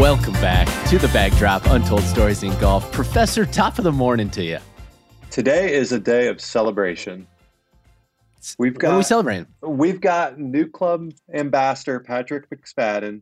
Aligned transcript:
Welcome 0.00 0.32
back 0.32 0.66
to 0.88 0.96
the 0.96 1.08
Bag 1.08 1.30
Drop 1.36 1.62
Untold 1.66 2.00
Stories 2.04 2.42
in 2.42 2.58
Golf. 2.58 2.90
Professor, 2.90 3.44
top 3.44 3.76
of 3.76 3.84
the 3.84 3.92
morning 3.92 4.30
to 4.30 4.42
you. 4.42 4.56
Today 5.30 5.74
is 5.74 5.92
a 5.92 6.00
day 6.00 6.28
of 6.28 6.40
celebration. 6.40 7.26
We've 8.58 8.78
got 8.78 8.88
what 8.88 8.94
are 8.94 8.96
we 8.96 9.02
celebrating? 9.02 9.46
We've 9.60 10.00
got 10.00 10.38
NewClub 10.38 11.14
ambassador 11.34 12.00
Patrick 12.00 12.48
McSpadden 12.48 13.20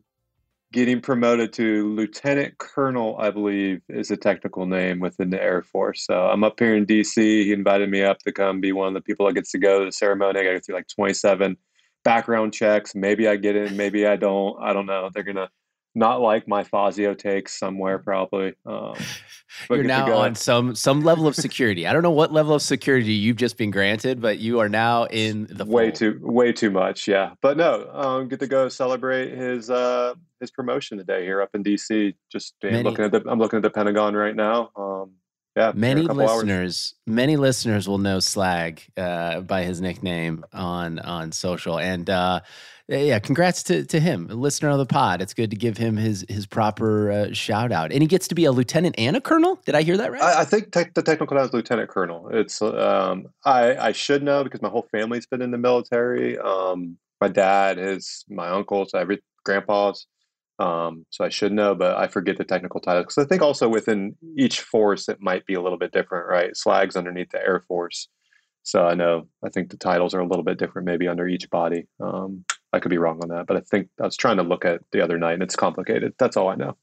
getting 0.71 1.01
promoted 1.01 1.51
to 1.55 1.93
lieutenant 1.93 2.57
colonel, 2.59 3.17
I 3.19 3.31
believe 3.31 3.81
is 3.89 4.09
a 4.09 4.15
technical 4.15 4.65
name 4.65 5.01
within 5.01 5.31
the 5.31 5.43
Air 5.43 5.63
Force. 5.63 6.05
So 6.05 6.27
I'm 6.27 6.45
up 6.45 6.57
here 6.61 6.77
in 6.77 6.85
DC. 6.85 7.17
He 7.17 7.51
invited 7.51 7.89
me 7.89 8.03
up 8.03 8.19
to 8.19 8.31
come 8.31 8.61
be 8.61 8.71
one 8.71 8.87
of 8.87 8.93
the 8.93 9.01
people 9.01 9.25
that 9.25 9.33
gets 9.33 9.51
to 9.51 9.57
go 9.57 9.79
to 9.79 9.85
the 9.85 9.91
ceremony. 9.91 10.39
I 10.39 10.43
got 10.43 10.49
to 10.51 10.55
go 10.55 10.59
through 10.61 10.75
like 10.75 10.87
27 10.87 11.57
background 12.05 12.53
checks. 12.53 12.95
Maybe 12.95 13.27
I 13.27 13.35
get 13.35 13.57
in, 13.57 13.75
maybe 13.75 14.07
I 14.07 14.15
don't. 14.15 14.55
I 14.61 14.71
don't 14.71 14.85
know. 14.85 15.09
They're 15.13 15.23
gonna 15.23 15.49
not 15.95 16.21
like 16.21 16.47
my 16.47 16.63
Fazio 16.63 17.13
takes 17.13 17.57
somewhere 17.57 17.99
probably. 17.99 18.53
Um, 18.65 18.95
You're 19.69 19.83
now 19.83 20.13
on 20.13 20.35
some 20.35 20.75
some 20.75 21.01
level 21.01 21.27
of 21.27 21.35
security. 21.35 21.87
I 21.87 21.93
don't 21.93 22.03
know 22.03 22.11
what 22.11 22.31
level 22.31 22.53
of 22.53 22.61
security 22.61 23.13
you've 23.13 23.37
just 23.37 23.57
been 23.57 23.71
granted, 23.71 24.21
but 24.21 24.39
you 24.39 24.59
are 24.59 24.69
now 24.69 25.05
in 25.05 25.47
the 25.49 25.65
way 25.65 25.85
fold. 25.85 25.95
too 25.95 26.19
way 26.21 26.51
too 26.51 26.69
much. 26.69 27.07
Yeah, 27.07 27.33
but 27.41 27.57
no, 27.57 27.89
um, 27.91 28.27
get 28.27 28.39
to 28.41 28.47
go 28.47 28.69
celebrate 28.69 29.35
his 29.35 29.69
uh, 29.69 30.13
his 30.39 30.51
promotion 30.51 30.97
today 30.97 31.23
here 31.23 31.41
up 31.41 31.49
in 31.53 31.63
DC. 31.63 32.13
Just 32.31 32.55
looking 32.61 33.05
at 33.05 33.11
the 33.11 33.23
I'm 33.27 33.39
looking 33.39 33.57
at 33.57 33.63
the 33.63 33.71
Pentagon 33.71 34.15
right 34.15 34.35
now. 34.35 34.71
Um, 34.75 35.11
yeah, 35.55 35.71
many 35.75 36.03
listeners, 36.03 36.49
hours. 36.49 36.95
many 37.07 37.35
listeners 37.35 37.89
will 37.89 37.97
know 37.97 38.19
Slag 38.19 38.81
uh, 38.95 39.41
by 39.41 39.63
his 39.63 39.81
nickname 39.81 40.45
on 40.53 40.99
on 40.99 41.31
social, 41.31 41.79
and 41.79 42.09
uh, 42.09 42.41
yeah, 42.89 43.19
congrats 43.19 43.61
to, 43.63 43.85
to 43.85 43.99
him, 43.99 44.27
a 44.31 44.33
listener 44.33 44.69
of 44.69 44.79
the 44.79 44.85
pod. 44.85 45.21
It's 45.21 45.33
good 45.33 45.51
to 45.51 45.55
give 45.55 45.77
him 45.77 45.95
his 45.95 46.25
his 46.27 46.47
proper 46.47 47.11
uh, 47.11 47.33
shout 47.33 47.71
out, 47.71 47.91
and 47.91 48.01
he 48.01 48.07
gets 48.07 48.27
to 48.29 48.35
be 48.35 48.45
a 48.45 48.51
lieutenant 48.51 48.95
and 48.97 49.15
a 49.15 49.21
colonel. 49.21 49.59
Did 49.65 49.75
I 49.75 49.83
hear 49.83 49.95
that 49.97 50.11
right? 50.11 50.21
I, 50.21 50.41
I 50.41 50.45
think 50.45 50.71
te- 50.71 50.91
the 50.95 51.03
technical 51.03 51.35
title 51.35 51.47
is 51.47 51.53
lieutenant 51.53 51.89
colonel. 51.89 52.29
It's 52.29 52.61
um, 52.61 53.27
I 53.45 53.75
I 53.77 53.91
should 53.91 54.23
know 54.23 54.43
because 54.43 54.61
my 54.61 54.69
whole 54.69 54.87
family's 54.91 55.27
been 55.27 55.41
in 55.41 55.51
the 55.51 55.57
military. 55.57 56.37
Um, 56.39 56.97
my 57.21 57.27
dad, 57.27 57.77
his 57.77 58.25
my 58.27 58.49
uncles, 58.49 58.91
every 58.95 59.21
grandpas. 59.45 60.07
Um, 60.57 61.05
so 61.09 61.23
I 61.23 61.29
should 61.29 61.53
know, 61.53 61.73
but 61.73 61.95
I 61.95 62.07
forget 62.07 62.37
the 62.37 62.43
technical 62.43 62.81
title 62.81 63.03
because 63.03 63.17
I 63.17 63.23
think 63.23 63.41
also 63.41 63.69
within 63.69 64.15
each 64.35 64.61
force 64.61 65.07
it 65.07 65.21
might 65.21 65.45
be 65.45 65.53
a 65.53 65.61
little 65.61 65.77
bit 65.77 65.93
different, 65.93 66.27
right? 66.27 66.55
Slag's 66.55 66.97
underneath 66.97 67.29
the 67.29 67.41
Air 67.41 67.63
Force, 67.67 68.09
so 68.63 68.85
I 68.85 68.93
know 68.93 69.27
I 69.43 69.49
think 69.49 69.69
the 69.69 69.77
titles 69.77 70.13
are 70.13 70.19
a 70.19 70.27
little 70.27 70.43
bit 70.43 70.59
different 70.59 70.85
maybe 70.85 71.07
under 71.07 71.27
each 71.27 71.49
body. 71.49 71.87
Um, 71.99 72.45
I 72.71 72.79
could 72.79 72.89
be 72.89 72.97
wrong 72.97 73.19
on 73.21 73.29
that, 73.29 73.47
but 73.47 73.57
I 73.57 73.61
think 73.61 73.89
I 73.99 74.03
was 74.03 74.15
trying 74.15 74.37
to 74.37 74.43
look 74.43 74.65
at 74.65 74.81
the 74.91 75.01
other 75.01 75.17
night 75.17 75.33
and 75.33 75.43
it's 75.43 75.55
complicated. 75.55 76.13
That's 76.19 76.37
all 76.37 76.49
I 76.49 76.55
know. 76.55 76.77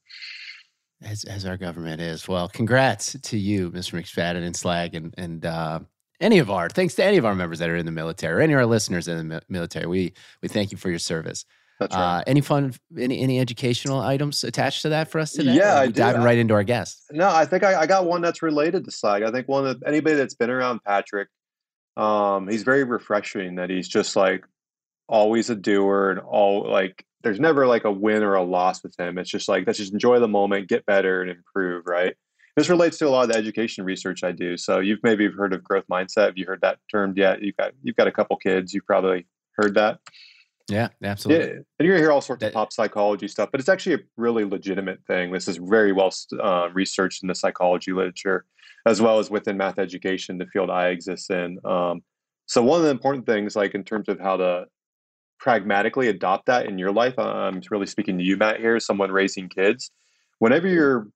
As, 1.01 1.23
as 1.25 1.45
our 1.45 1.57
government 1.57 2.01
is. 2.01 2.27
Well, 2.27 2.49
congrats 2.49 3.15
to 3.21 3.37
you, 3.37 3.71
Mr. 3.71 3.93
McSpadden 3.99 4.43
and 4.43 4.55
Slag, 4.55 4.95
and, 4.95 5.13
and 5.17 5.45
uh, 5.45 5.79
any 6.19 6.39
of 6.39 6.49
our, 6.49 6.69
thanks 6.69 6.95
to 6.95 7.03
any 7.03 7.17
of 7.17 7.25
our 7.25 7.35
members 7.35 7.59
that 7.59 7.69
are 7.69 7.75
in 7.75 7.85
the 7.85 7.91
military 7.91 8.39
or 8.39 8.41
any 8.41 8.53
of 8.53 8.59
our 8.59 8.65
listeners 8.65 9.07
in 9.07 9.29
the 9.29 9.41
military. 9.47 9.85
We, 9.85 10.13
we 10.41 10.49
thank 10.49 10.71
you 10.71 10.77
for 10.77 10.89
your 10.89 10.99
service. 10.99 11.45
That's 11.79 11.95
right. 11.95 12.19
Uh, 12.19 12.23
any 12.25 12.41
fun, 12.41 12.73
any 12.97 13.21
any 13.21 13.39
educational 13.39 13.99
items 13.99 14.43
attached 14.43 14.81
to 14.81 14.89
that 14.89 15.11
for 15.11 15.19
us 15.19 15.33
today? 15.33 15.53
Yeah, 15.53 15.79
I 15.79 15.87
diving 15.87 16.23
right 16.23 16.37
into 16.37 16.53
our 16.53 16.63
guest. 16.63 17.03
No, 17.11 17.29
I 17.29 17.45
think 17.45 17.63
I, 17.63 17.81
I, 17.81 17.85
got 17.85 18.05
one 18.05 18.21
that's 18.21 18.41
related 18.41 18.83
to 18.85 18.91
Slag. 18.91 19.21
I 19.21 19.31
think 19.31 19.47
one 19.47 19.67
of 19.67 19.83
anybody 19.85 20.15
that's 20.15 20.33
been 20.33 20.49
around 20.49 20.83
Patrick, 20.83 21.29
um, 21.97 22.47
he's 22.47 22.63
very 22.63 22.83
refreshing. 22.83 23.55
That 23.55 23.69
he's 23.69 23.87
just 23.87 24.15
like 24.15 24.45
always 25.07 25.49
a 25.49 25.55
doer 25.55 26.11
and 26.11 26.19
all 26.19 26.69
like 26.69 27.05
there's 27.23 27.39
never 27.39 27.65
like 27.65 27.83
a 27.83 27.91
win 27.91 28.23
or 28.23 28.35
a 28.35 28.43
loss 28.43 28.83
with 28.83 28.97
him. 28.97 29.17
It's 29.17 29.29
just 29.29 29.47
like 29.47 29.65
let's 29.65 29.79
just 29.79 29.93
enjoy 29.93 30.19
the 30.19 30.27
moment, 30.27 30.69
get 30.69 30.85
better, 30.85 31.21
and 31.21 31.31
improve. 31.31 31.85
Right. 31.87 32.15
This 32.55 32.69
relates 32.69 32.97
to 32.99 33.07
a 33.07 33.09
lot 33.09 33.23
of 33.23 33.31
the 33.31 33.37
education 33.37 33.85
research 33.85 34.23
I 34.23 34.31
do. 34.31 34.57
So 34.57 34.79
you've 34.79 35.03
maybe 35.03 35.29
heard 35.29 35.53
of 35.53 35.63
growth 35.63 35.85
mindset. 35.91 36.25
Have 36.25 36.37
you 36.37 36.45
heard 36.45 36.61
that 36.61 36.79
term 36.91 37.13
yet? 37.15 37.41
You've 37.41 37.57
got 37.57 37.71
you've 37.83 37.95
got 37.95 38.07
a 38.07 38.11
couple 38.11 38.37
kids. 38.37 38.73
You've 38.73 38.85
probably 38.85 39.27
heard 39.57 39.75
that. 39.75 39.99
Yeah, 40.69 40.89
absolutely. 41.01 41.47
Yeah, 41.47 41.53
and 41.53 41.85
you're 41.85 41.95
gonna 41.95 42.03
hear 42.03 42.11
all 42.11 42.21
sorts 42.21 42.41
that, 42.41 42.47
of 42.47 42.53
pop 42.53 42.73
psychology 42.73 43.27
stuff, 43.27 43.49
but 43.51 43.59
it's 43.59 43.69
actually 43.69 43.95
a 43.95 43.99
really 44.17 44.43
legitimate 44.43 44.99
thing. 45.07 45.31
This 45.31 45.47
is 45.47 45.57
very 45.57 45.93
well 45.93 46.13
uh, 46.41 46.69
researched 46.73 47.23
in 47.23 47.27
the 47.27 47.35
psychology 47.35 47.93
literature, 47.93 48.45
as 48.85 49.01
well 49.01 49.19
as 49.19 49.29
within 49.29 49.55
math 49.55 49.79
education, 49.79 50.37
the 50.37 50.45
field 50.47 50.69
I 50.69 50.89
exist 50.89 51.29
in. 51.31 51.57
Um, 51.63 52.01
so 52.47 52.61
one 52.61 52.79
of 52.79 52.85
the 52.85 52.91
important 52.91 53.25
things, 53.25 53.55
like 53.55 53.75
in 53.75 53.83
terms 53.83 54.09
of 54.09 54.19
how 54.19 54.37
to 54.37 54.65
pragmatically 55.39 56.09
adopt 56.09 56.47
that 56.47 56.65
in 56.65 56.77
your 56.77 56.91
life, 56.91 57.17
I'm 57.17 57.61
really 57.71 57.85
speaking 57.85 58.17
to 58.17 58.23
you, 58.23 58.35
Matt, 58.35 58.59
here, 58.59 58.79
someone 58.79 59.11
raising 59.11 59.47
kids. 59.47 59.91
Whenever 60.39 60.67
you're, 60.67 61.07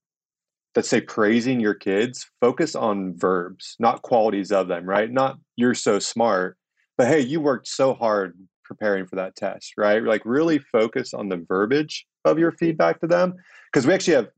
let's 0.75 0.89
say, 0.89 1.01
praising 1.01 1.59
your 1.59 1.73
kids, 1.73 2.29
focus 2.39 2.73
on 2.75 3.17
verbs, 3.17 3.75
not 3.79 4.01
qualities 4.01 4.51
of 4.51 4.67
them, 4.67 4.85
right? 4.85 5.11
Not 5.11 5.37
you're 5.57 5.73
so 5.73 5.99
smart, 5.99 6.57
but 6.97 7.07
hey, 7.07 7.19
you 7.19 7.41
worked 7.41 7.67
so 7.67 7.93
hard 7.93 8.37
preparing 8.71 9.05
for 9.05 9.17
that 9.17 9.35
test, 9.35 9.73
right? 9.77 10.01
Like 10.01 10.21
really 10.23 10.57
focus 10.57 11.13
on 11.13 11.27
the 11.27 11.43
verbiage 11.45 12.05
of 12.23 12.39
your 12.39 12.53
feedback 12.53 13.01
to 13.01 13.07
them. 13.07 13.33
Because 13.67 13.85
we 13.85 13.93
actually 13.93 14.15
have 14.15 14.29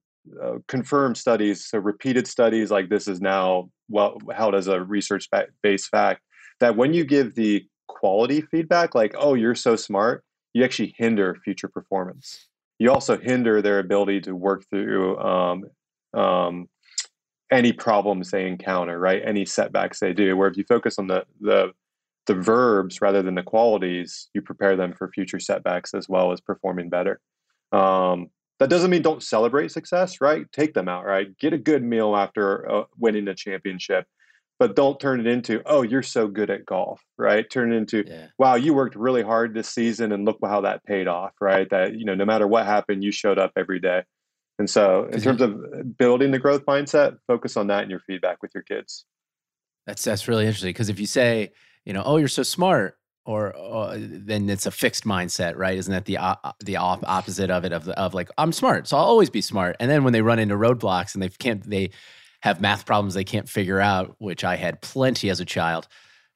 uh, 0.43 0.57
confirmed 0.67 1.17
studies, 1.17 1.65
so 1.65 1.77
repeated 1.77 2.25
studies 2.27 2.71
like 2.71 2.89
this 2.89 3.07
is 3.07 3.21
now 3.21 3.69
well 3.89 4.17
held 4.35 4.55
as 4.55 4.67
a 4.67 4.81
research 4.81 5.29
based 5.61 5.89
fact 5.89 6.21
that 6.59 6.75
when 6.75 6.95
you 6.95 7.05
give 7.05 7.35
the 7.35 7.63
quality 7.87 8.41
feedback, 8.41 8.95
like, 8.95 9.13
oh, 9.19 9.35
you're 9.35 9.53
so 9.53 9.75
smart, 9.75 10.23
you 10.53 10.63
actually 10.63 10.95
hinder 10.97 11.37
future 11.43 11.67
performance. 11.67 12.47
You 12.79 12.91
also 12.91 13.17
hinder 13.19 13.61
their 13.61 13.77
ability 13.77 14.21
to 14.21 14.35
work 14.35 14.63
through 14.71 15.19
um, 15.19 15.65
um, 16.15 16.67
any 17.51 17.71
problems 17.71 18.31
they 18.31 18.47
encounter, 18.47 18.97
right? 18.97 19.21
Any 19.23 19.45
setbacks 19.45 19.99
they 19.99 20.13
do. 20.13 20.35
Where 20.35 20.49
if 20.49 20.57
you 20.57 20.63
focus 20.63 20.97
on 20.97 21.05
the 21.05 21.23
the 21.39 21.71
the 22.25 22.35
verbs 22.35 23.01
rather 23.01 23.21
than 23.21 23.35
the 23.35 23.43
qualities, 23.43 24.29
you 24.33 24.41
prepare 24.41 24.75
them 24.75 24.93
for 24.93 25.09
future 25.09 25.39
setbacks 25.39 25.93
as 25.93 26.07
well 26.07 26.31
as 26.31 26.41
performing 26.41 26.89
better. 26.89 27.19
Um, 27.71 28.29
that 28.59 28.69
doesn't 28.69 28.91
mean 28.91 29.01
don't 29.01 29.23
celebrate 29.23 29.71
success, 29.71 30.21
right? 30.21 30.45
Take 30.51 30.73
them 30.73 30.87
out, 30.87 31.05
right? 31.05 31.37
Get 31.37 31.53
a 31.53 31.57
good 31.57 31.83
meal 31.83 32.15
after 32.15 32.71
uh, 32.71 32.83
winning 32.97 33.27
a 33.27 33.35
championship 33.35 34.05
but 34.59 34.75
don't 34.75 34.99
turn 34.99 35.19
it 35.19 35.27
into 35.27 35.61
oh 35.65 35.81
you're 35.81 36.03
so 36.03 36.27
good 36.27 36.49
at 36.49 36.65
golf 36.65 37.01
right 37.17 37.49
turn 37.49 37.73
it 37.73 37.75
into 37.75 38.03
yeah. 38.07 38.27
wow 38.37 38.55
you 38.55 38.73
worked 38.73 38.95
really 38.95 39.21
hard 39.21 39.53
this 39.53 39.67
season 39.67 40.11
and 40.11 40.25
look 40.25 40.37
how 40.43 40.61
that 40.61 40.83
paid 40.85 41.07
off 41.07 41.33
right 41.41 41.69
that 41.69 41.95
you 41.95 42.05
know 42.05 42.15
no 42.15 42.25
matter 42.25 42.47
what 42.47 42.65
happened 42.65 43.03
you 43.03 43.11
showed 43.11 43.37
up 43.37 43.51
every 43.57 43.79
day 43.79 44.03
and 44.59 44.69
so 44.69 45.05
in 45.11 45.19
terms 45.21 45.41
of 45.41 45.97
building 45.97 46.31
the 46.31 46.39
growth 46.39 46.65
mindset 46.65 47.17
focus 47.27 47.57
on 47.57 47.67
that 47.67 47.83
in 47.83 47.89
your 47.89 47.99
feedback 47.99 48.41
with 48.41 48.51
your 48.53 48.63
kids 48.63 49.05
that's 49.85 50.03
that's 50.03 50.27
really 50.27 50.45
interesting 50.45 50.69
because 50.69 50.89
if 50.89 50.99
you 50.99 51.07
say 51.07 51.51
you 51.85 51.93
know 51.93 52.03
oh 52.05 52.17
you're 52.17 52.27
so 52.27 52.43
smart 52.43 52.97
or, 53.25 53.55
or, 53.55 53.95
then 53.97 54.49
it's 54.49 54.65
a 54.65 54.71
fixed 54.71 55.05
mindset, 55.05 55.55
right? 55.55 55.77
Isn't 55.77 55.93
that 55.93 56.05
the 56.05 56.17
uh, 56.17 56.35
the 56.59 56.75
op- 56.75 57.07
opposite 57.07 57.49
of 57.49 57.63
it? 57.63 57.71
Of 57.71 57.85
the, 57.85 57.97
of 57.97 58.13
like 58.13 58.29
I'm 58.37 58.51
smart, 58.51 58.87
so 58.87 58.97
I'll 58.97 59.05
always 59.05 59.29
be 59.29 59.41
smart. 59.41 59.77
And 59.79 59.89
then 59.89 60.03
when 60.03 60.11
they 60.13 60.21
run 60.21 60.39
into 60.39 60.55
roadblocks 60.55 61.13
and 61.13 61.23
they 61.23 61.29
can't, 61.29 61.63
they 61.63 61.91
have 62.41 62.59
math 62.59 62.85
problems 62.85 63.13
they 63.13 63.23
can't 63.23 63.47
figure 63.47 63.79
out, 63.79 64.15
which 64.17 64.43
I 64.43 64.57
had 64.57 64.81
plenty 64.81 65.29
as 65.29 65.39
a 65.39 65.45
child, 65.45 65.87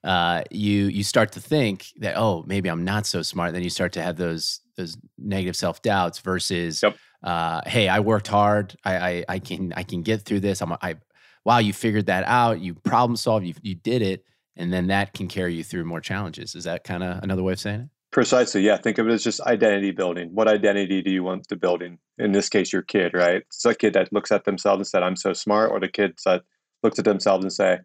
uh, 0.02 0.44
you 0.50 0.86
you 0.86 1.04
start 1.04 1.32
to 1.32 1.40
think 1.40 1.88
that 1.98 2.16
oh 2.16 2.44
maybe 2.46 2.70
I'm 2.70 2.84
not 2.84 3.04
so 3.04 3.20
smart. 3.20 3.48
And 3.48 3.56
Then 3.56 3.64
you 3.64 3.70
start 3.70 3.92
to 3.92 4.02
have 4.02 4.16
those 4.16 4.60
those 4.76 4.96
negative 5.18 5.56
self 5.56 5.82
doubts 5.82 6.20
versus 6.20 6.82
yep. 6.82 6.96
uh, 7.22 7.60
hey 7.66 7.88
I 7.88 8.00
worked 8.00 8.28
hard 8.28 8.74
I, 8.84 8.96
I, 8.96 9.24
I 9.28 9.38
can 9.40 9.74
I 9.76 9.82
can 9.82 10.02
get 10.02 10.22
through 10.22 10.40
this 10.40 10.62
I'm 10.62 10.72
I 10.72 10.96
wow 11.44 11.58
you 11.58 11.72
figured 11.72 12.06
that 12.06 12.24
out 12.26 12.60
you 12.60 12.74
problem 12.74 13.16
solved 13.16 13.44
you 13.44 13.54
you 13.60 13.74
did 13.74 14.02
it 14.02 14.24
and 14.58 14.72
then 14.72 14.88
that 14.88 15.14
can 15.14 15.28
carry 15.28 15.54
you 15.54 15.64
through 15.64 15.84
more 15.84 16.00
challenges. 16.00 16.54
Is 16.54 16.64
that 16.64 16.84
kind 16.84 17.02
of 17.02 17.22
another 17.22 17.42
way 17.42 17.54
of 17.54 17.60
saying 17.60 17.80
it? 17.82 17.88
Precisely. 18.10 18.62
Yeah. 18.62 18.76
Think 18.76 18.98
of 18.98 19.06
it 19.06 19.12
as 19.12 19.22
just 19.22 19.40
identity 19.42 19.92
building. 19.92 20.30
What 20.34 20.48
identity 20.48 21.02
do 21.02 21.10
you 21.10 21.22
want 21.22 21.46
to 21.48 21.56
build 21.56 21.82
in? 21.82 21.98
In 22.18 22.32
this 22.32 22.48
case, 22.48 22.72
your 22.72 22.82
kid, 22.82 23.14
right? 23.14 23.42
It's 23.46 23.64
a 23.64 23.74
kid 23.74 23.92
that 23.94 24.12
looks 24.12 24.32
at 24.32 24.44
themselves 24.44 24.80
and 24.80 24.86
said, 24.86 25.02
I'm 25.02 25.16
so 25.16 25.32
smart, 25.32 25.70
or 25.70 25.78
the 25.78 25.88
kid 25.88 26.18
that 26.24 26.42
looks 26.82 26.98
at 26.98 27.04
themselves 27.04 27.44
and 27.44 27.52
say, 27.52 27.78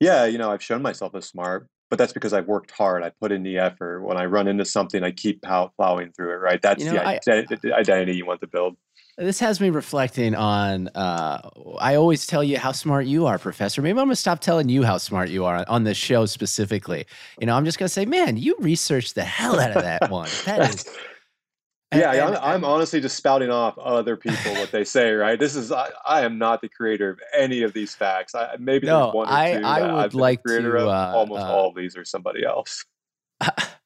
Yeah, 0.00 0.26
you 0.26 0.38
know, 0.38 0.50
I've 0.50 0.62
shown 0.62 0.82
myself 0.82 1.14
as 1.14 1.26
smart, 1.26 1.66
but 1.88 1.98
that's 1.98 2.12
because 2.12 2.32
I've 2.32 2.46
worked 2.46 2.70
hard. 2.72 3.02
I 3.02 3.10
put 3.20 3.32
in 3.32 3.42
the 3.42 3.58
effort. 3.58 4.02
When 4.02 4.18
I 4.18 4.26
run 4.26 4.48
into 4.48 4.64
something, 4.64 5.02
I 5.02 5.10
keep 5.10 5.42
plowing 5.42 6.12
through 6.12 6.32
it, 6.32 6.40
right? 6.40 6.60
That's 6.60 6.84
you 6.84 6.92
know, 6.92 6.98
the 6.98 7.74
I, 7.74 7.78
identity 7.78 8.16
you 8.16 8.26
want 8.26 8.42
to 8.42 8.46
build. 8.46 8.76
This 9.16 9.38
has 9.38 9.60
me 9.60 9.70
reflecting 9.70 10.34
on. 10.34 10.88
Uh, 10.88 11.48
I 11.78 11.94
always 11.94 12.26
tell 12.26 12.42
you 12.42 12.58
how 12.58 12.72
smart 12.72 13.06
you 13.06 13.26
are, 13.26 13.38
Professor. 13.38 13.80
Maybe 13.80 13.98
I'm 14.00 14.06
gonna 14.06 14.16
stop 14.16 14.40
telling 14.40 14.68
you 14.68 14.82
how 14.82 14.98
smart 14.98 15.28
you 15.28 15.44
are 15.44 15.64
on 15.68 15.84
this 15.84 15.96
show 15.96 16.26
specifically. 16.26 17.06
You 17.38 17.46
know, 17.46 17.56
I'm 17.56 17.64
just 17.64 17.78
gonna 17.78 17.88
say, 17.88 18.06
man, 18.06 18.36
you 18.36 18.56
researched 18.58 19.14
the 19.14 19.22
hell 19.22 19.60
out 19.60 19.76
of 19.76 19.82
that 19.82 20.10
one. 20.10 20.28
That 20.46 20.74
is. 20.74 20.84
yeah, 21.94 22.10
and, 22.10 22.36
I'm, 22.36 22.42
I'm, 22.42 22.64
honestly 22.64 23.00
just 23.00 23.16
spouting 23.16 23.50
off 23.50 23.78
other 23.78 24.16
people 24.16 24.52
what 24.54 24.72
they 24.72 24.82
say. 24.82 25.12
Right? 25.12 25.38
This 25.38 25.54
is 25.54 25.70
I, 25.70 25.90
I 26.04 26.22
am 26.22 26.36
not 26.36 26.60
the 26.60 26.68
creator 26.68 27.10
of 27.10 27.20
any 27.38 27.62
of 27.62 27.72
these 27.72 27.94
facts. 27.94 28.34
I, 28.34 28.56
maybe 28.58 28.88
no, 28.88 29.04
there's 29.04 29.14
one 29.14 29.28
or 29.28 29.32
I, 29.32 29.52
two 29.52 29.64
I 29.64 29.80
would 29.82 30.04
I've 30.06 30.14
like 30.14 30.42
to. 30.42 30.88
Uh, 30.88 31.12
Almost 31.14 31.40
uh, 31.40 31.52
all 31.54 31.68
of 31.68 31.76
these 31.76 31.96
are 31.96 32.04
somebody 32.04 32.44
else. 32.44 32.84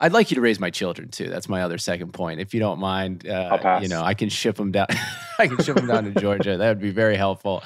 I'd 0.00 0.12
like 0.12 0.30
you 0.30 0.36
to 0.36 0.40
raise 0.40 0.58
my 0.58 0.70
children 0.70 1.08
too. 1.08 1.28
That's 1.28 1.48
my 1.48 1.62
other 1.62 1.76
second 1.76 2.12
point. 2.12 2.40
If 2.40 2.54
you 2.54 2.60
don't 2.60 2.80
mind, 2.80 3.28
uh, 3.28 3.78
you 3.82 3.88
know, 3.88 4.02
I 4.02 4.14
can 4.14 4.30
ship 4.30 4.56
them 4.56 4.72
down. 4.72 4.86
I 5.38 5.46
can 5.46 5.62
ship 5.62 5.76
them 5.76 5.86
down 5.86 6.04
to 6.12 6.20
Georgia. 6.20 6.56
That 6.56 6.68
would 6.68 6.80
be 6.80 6.90
very 6.90 7.16
helpful. 7.16 7.62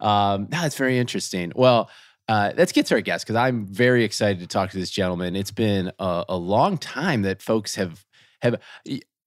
Um, 0.00 0.46
that's 0.50 0.76
very 0.76 0.98
interesting. 0.98 1.52
Well, 1.54 1.90
uh, 2.28 2.52
let's 2.56 2.72
get 2.72 2.86
to 2.86 2.94
our 2.94 3.00
guest 3.00 3.24
because 3.24 3.36
I'm 3.36 3.66
very 3.66 4.04
excited 4.04 4.40
to 4.40 4.46
talk 4.46 4.70
to 4.70 4.78
this 4.78 4.90
gentleman. 4.90 5.36
It's 5.36 5.50
been 5.50 5.92
a, 5.98 6.24
a, 6.30 6.36
long 6.36 6.76
time 6.76 7.22
that 7.22 7.40
folks 7.40 7.76
have 7.76 8.04
have 8.42 8.60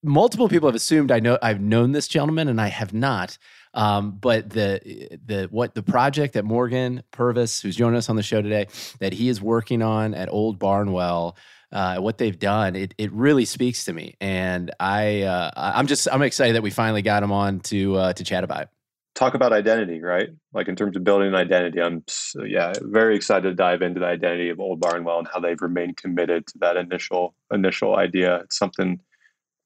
multiple 0.04 0.50
people 0.50 0.68
have 0.68 0.76
assumed 0.76 1.12
I 1.12 1.20
know 1.20 1.38
I've 1.42 1.62
known 1.62 1.94
this 1.94 2.08
gentleman 2.08 2.48
and 2.48 2.60
I 2.60 2.68
have 2.68 2.94
not. 2.94 3.38
Um, 3.74 4.18
but 4.20 4.50
the 4.50 5.20
the 5.24 5.48
what 5.52 5.76
the 5.76 5.84
project 5.84 6.34
that 6.34 6.44
Morgan 6.44 7.04
Purvis, 7.12 7.62
who's 7.62 7.76
joining 7.76 7.98
us 7.98 8.10
on 8.10 8.16
the 8.16 8.24
show 8.24 8.42
today, 8.42 8.68
that 9.00 9.14
he 9.14 9.30
is 9.30 9.42
working 9.42 9.82
on 9.82 10.16
at 10.16 10.28
Old 10.30 10.58
Barnwell, 10.58 11.38
uh, 11.72 11.98
what 11.98 12.18
they've 12.18 12.38
done, 12.38 12.76
it 12.76 12.96
it 12.98 13.12
really 13.12 13.46
speaks 13.46 13.86
to 13.86 13.94
me, 13.94 14.16
and 14.20 14.72
I 14.80 15.24
uh, 15.24 15.52
I'm 15.56 15.88
just 15.88 16.08
I'm 16.12 16.22
excited 16.22 16.56
that 16.56 16.64
we 16.64 16.72
finally 16.72 17.02
got 17.02 17.22
him 17.22 17.32
on 17.32 17.60
to 17.62 17.96
uh, 17.96 18.14
to 18.14 18.24
chat 18.24 18.44
about 18.44 18.64
it. 18.64 18.70
Talk 19.16 19.34
about 19.34 19.54
identity, 19.54 20.02
right? 20.02 20.30
Like 20.54 20.68
in 20.68 20.76
terms 20.76 20.96
of 20.96 21.04
building 21.04 21.28
an 21.28 21.36
identity, 21.36 21.82
I'm 21.82 22.04
yeah 22.44 22.74
very 22.82 23.16
excited 23.16 23.50
to 23.50 23.54
dive 23.54 23.82
into 23.82 24.00
the 24.00 24.08
identity 24.08 24.50
of 24.50 24.60
Old 24.60 24.80
Barnwell 24.80 25.20
and 25.20 25.28
how 25.32 25.40
they've 25.40 25.62
remained 25.62 25.98
committed 25.98 26.48
to 26.48 26.58
that 26.60 26.78
initial 26.78 27.36
initial 27.54 27.96
idea. 27.98 28.38
It's 28.38 28.58
something 28.58 29.00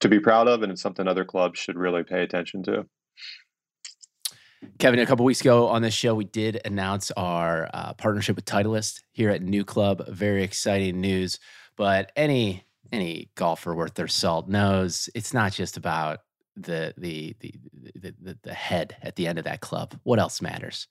to 0.00 0.08
be 0.08 0.20
proud 0.20 0.48
of, 0.48 0.62
and 0.62 0.72
it's 0.72 0.82
something 0.82 1.08
other 1.08 1.24
clubs 1.24 1.58
should 1.58 1.76
really 1.76 2.02
pay 2.02 2.22
attention 2.22 2.62
to. 2.64 2.86
Kevin, 4.78 4.98
a 4.98 5.06
couple 5.06 5.24
weeks 5.24 5.40
ago 5.40 5.68
on 5.68 5.82
this 5.82 5.94
show, 5.94 6.14
we 6.14 6.24
did 6.24 6.60
announce 6.64 7.10
our 7.12 7.68
uh, 7.72 7.92
partnership 7.94 8.36
with 8.36 8.44
Titleist 8.44 9.00
here 9.12 9.30
at 9.30 9.42
NewClub. 9.42 10.08
Very 10.08 10.42
exciting 10.42 11.00
news. 11.00 11.38
But 11.76 12.12
any 12.16 12.64
any 12.92 13.30
golfer 13.34 13.74
worth 13.74 13.94
their 13.94 14.08
salt 14.08 14.48
knows 14.48 15.08
it's 15.14 15.34
not 15.34 15.52
just 15.52 15.76
about 15.76 16.20
the 16.56 16.94
the 16.96 17.34
the 17.40 17.54
the, 17.94 18.14
the, 18.20 18.38
the 18.42 18.54
head 18.54 18.96
at 19.02 19.16
the 19.16 19.26
end 19.26 19.38
of 19.38 19.44
that 19.44 19.60
club. 19.60 19.98
What 20.04 20.18
else 20.18 20.40
matters? 20.40 20.86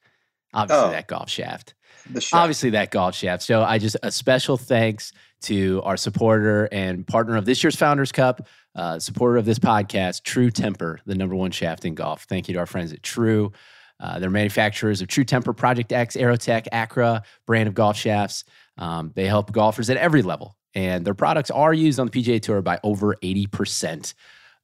Obviously, 0.54 0.88
oh, 0.88 0.92
that 0.92 1.08
golf 1.08 1.30
shaft. 1.30 1.74
shaft. 2.14 2.34
Obviously, 2.34 2.70
that 2.72 2.92
golf 2.92 3.16
shaft. 3.16 3.42
So, 3.42 3.64
I 3.64 3.80
just 3.80 3.98
a 4.04 4.12
special 4.12 4.56
thanks 4.56 5.12
to 5.44 5.82
our 5.84 5.98
supporter 5.98 6.70
and 6.72 7.08
partner 7.08 7.36
of 7.38 7.46
this 7.46 7.64
year's 7.64 7.76
Founders 7.76 8.12
Cup, 8.12 8.48
uh, 8.76 9.00
supporter 9.00 9.38
of 9.38 9.46
this 9.46 9.60
podcast, 9.60 10.24
True 10.24 10.52
Temper, 10.52 11.00
the 11.06 11.16
number 11.16 11.36
one 11.36 11.52
shaft 11.52 11.86
in 11.86 11.96
golf. 11.96 12.26
Thank 12.26 12.48
you 12.48 12.54
to 12.54 12.60
our 12.60 12.66
friends 12.66 12.94
at 12.94 13.02
True. 13.02 13.52
Uh, 14.00 14.20
they're 14.20 14.30
manufacturers 14.30 15.02
of 15.02 15.08
True 15.08 15.24
Temper, 15.24 15.54
Project 15.54 15.92
X, 15.92 16.16
Aerotech, 16.16 16.68
Accra 16.72 17.24
brand 17.48 17.68
of 17.68 17.74
golf 17.74 17.98
shafts. 17.98 18.44
Um, 18.78 19.12
they 19.16 19.26
help 19.26 19.52
golfers 19.52 19.90
at 19.90 19.98
every 19.98 20.22
level, 20.22 20.56
and 20.76 21.06
their 21.06 21.14
products 21.14 21.52
are 21.52 21.74
used 21.74 22.00
on 22.00 22.08
the 22.08 22.12
PGA 22.12 22.42
Tour 22.42 22.62
by 22.62 22.80
over 22.84 23.16
80% 23.16 24.14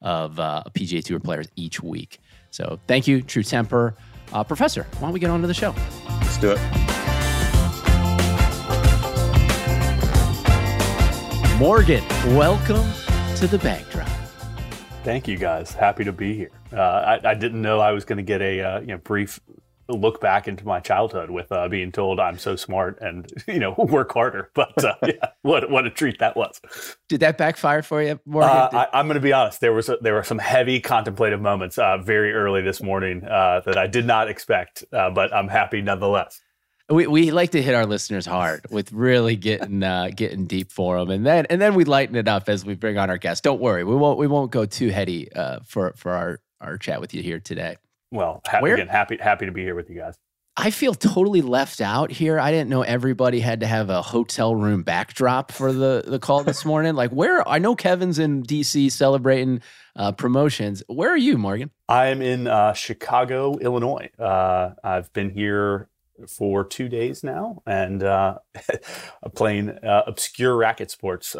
of 0.01 0.39
uh, 0.39 0.63
PGA 0.73 1.03
Tour 1.03 1.19
players 1.19 1.47
each 1.55 1.81
week. 1.81 2.19
So 2.51 2.79
thank 2.87 3.07
you, 3.07 3.21
True 3.21 3.43
Temper. 3.43 3.95
Uh, 4.31 4.43
Professor, 4.43 4.83
why 4.93 5.01
don't 5.01 5.13
we 5.13 5.19
get 5.19 5.29
on 5.29 5.41
to 5.41 5.47
the 5.47 5.53
show? 5.53 5.73
Let's 6.21 6.37
do 6.37 6.51
it. 6.51 6.59
Morgan, 11.59 12.03
welcome 12.37 12.87
to 13.35 13.47
the 13.47 13.59
Bag 13.61 13.89
Drop. 13.89 14.07
Thank 15.03 15.27
you, 15.27 15.37
guys. 15.37 15.73
Happy 15.73 16.03
to 16.05 16.13
be 16.13 16.33
here. 16.33 16.51
Uh, 16.71 16.79
I, 17.23 17.31
I, 17.31 17.33
didn't 17.33 17.61
know 17.61 17.79
I 17.79 17.91
was 17.91 18.05
going 18.05 18.17
to 18.17 18.23
get 18.23 18.41
a 18.41 18.61
uh, 18.61 18.79
you 18.79 18.87
know, 18.87 18.97
brief 18.97 19.39
look 19.93 20.21
back 20.21 20.47
into 20.47 20.65
my 20.65 20.79
childhood 20.79 21.29
with 21.29 21.51
uh, 21.51 21.67
being 21.67 21.91
told 21.91 22.19
I'm 22.19 22.37
so 22.37 22.55
smart 22.55 22.97
and 23.01 23.31
you 23.47 23.59
know 23.59 23.71
work 23.77 24.11
harder. 24.13 24.49
But 24.53 24.83
uh, 24.83 24.95
yeah, 25.05 25.29
what 25.41 25.69
what 25.69 25.85
a 25.85 25.89
treat 25.89 26.19
that 26.19 26.35
was. 26.35 26.59
Did 27.07 27.21
that 27.21 27.37
backfire 27.37 27.81
for 27.81 28.01
you, 28.01 28.19
Morgan? 28.25 28.49
Uh, 28.49 28.85
I, 28.93 28.99
am 28.99 29.07
going 29.07 29.15
to 29.15 29.21
be 29.21 29.33
honest. 29.33 29.61
There 29.61 29.73
was 29.73 29.89
a, 29.89 29.97
there 30.01 30.13
were 30.13 30.23
some 30.23 30.39
heavy 30.39 30.79
contemplative 30.79 31.41
moments 31.41 31.77
uh, 31.77 31.97
very 31.97 32.33
early 32.33 32.61
this 32.61 32.81
morning 32.81 33.23
uh, 33.25 33.61
that 33.65 33.77
I 33.77 33.87
did 33.87 34.05
not 34.05 34.29
expect, 34.29 34.83
uh, 34.93 35.09
but 35.09 35.33
I'm 35.33 35.47
happy 35.47 35.81
nonetheless. 35.81 36.39
We, 36.89 37.05
we 37.05 37.29
like 37.29 37.51
to 37.51 37.61
hit 37.61 37.75
our 37.75 37.85
listeners 37.85 38.25
hard 38.25 38.65
with 38.71 38.91
really 38.91 39.35
getting 39.35 39.81
getting 40.15 40.45
deep 40.45 40.71
for 40.71 40.97
them, 40.97 41.11
and 41.11 41.23
then 41.23 41.45
and 41.47 41.61
then 41.61 41.75
we 41.75 41.85
lighten 41.85 42.15
it 42.15 42.27
up 42.27 42.49
as 42.49 42.65
we 42.65 42.73
bring 42.73 42.97
on 42.97 43.11
our 43.11 43.19
guests. 43.19 43.41
Don't 43.41 43.61
worry, 43.61 43.83
we 43.83 43.95
won't 43.95 44.17
we 44.17 44.25
won't 44.25 44.51
go 44.51 44.65
too 44.65 44.89
heady 44.89 45.29
for 45.65 45.93
for 45.95 46.13
our 46.13 46.39
our 46.61 46.77
chat 46.79 46.99
with 46.99 47.13
you 47.13 47.21
here 47.21 47.39
today. 47.39 47.77
Well, 48.11 48.41
ha- 48.45 48.59
again, 48.59 48.87
happy 48.87 49.17
happy 49.17 49.45
to 49.45 49.51
be 49.51 49.63
here 49.63 49.75
with 49.75 49.89
you 49.89 49.97
guys. 49.97 50.15
I 50.57 50.71
feel 50.71 50.93
totally 50.93 51.41
left 51.41 51.79
out 51.79 52.11
here. 52.11 52.37
I 52.37 52.51
didn't 52.51 52.69
know 52.69 52.81
everybody 52.81 53.39
had 53.39 53.61
to 53.61 53.67
have 53.67 53.89
a 53.89 54.01
hotel 54.01 54.55
room 54.55 54.83
backdrop 54.83 55.51
for 55.53 55.71
the 55.71 56.03
the 56.05 56.19
call 56.19 56.43
this 56.43 56.65
morning. 56.71 56.95
like, 56.95 57.11
where 57.11 57.47
I 57.47 57.59
know 57.59 57.75
Kevin's 57.75 58.19
in 58.19 58.43
DC 58.43 58.91
celebrating 58.91 59.61
uh, 59.95 60.11
promotions. 60.11 60.83
Where 60.87 61.11
are 61.11 61.17
you, 61.17 61.37
Morgan? 61.37 61.71
I'm 61.87 62.21
in 62.21 62.47
uh, 62.47 62.73
Chicago, 62.73 63.57
Illinois. 63.59 64.09
Uh, 64.19 64.71
I've 64.83 65.13
been 65.13 65.29
here 65.29 65.87
for 66.27 66.65
two 66.65 66.89
days 66.89 67.23
now, 67.23 67.61
and 67.65 68.03
uh, 68.03 68.39
playing 69.35 69.69
uh, 69.69 70.03
obscure 70.07 70.57
racket 70.57 70.91
sports. 70.91 71.35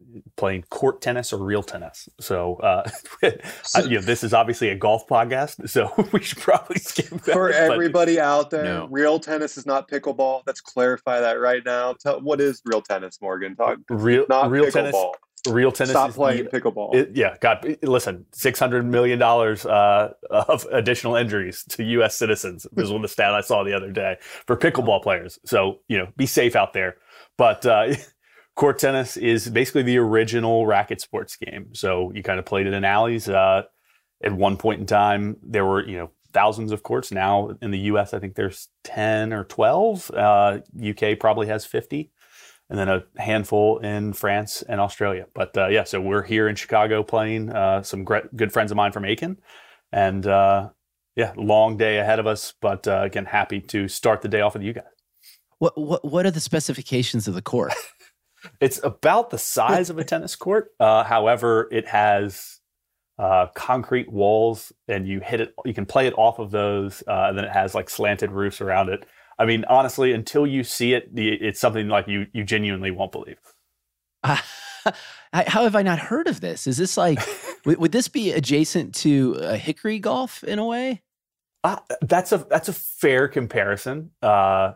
Uh, 0.00 0.20
playing 0.36 0.62
court 0.70 1.00
tennis 1.00 1.32
or 1.32 1.38
real 1.38 1.62
tennis. 1.62 2.08
So, 2.20 2.56
uh, 2.56 2.88
so 3.62 3.84
you 3.84 3.96
know, 3.96 4.00
this 4.00 4.22
is 4.22 4.32
obviously 4.32 4.68
a 4.68 4.74
golf 4.74 5.06
podcast, 5.08 5.68
so 5.68 5.92
we 6.12 6.22
should 6.22 6.38
probably 6.38 6.78
skip 6.78 7.08
that. 7.08 7.32
For 7.32 7.50
everybody 7.50 8.16
but, 8.16 8.24
out 8.24 8.50
there, 8.50 8.64
no. 8.64 8.88
real 8.90 9.18
tennis 9.18 9.56
is 9.56 9.66
not 9.66 9.88
pickleball. 9.88 10.42
Let's 10.46 10.60
clarify 10.60 11.20
that 11.20 11.40
right 11.40 11.62
now. 11.64 11.94
Tell, 11.94 12.20
what 12.20 12.40
is 12.40 12.62
real 12.64 12.80
tennis, 12.80 13.20
Morgan? 13.20 13.56
Talk 13.56 13.78
real 13.88 14.24
not 14.28 14.50
real 14.50 14.66
pickleball. 14.66 14.72
tennis. 14.72 14.94
Real 15.48 15.72
tennis. 15.72 15.92
Stop 15.92 16.12
playing 16.12 16.44
the, 16.44 16.50
pickleball. 16.50 16.94
It, 16.94 17.10
yeah, 17.14 17.36
God, 17.40 17.76
listen, 17.82 18.26
six 18.32 18.58
hundred 18.58 18.84
million 18.84 19.18
dollars 19.18 19.66
uh, 19.66 20.12
of 20.30 20.66
additional 20.72 21.16
injuries 21.16 21.64
to 21.70 21.84
U.S. 21.84 22.16
citizens 22.16 22.66
This 22.72 22.82
was 22.82 22.90
one 22.90 22.98
of 22.98 23.02
the 23.02 23.08
stat 23.08 23.34
I 23.34 23.40
saw 23.40 23.64
the 23.64 23.72
other 23.72 23.90
day 23.90 24.16
for 24.46 24.56
pickleball 24.56 25.02
players. 25.02 25.38
So 25.44 25.80
you 25.88 25.98
know, 25.98 26.08
be 26.16 26.26
safe 26.26 26.54
out 26.56 26.72
there. 26.72 26.96
But 27.36 27.64
uh, 27.66 27.94
court 28.58 28.76
tennis 28.76 29.16
is 29.16 29.48
basically 29.48 29.84
the 29.84 29.96
original 29.98 30.66
racket 30.66 31.00
sports 31.00 31.36
game. 31.36 31.72
So 31.74 32.10
you 32.12 32.24
kind 32.24 32.40
of 32.40 32.44
played 32.44 32.66
it 32.66 32.74
in 32.74 32.84
alleys. 32.84 33.28
Uh, 33.28 33.62
at 34.22 34.32
one 34.32 34.56
point 34.56 34.80
in 34.80 34.86
time, 34.86 35.36
there 35.42 35.64
were 35.64 35.86
you 35.86 35.96
know 35.96 36.10
thousands 36.32 36.72
of 36.72 36.82
courts. 36.82 37.12
Now 37.12 37.50
in 37.62 37.70
the 37.70 37.78
U.S., 37.92 38.12
I 38.12 38.18
think 38.18 38.34
there's 38.34 38.68
ten 38.82 39.32
or 39.32 39.44
twelve. 39.44 40.10
Uh, 40.10 40.58
UK 40.76 41.20
probably 41.20 41.46
has 41.46 41.64
fifty, 41.64 42.10
and 42.68 42.76
then 42.76 42.88
a 42.88 43.04
handful 43.16 43.78
in 43.78 44.12
France 44.12 44.62
and 44.68 44.80
Australia. 44.80 45.26
But 45.34 45.56
uh, 45.56 45.68
yeah, 45.68 45.84
so 45.84 46.00
we're 46.00 46.24
here 46.24 46.48
in 46.48 46.56
Chicago 46.56 47.04
playing. 47.04 47.50
Uh, 47.50 47.84
some 47.84 48.02
great, 48.02 48.36
good 48.36 48.52
friends 48.52 48.72
of 48.72 48.76
mine 48.76 48.90
from 48.90 49.04
Aiken, 49.04 49.38
and 49.92 50.26
uh, 50.26 50.70
yeah, 51.14 51.32
long 51.36 51.76
day 51.76 51.98
ahead 51.98 52.18
of 52.18 52.26
us. 52.26 52.54
But 52.60 52.88
uh, 52.88 53.02
again, 53.04 53.26
happy 53.26 53.60
to 53.60 53.86
start 53.86 54.20
the 54.20 54.28
day 54.28 54.40
off 54.40 54.54
with 54.54 54.64
you 54.64 54.72
guys. 54.72 54.84
What 55.60 55.78
what 55.78 56.04
what 56.04 56.26
are 56.26 56.32
the 56.32 56.40
specifications 56.40 57.28
of 57.28 57.34
the 57.34 57.42
court? 57.42 57.72
It's 58.60 58.80
about 58.82 59.30
the 59.30 59.38
size 59.38 59.90
of 59.90 59.98
a 59.98 60.04
tennis 60.04 60.36
court. 60.36 60.70
Uh, 60.80 61.04
however, 61.04 61.68
it 61.70 61.86
has 61.88 62.60
uh, 63.18 63.46
concrete 63.54 64.10
walls, 64.12 64.72
and 64.86 65.08
you 65.08 65.20
hit 65.20 65.40
it. 65.40 65.54
You 65.64 65.74
can 65.74 65.86
play 65.86 66.06
it 66.06 66.14
off 66.16 66.38
of 66.38 66.50
those, 66.50 67.02
uh, 67.06 67.26
and 67.28 67.38
then 67.38 67.44
it 67.44 67.52
has 67.52 67.74
like 67.74 67.90
slanted 67.90 68.30
roofs 68.30 68.60
around 68.60 68.88
it. 68.88 69.06
I 69.38 69.44
mean, 69.44 69.64
honestly, 69.68 70.12
until 70.12 70.46
you 70.46 70.64
see 70.64 70.94
it, 70.94 71.10
it's 71.14 71.60
something 71.60 71.88
like 71.88 72.08
you 72.08 72.26
you 72.32 72.44
genuinely 72.44 72.90
won't 72.90 73.12
believe. 73.12 73.38
how 74.22 74.42
have 75.32 75.76
I 75.76 75.82
not 75.82 75.98
heard 75.98 76.28
of 76.28 76.40
this? 76.40 76.66
Is 76.66 76.76
this 76.76 76.96
like 76.96 77.18
would, 77.64 77.78
would, 77.78 77.92
this 77.92 78.08
be 78.08 78.32
adjacent 78.32 78.94
to 78.96 79.36
a 79.40 79.56
Hickory 79.56 79.98
Golf 79.98 80.42
in 80.44 80.58
a 80.58 80.64
way? 80.64 81.02
Uh, 81.64 81.78
that's 82.00 82.32
a 82.32 82.38
that's 82.38 82.68
a 82.68 82.72
fair 82.72 83.28
comparison. 83.28 84.10
Uh, 84.22 84.72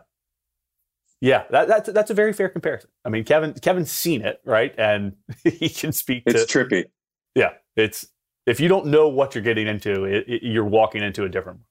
yeah, 1.23 1.45
that, 1.51 1.69
that's 1.69 1.89
that's 1.89 2.11
a 2.11 2.13
very 2.13 2.33
fair 2.33 2.49
comparison. 2.49 2.89
I 3.05 3.09
mean, 3.09 3.23
Kevin 3.23 3.53
Kevin's 3.53 3.89
seen 3.89 4.23
it, 4.23 4.41
right? 4.43 4.75
And 4.77 5.13
he 5.45 5.69
can 5.69 5.93
speak. 5.93 6.25
To 6.25 6.31
it. 6.31 6.35
It's 6.35 6.51
to, 6.51 6.65
trippy. 6.65 6.83
Yeah, 7.33 7.51
it's 7.77 8.05
if 8.45 8.59
you 8.59 8.67
don't 8.67 8.87
know 8.87 9.07
what 9.07 9.33
you're 9.33 9.43
getting 9.43 9.65
into, 9.65 10.03
it, 10.03 10.25
it, 10.27 10.43
you're 10.43 10.65
walking 10.65 11.01
into 11.01 11.23
a 11.23 11.29
different. 11.29 11.59
One. 11.59 11.65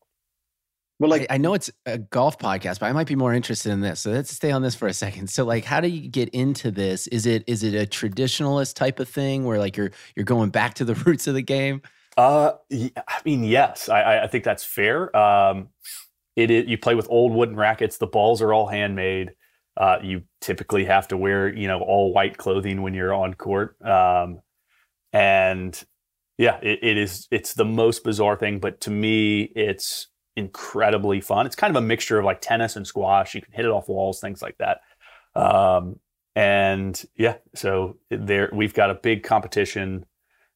Well, 1.00 1.10
like 1.10 1.26
I, 1.28 1.34
I, 1.34 1.36
know 1.36 1.52
it's 1.52 1.70
a 1.84 1.98
golf 1.98 2.38
podcast, 2.38 2.80
but 2.80 2.86
I 2.86 2.92
might 2.92 3.06
be 3.06 3.14
more 3.14 3.34
interested 3.34 3.72
in 3.72 3.82
this. 3.82 4.00
So 4.00 4.10
let's 4.10 4.30
stay 4.30 4.52
on 4.52 4.62
this 4.62 4.74
for 4.74 4.88
a 4.88 4.94
second. 4.94 5.28
So, 5.28 5.44
like, 5.44 5.66
how 5.66 5.82
do 5.82 5.88
you 5.88 6.08
get 6.08 6.30
into 6.30 6.70
this? 6.70 7.06
Is 7.08 7.26
it 7.26 7.44
is 7.46 7.62
it 7.62 7.74
a 7.74 7.86
traditionalist 7.86 8.74
type 8.74 9.00
of 9.00 9.08
thing 9.08 9.44
where 9.44 9.58
like 9.58 9.76
you're 9.76 9.90
you're 10.16 10.24
going 10.24 10.48
back 10.48 10.72
to 10.74 10.86
the 10.86 10.94
roots 11.06 11.26
of 11.26 11.34
the 11.34 11.42
game? 11.42 11.82
Uh, 12.16 12.52
I 12.72 13.20
mean, 13.26 13.44
yes, 13.44 13.90
I 13.90 14.22
I 14.22 14.26
think 14.28 14.44
that's 14.44 14.64
fair. 14.64 15.14
Um, 15.14 15.68
it 16.36 16.50
is 16.50 16.66
you 16.68 16.78
play 16.78 16.94
with 16.94 17.06
old 17.10 17.32
wooden 17.32 17.56
rackets. 17.56 17.98
The 17.98 18.06
balls 18.06 18.40
are 18.40 18.54
all 18.54 18.66
handmade. 18.66 19.32
Uh, 19.76 19.96
you 20.02 20.22
typically 20.40 20.84
have 20.84 21.08
to 21.08 21.16
wear, 21.16 21.48
you 21.52 21.66
know, 21.66 21.80
all 21.80 22.12
white 22.12 22.36
clothing 22.36 22.82
when 22.82 22.94
you're 22.94 23.14
on 23.14 23.34
court. 23.34 23.76
Um, 23.82 24.40
and 25.12 25.82
yeah, 26.38 26.58
it, 26.62 26.80
it 26.82 26.98
is, 26.98 27.26
it's 27.30 27.54
the 27.54 27.64
most 27.64 28.04
bizarre 28.04 28.36
thing, 28.36 28.58
but 28.58 28.80
to 28.82 28.90
me, 28.90 29.50
it's 29.54 30.08
incredibly 30.36 31.20
fun. 31.20 31.46
It's 31.46 31.56
kind 31.56 31.74
of 31.74 31.82
a 31.82 31.86
mixture 31.86 32.18
of 32.18 32.24
like 32.24 32.40
tennis 32.40 32.76
and 32.76 32.86
squash. 32.86 33.34
You 33.34 33.42
can 33.42 33.52
hit 33.52 33.64
it 33.64 33.70
off 33.70 33.88
walls, 33.88 34.20
things 34.20 34.42
like 34.42 34.56
that. 34.58 34.80
Um, 35.34 36.00
and 36.34 37.02
yeah, 37.16 37.36
so 37.54 37.98
there 38.10 38.50
we've 38.52 38.74
got 38.74 38.90
a 38.90 38.94
big 38.94 39.22
competition 39.22 40.06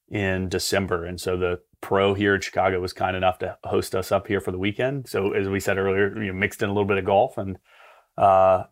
in 0.09 0.49
December, 0.49 1.05
and 1.05 1.19
so 1.19 1.37
the 1.37 1.59
pro 1.81 2.13
here 2.15 2.33
in 2.33 2.41
Chicago 2.41 2.79
was 2.79 2.93
kind 2.93 3.15
enough 3.15 3.37
to 3.39 3.57
host 3.63 3.93
us 3.93 4.11
up 4.11 4.27
here 4.27 4.41
for 4.41 4.51
the 4.51 4.57
weekend. 4.57 5.07
So 5.07 5.33
as 5.33 5.47
we 5.47 5.59
said 5.59 5.77
earlier, 5.77 6.19
you 6.19 6.31
know, 6.31 6.39
mixed 6.39 6.63
in 6.63 6.69
a 6.69 6.73
little 6.73 6.87
bit 6.87 6.97
of 6.97 7.05
golf 7.05 7.37
and 7.37 7.57
uh, 8.17 8.63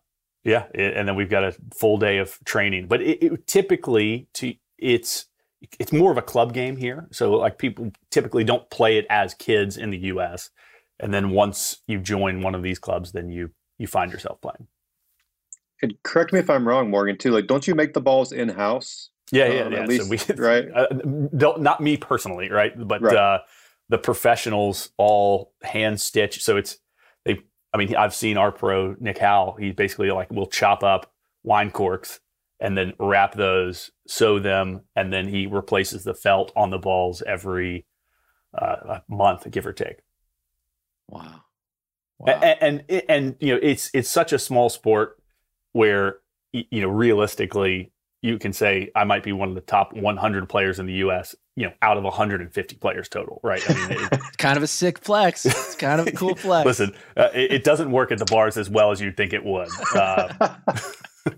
yeah, 0.46 0.66
and 0.75 1.08
then 1.08 1.16
we've 1.16 1.30
got 1.30 1.44
a 1.44 1.56
full 1.74 1.98
day 1.98 2.20
of 2.20 2.38
training. 2.46 2.88
But 2.88 3.02
it, 3.02 3.24
it, 3.24 3.48
typically, 3.48 4.28
to 4.36 4.54
it's 4.78 5.25
it's 5.80 5.92
more 5.92 6.12
of 6.12 6.18
a 6.18 6.22
club 6.22 6.54
game 6.54 6.78
here. 6.78 7.08
So 7.12 7.32
like 7.32 7.58
people 7.58 7.92
typically 8.12 8.44
don't 8.44 8.70
play 8.70 8.98
it 8.98 9.08
as 9.10 9.34
kids 9.34 9.75
in 9.75 9.90
the 9.90 9.98
U.S. 9.98 10.52
And 11.00 11.14
then 11.14 11.32
once 11.32 11.82
you 11.88 12.00
join 12.00 12.42
one 12.42 12.54
of 12.54 12.62
these 12.62 12.78
clubs, 12.78 13.12
then 13.12 13.30
you 13.30 13.52
you 13.80 13.88
find 13.88 14.12
yourself 14.12 14.40
playing. 14.40 14.68
And 15.82 15.96
correct 16.04 16.32
me 16.32 16.40
if 16.40 16.50
I'm 16.50 16.68
wrong, 16.68 16.92
Morgan. 16.92 17.18
Too 17.18 17.32
like, 17.32 17.48
don't 17.48 17.68
you 17.68 17.74
make 17.74 17.94
the 17.94 18.02
balls 18.02 18.32
in 18.32 18.50
house? 18.50 19.10
Yeah, 19.32 19.48
yeah, 19.48 19.62
um, 19.64 19.74
yeah. 19.74 19.80
At 19.80 19.90
least, 19.90 20.04
so 20.04 20.10
we, 20.10 20.36
right? 20.42 20.66
Uh, 20.74 20.88
not 21.58 21.82
me 21.82 21.98
personally, 21.98 22.52
right? 22.52 22.72
But 22.78 23.02
right. 23.02 23.16
Uh, 23.16 23.40
the 23.90 23.98
professionals 23.98 24.92
all 24.98 25.54
hand 25.64 26.00
stitch. 26.00 26.44
So 26.44 26.58
it's. 26.58 26.78
I 27.75 27.77
mean, 27.77 27.94
I've 27.94 28.15
seen 28.15 28.38
our 28.38 28.53
pro 28.53 28.96
Nick 29.01 29.17
Howell. 29.17 29.58
He 29.60 29.74
basically 29.74 30.10
like 30.10 30.32
will 30.32 30.48
chop 30.48 30.82
up 30.82 31.12
wine 31.44 31.72
corks 31.72 32.22
and 32.62 32.77
then 32.77 32.94
wrap 33.00 33.36
those, 33.36 33.91
sew 34.08 34.39
them, 34.39 34.84
and 34.96 35.12
then 35.12 35.27
he 35.27 35.46
replaces 35.46 36.05
the 36.05 36.13
felt 36.13 36.53
on 36.55 36.70
the 36.70 36.77
balls 36.77 37.22
every 37.27 37.86
uh, 38.58 39.00
month, 39.10 39.51
give 39.51 39.67
or 39.67 39.74
take. 39.74 39.98
Wow. 41.10 41.41
wow. 42.17 42.39
And, 42.39 42.86
and, 42.88 43.01
and 43.10 43.36
you 43.41 43.53
know 43.53 43.60
it's 43.62 43.91
it's 43.94 44.10
such 44.10 44.32
a 44.32 44.39
small 44.39 44.70
sport 44.70 45.22
where 45.74 46.20
you 46.53 46.79
know 46.79 46.88
realistically 46.88 47.91
you 48.25 48.39
can 48.39 48.53
say 48.53 48.89
I 48.96 49.03
might 49.03 49.24
be 49.24 49.32
one 49.32 49.50
of 49.50 49.55
the 49.55 49.62
top 49.62 49.94
100 49.94 50.50
players 50.50 50.79
in 50.79 50.88
the 50.88 50.94
U.S. 50.94 51.36
You 51.55 51.67
know, 51.67 51.74
out 51.84 51.96
of 51.96 52.03
150 52.03 52.75
players 52.77 53.08
total, 53.08 53.39
right? 53.44 53.63
I 53.70 53.74
mean, 53.74 53.91
it, 53.91 54.10
it's 54.12 54.36
kind 54.38 54.58
of 54.58 54.63
a 54.63 54.67
sick 54.67 55.00
flex. 55.00 55.46
It's 55.46 55.75
kind 55.75 56.01
of 56.01 56.08
a 56.08 56.12
cool 56.12 56.36
flex. 56.36 56.65
Listen, 56.65 56.96
uh, 57.15 57.29
it, 57.34 57.51
it, 57.51 57.63
doesn't 57.63 57.91
work 57.91 58.12
at 58.12 58.17
the 58.17 58.25
bars 58.25 58.58
as 58.58 58.70
well 58.70 58.91
as 58.91 59.00
you'd 59.00 59.15
think 59.15 59.32
it 59.32 59.46
would. 59.46 59.70
Uh, 59.94 60.55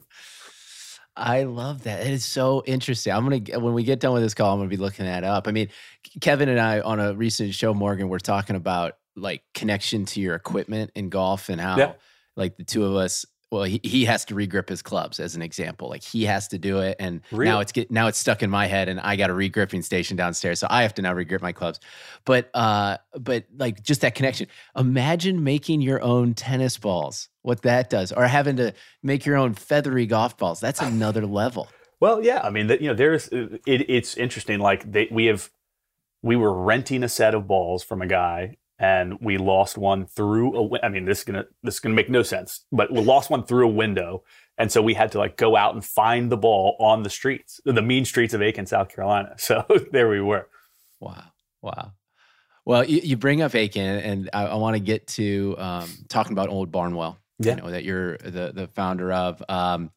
I 1.17 1.43
love 1.43 1.83
that. 1.83 2.07
It 2.07 2.13
is 2.13 2.23
so 2.23 2.63
interesting. 2.65 3.11
I'm 3.11 3.27
gonna 3.27 3.59
when 3.59 3.73
we 3.73 3.83
get 3.83 3.99
done 3.99 4.13
with 4.13 4.23
this 4.23 4.33
call, 4.33 4.53
I'm 4.53 4.59
gonna 4.59 4.69
be 4.69 4.77
looking 4.77 5.05
that 5.05 5.25
up. 5.25 5.47
I 5.47 5.51
mean, 5.51 5.67
Kevin 6.21 6.47
and 6.47 6.59
I 6.59 6.79
on 6.79 7.01
a 7.01 7.13
recent 7.13 7.53
show, 7.53 7.73
Morgan, 7.73 8.07
we're 8.07 8.19
talking 8.19 8.55
about 8.55 8.93
like 9.17 9.43
connection 9.53 10.05
to 10.05 10.21
your 10.21 10.35
equipment 10.35 10.91
in 10.95 11.09
golf 11.09 11.49
and 11.49 11.59
how 11.59 11.77
yeah. 11.77 11.93
like 12.37 12.55
the 12.55 12.63
two 12.63 12.85
of 12.85 12.95
us 12.95 13.25
well 13.51 13.63
he, 13.63 13.79
he 13.83 14.05
has 14.05 14.25
to 14.25 14.35
regrip 14.35 14.69
his 14.69 14.81
clubs 14.81 15.19
as 15.19 15.35
an 15.35 15.41
example. 15.41 15.89
Like 15.89 16.03
he 16.03 16.25
has 16.25 16.47
to 16.49 16.57
do 16.57 16.79
it 16.79 16.97
and 16.99 17.21
really? 17.31 17.45
now 17.51 17.59
it's 17.59 17.71
get 17.71 17.91
now 17.91 18.07
it's 18.07 18.17
stuck 18.17 18.43
in 18.43 18.49
my 18.49 18.67
head 18.67 18.89
and 18.89 18.99
i 18.99 19.15
got 19.15 19.29
a 19.29 19.33
regripping 19.33 19.83
station 19.83 20.17
downstairs 20.17 20.59
so 20.59 20.67
i 20.69 20.81
have 20.81 20.93
to 20.95 21.01
now 21.01 21.13
regrip 21.13 21.41
my 21.41 21.51
clubs. 21.51 21.79
But 22.25 22.49
uh 22.53 22.97
but 23.19 23.45
like 23.57 23.83
just 23.83 24.01
that 24.01 24.15
connection. 24.15 24.47
Imagine 24.75 25.43
making 25.43 25.81
your 25.81 26.01
own 26.01 26.33
tennis 26.33 26.77
balls 26.77 27.29
what 27.41 27.61
that 27.61 27.89
does 27.89 28.11
or 28.11 28.25
having 28.25 28.57
to 28.57 28.73
make 29.03 29.25
your 29.25 29.37
own 29.37 29.53
feathery 29.53 30.05
golf 30.05 30.37
balls. 30.37 30.59
That's 30.59 30.81
another 30.81 31.25
level. 31.25 31.67
Well 31.99 32.23
yeah 32.23 32.41
i 32.43 32.49
mean 32.49 32.69
you 32.69 32.87
know 32.87 32.93
there's 32.93 33.27
uh, 33.31 33.57
it, 33.65 33.89
it's 33.89 34.15
interesting 34.17 34.59
like 34.59 34.91
they, 34.91 35.07
we 35.09 35.25
have 35.25 35.49
we 36.21 36.35
were 36.35 36.53
renting 36.53 37.03
a 37.03 37.09
set 37.09 37.33
of 37.33 37.47
balls 37.47 37.83
from 37.83 38.01
a 38.01 38.07
guy 38.07 38.57
and 38.79 39.19
we 39.19 39.37
lost 39.37 39.77
one 39.77 40.05
through 40.05 40.75
a. 40.75 40.79
I 40.83 40.89
mean, 40.89 41.05
this 41.05 41.19
is 41.19 41.23
gonna 41.23 41.45
this 41.63 41.75
is 41.75 41.79
gonna 41.79 41.95
make 41.95 42.09
no 42.09 42.23
sense, 42.23 42.65
but 42.71 42.91
we 42.91 43.01
lost 43.01 43.29
one 43.29 43.43
through 43.43 43.67
a 43.67 43.71
window, 43.71 44.23
and 44.57 44.71
so 44.71 44.81
we 44.81 44.93
had 44.93 45.11
to 45.13 45.17
like 45.17 45.37
go 45.37 45.55
out 45.55 45.73
and 45.73 45.83
find 45.83 46.31
the 46.31 46.37
ball 46.37 46.75
on 46.79 47.03
the 47.03 47.09
streets, 47.09 47.59
the 47.65 47.81
mean 47.81 48.05
streets 48.05 48.33
of 48.33 48.41
Aiken, 48.41 48.65
South 48.65 48.89
Carolina. 48.89 49.35
So 49.39 49.65
there 49.91 50.09
we 50.09 50.21
were. 50.21 50.47
Wow, 50.99 51.23
wow. 51.61 51.93
Well, 52.65 52.83
you, 52.83 52.99
you 53.01 53.17
bring 53.17 53.41
up 53.41 53.55
Aiken, 53.55 53.81
and 53.81 54.29
I, 54.33 54.47
I 54.47 54.55
want 54.55 54.75
to 54.75 54.81
get 54.81 55.07
to 55.07 55.55
um, 55.57 55.89
talking 56.09 56.33
about 56.33 56.49
Old 56.49 56.71
Barnwell. 56.71 57.17
Yeah. 57.39 57.55
You 57.55 57.61
know 57.61 57.71
that 57.71 57.83
you're 57.83 58.17
the 58.17 58.51
the 58.53 58.67
founder 58.75 59.11
of. 59.11 59.41
Um, 59.47 59.91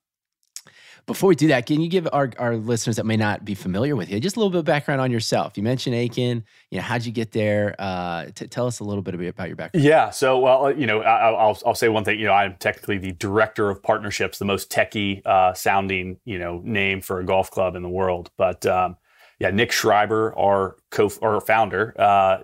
before 1.07 1.29
we 1.29 1.35
do 1.35 1.49
that, 1.49 1.67
can 1.67 1.81
you 1.81 1.89
give 1.89 2.09
our, 2.13 2.31
our 2.39 2.57
listeners 2.57 2.97
that 2.97 3.07
may 3.07 3.17
not 3.17 3.45
be 3.45 3.55
familiar 3.55 3.97
with 3.97 4.11
you 4.11 4.21
just 4.21 4.37
a 4.37 4.39
little 4.39 4.51
bit 4.51 4.59
of 4.59 4.65
background 4.65 5.01
on 5.01 5.11
yourself? 5.11 5.57
You 5.57 5.63
mentioned 5.63 5.95
Aiken. 5.95 6.45
You 6.71 6.79
know, 6.79 6.83
how'd 6.83 7.05
you 7.05 7.13
get 7.13 7.33
there? 7.33 7.75
Uh, 7.79 8.27
t- 8.35 8.47
tell 8.47 8.67
us 8.67 8.81
a 8.81 8.85
little 8.85 9.03
bit 9.03 9.15
about 9.15 9.49
your 9.49 9.57
background. 9.57 9.85
Yeah. 9.85 10.11
So, 10.11 10.39
well, 10.39 10.73
you 10.73 10.87
know, 10.87 11.01
I, 11.03 11.31
will 11.31 11.59
I'll 11.67 11.75
say 11.75 11.89
one 11.89 12.05
thing. 12.05 12.19
You 12.19 12.27
know, 12.27 12.33
I'm 12.33 12.57
technically 12.57 12.99
the 12.99 13.13
director 13.13 13.71
of 13.71 13.83
partnerships, 13.83 14.39
the 14.39 14.45
most 14.45 14.71
techie 14.71 15.25
uh, 15.27 15.55
sounding 15.55 16.19
you 16.25 16.39
know 16.39 16.61
name 16.65 17.01
for 17.01 17.21
a 17.21 17.25
golf 17.25 17.51
club 17.51 17.77
in 17.77 17.83
the 17.83 17.89
world. 17.89 18.31
But 18.37 18.65
um, 18.67 18.97
yeah, 19.39 19.51
Nick 19.51 19.73
Schreiber, 19.73 20.37
our 20.39 20.77
co 20.91 21.11
our 21.23 21.41
founder. 21.41 21.95
Uh, 21.99 22.39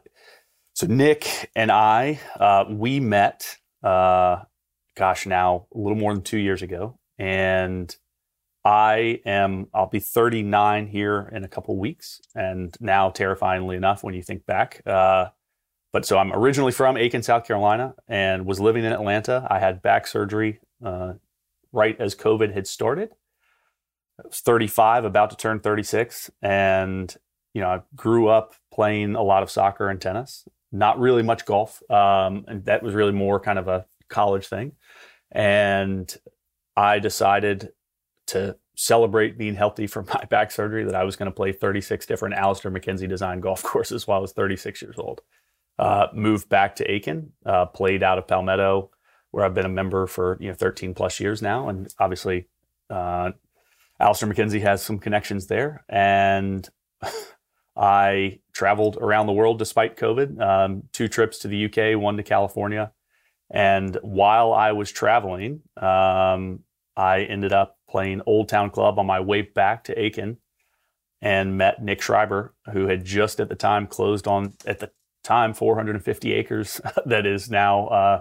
so 0.75 0.87
Nick 0.87 1.51
and 1.55 1.71
I, 1.71 2.21
uh, 2.39 2.65
we 2.69 3.01
met. 3.01 3.57
Uh, 3.83 4.43
gosh, 4.97 5.27
now 5.27 5.67
a 5.75 5.79
little 5.79 5.97
more 5.97 6.13
than 6.13 6.23
two 6.23 6.39
years 6.39 6.63
ago, 6.63 6.99
and 7.19 7.95
I 8.67 9.21
am, 9.25 9.69
I'll 9.73 9.87
be 9.87 10.01
39 10.01 10.89
here 10.89 11.31
in 11.33 11.45
a 11.45 11.49
couple 11.49 11.77
weeks. 11.77 12.21
And 12.35 12.77
now, 12.81 13.11
terrifyingly 13.11 13.77
enough, 13.77 14.03
when 14.03 14.13
you 14.13 14.25
think 14.25 14.45
back, 14.45 14.83
uh, 14.85 15.27
but 15.93 16.05
so 16.05 16.19
I'm 16.19 16.33
originally 16.33 16.73
from 16.73 16.97
Aiken, 16.97 17.23
South 17.23 17.47
Carolina, 17.47 17.95
and 18.09 18.45
was 18.45 18.59
living 18.59 18.85
in 18.85 18.93
Atlanta. 18.93 19.47
I 19.49 19.61
had 19.61 19.83
back 19.83 20.09
surgery 20.09 20.59
uh, 20.85 21.13
right 21.71 21.97
as 22.01 22.17
COVID 22.17 22.55
had 22.55 22.67
started. 22.67 23.11
I 24.19 24.27
was 24.27 24.41
35, 24.41 25.05
about 25.05 25.31
to 25.31 25.37
turn 25.37 25.61
36. 25.61 26.29
And, 26.43 27.17
you 27.55 27.61
know, 27.61 27.69
I 27.69 27.83
grew 27.95 28.27
up 28.27 28.55
playing 28.75 29.15
a 29.15 29.23
lot 29.23 29.45
of 29.45 29.51
soccer 29.51 29.89
and 29.89 30.01
tennis, 30.01 30.45
not 30.73 30.99
really 30.99 31.23
much 31.23 31.45
golf. 31.47 31.89
Um, 31.89 32.45
and 32.49 32.65
that 32.65 32.83
was 32.83 32.95
really 32.95 33.13
more 33.13 33.39
kind 33.39 33.61
of 33.61 33.69
a 33.69 33.87
college 34.09 34.49
thing. 34.49 34.73
And 35.31 36.15
I 36.77 36.99
decided 36.99 37.71
to 38.27 38.57
celebrate 38.75 39.39
being 39.39 39.55
healthy 39.55 39.87
from 39.87 40.07
my 40.07 40.25
back 40.31 40.51
surgery 40.51 40.85
that 40.85 40.95
I 40.95 41.05
was 41.05 41.17
going 41.17 41.31
to 41.31 41.35
play 41.35 41.53
36 41.53 42.07
different 42.07 42.35
Alister 42.35 42.71
MacKenzie 42.71 43.09
design 43.09 43.41
golf 43.41 43.63
courses 43.65 44.07
while 44.07 44.19
I 44.19 44.23
was 44.23 44.33
36 44.33 44.83
years 44.83 44.97
old. 44.99 45.23
Uh, 45.79 46.07
moved 46.15 46.49
back 46.49 46.77
to 46.77 46.91
Aiken, 46.91 47.33
uh, 47.45 47.67
played 47.67 48.03
out 48.03 48.17
of 48.17 48.27
Palmetto, 48.27 48.91
where 49.31 49.45
I've 49.45 49.53
been 49.55 49.67
a 49.67 49.71
member 49.71 50.07
for 50.07 50.39
you 50.41 50.49
know 50.49 50.55
13 50.55 50.95
plus 50.95 51.21
years 51.21 51.43
now, 51.43 51.69
and 51.69 51.93
obviously 51.99 52.49
uh, 52.89 53.33
Alister 54.01 54.27
MacKenzie 54.27 54.63
has 54.63 54.83
some 54.83 54.99
connections 54.99 55.47
there. 55.47 55.85
And 55.89 56.69
I 57.77 58.41
traveled 58.53 58.97
around 58.97 59.27
the 59.27 59.33
world 59.33 59.59
despite 59.59 59.97
COVID, 59.97 60.41
um, 60.41 60.83
two 60.93 61.09
trips 61.09 61.39
to 61.41 61.49
the 61.49 61.67
UK, 61.67 62.01
one 62.01 62.17
to 62.17 62.23
California. 62.23 62.93
And 63.51 63.97
while 64.03 64.53
I 64.53 64.73
was 64.73 64.91
traveling, 64.91 65.61
um, 65.77 66.61
I 66.97 67.23
ended 67.29 67.53
up 67.53 67.76
playing 67.97 68.21
Old 68.27 68.47
Town 68.47 68.69
Club 68.69 68.99
on 68.99 69.07
my 69.07 69.21
way 69.21 69.41
back 69.41 69.85
to 69.85 69.99
Aiken 69.99 70.37
and 71.23 71.57
met 71.57 71.83
Nick 71.83 72.03
Schreiber, 72.03 72.55
who 72.75 72.89
had 72.89 73.07
just 73.07 73.41
at 73.41 73.49
the 73.49 73.55
time 73.55 73.87
closed 73.87 74.29
on, 74.29 74.53
at 74.67 74.81
the 74.81 74.91
time, 75.25 75.55
450 75.55 76.35
acres 76.35 76.79
that 77.07 77.25
is 77.25 77.51
now 77.51 77.87
uh, 77.87 78.21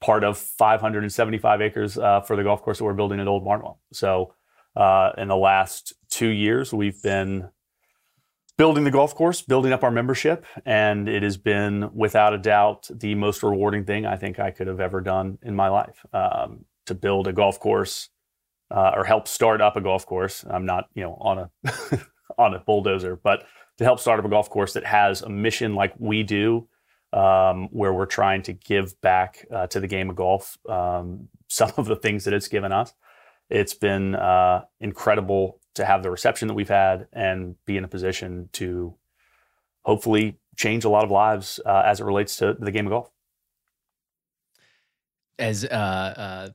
part 0.00 0.24
of 0.24 0.36
575 0.36 1.60
acres 1.60 1.96
uh, 1.96 2.20
for 2.22 2.34
the 2.34 2.42
golf 2.42 2.62
course 2.62 2.78
that 2.78 2.84
we're 2.84 2.94
building 2.94 3.20
at 3.20 3.28
Old 3.28 3.44
Barnwell. 3.44 3.78
So 3.92 4.34
uh, 4.74 5.12
in 5.16 5.28
the 5.28 5.36
last 5.36 5.92
two 6.08 6.30
years, 6.30 6.72
we've 6.72 7.00
been 7.00 7.48
building 8.58 8.82
the 8.82 8.90
golf 8.90 9.14
course, 9.14 9.40
building 9.40 9.72
up 9.72 9.84
our 9.84 9.92
membership, 9.92 10.44
and 10.66 11.08
it 11.08 11.22
has 11.22 11.36
been 11.36 11.90
without 11.94 12.34
a 12.34 12.38
doubt 12.38 12.88
the 12.92 13.14
most 13.14 13.44
rewarding 13.44 13.84
thing 13.84 14.04
I 14.04 14.16
think 14.16 14.40
I 14.40 14.50
could 14.50 14.66
have 14.66 14.80
ever 14.80 15.00
done 15.00 15.38
in 15.42 15.54
my 15.54 15.68
life. 15.68 16.04
Um, 16.12 16.64
to 16.86 16.94
build 16.94 17.28
a 17.28 17.32
golf 17.32 17.60
course 17.60 18.08
uh, 18.72 18.92
or 18.96 19.04
help 19.04 19.28
start 19.28 19.60
up 19.60 19.76
a 19.76 19.80
golf 19.80 20.06
course. 20.06 20.44
I'm 20.48 20.64
not, 20.64 20.86
you 20.94 21.02
know, 21.02 21.16
on 21.20 21.38
a 21.38 21.50
on 22.38 22.54
a 22.54 22.60
bulldozer, 22.60 23.16
but 23.22 23.44
to 23.78 23.84
help 23.84 24.00
start 24.00 24.18
up 24.18 24.24
a 24.24 24.28
golf 24.28 24.48
course 24.48 24.72
that 24.72 24.84
has 24.84 25.22
a 25.22 25.28
mission 25.28 25.74
like 25.74 25.94
we 25.98 26.22
do, 26.22 26.68
um, 27.12 27.68
where 27.70 27.92
we're 27.92 28.06
trying 28.06 28.42
to 28.42 28.52
give 28.52 28.98
back 29.00 29.46
uh, 29.52 29.66
to 29.68 29.80
the 29.80 29.86
game 29.86 30.08
of 30.08 30.16
golf 30.16 30.56
um, 30.68 31.28
some 31.48 31.70
of 31.76 31.86
the 31.86 31.96
things 31.96 32.24
that 32.24 32.34
it's 32.34 32.48
given 32.48 32.72
us. 32.72 32.94
It's 33.50 33.74
been 33.74 34.14
uh, 34.14 34.62
incredible 34.80 35.60
to 35.74 35.84
have 35.84 36.02
the 36.02 36.10
reception 36.10 36.48
that 36.48 36.54
we've 36.54 36.68
had 36.68 37.06
and 37.12 37.56
be 37.66 37.76
in 37.76 37.84
a 37.84 37.88
position 37.88 38.48
to 38.52 38.94
hopefully 39.82 40.38
change 40.56 40.84
a 40.84 40.88
lot 40.88 41.04
of 41.04 41.10
lives 41.10 41.60
uh, 41.66 41.82
as 41.84 42.00
it 42.00 42.04
relates 42.04 42.36
to 42.36 42.54
the 42.58 42.70
game 42.70 42.86
of 42.86 42.90
golf. 42.90 43.10
As 45.38 45.64
uh, 45.64 45.68
uh, 45.68 46.48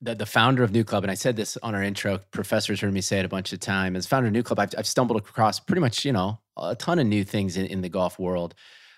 the, 0.00 0.14
the 0.14 0.26
founder 0.26 0.62
of 0.62 0.70
NewClub, 0.70 1.02
and 1.02 1.10
I 1.10 1.14
said 1.14 1.36
this 1.36 1.56
on 1.62 1.74
our 1.74 1.82
intro, 1.82 2.18
professors 2.30 2.80
heard 2.80 2.92
me 2.92 3.00
say 3.00 3.18
it 3.18 3.24
a 3.24 3.28
bunch 3.28 3.52
of 3.52 3.60
time. 3.60 3.96
As 3.96 4.06
founder 4.06 4.28
of 4.28 4.34
NewClub, 4.34 4.58
I've, 4.58 4.74
I've 4.78 4.86
stumbled 4.86 5.18
across 5.18 5.58
pretty 5.58 5.80
much, 5.80 6.04
you 6.04 6.12
know, 6.12 6.40
a 6.56 6.76
ton 6.76 6.98
of 6.98 7.06
new 7.06 7.24
things 7.24 7.56
in, 7.56 7.66
in 7.66 7.80
the 7.80 7.88
golf 7.88 8.18
world. 8.18 8.54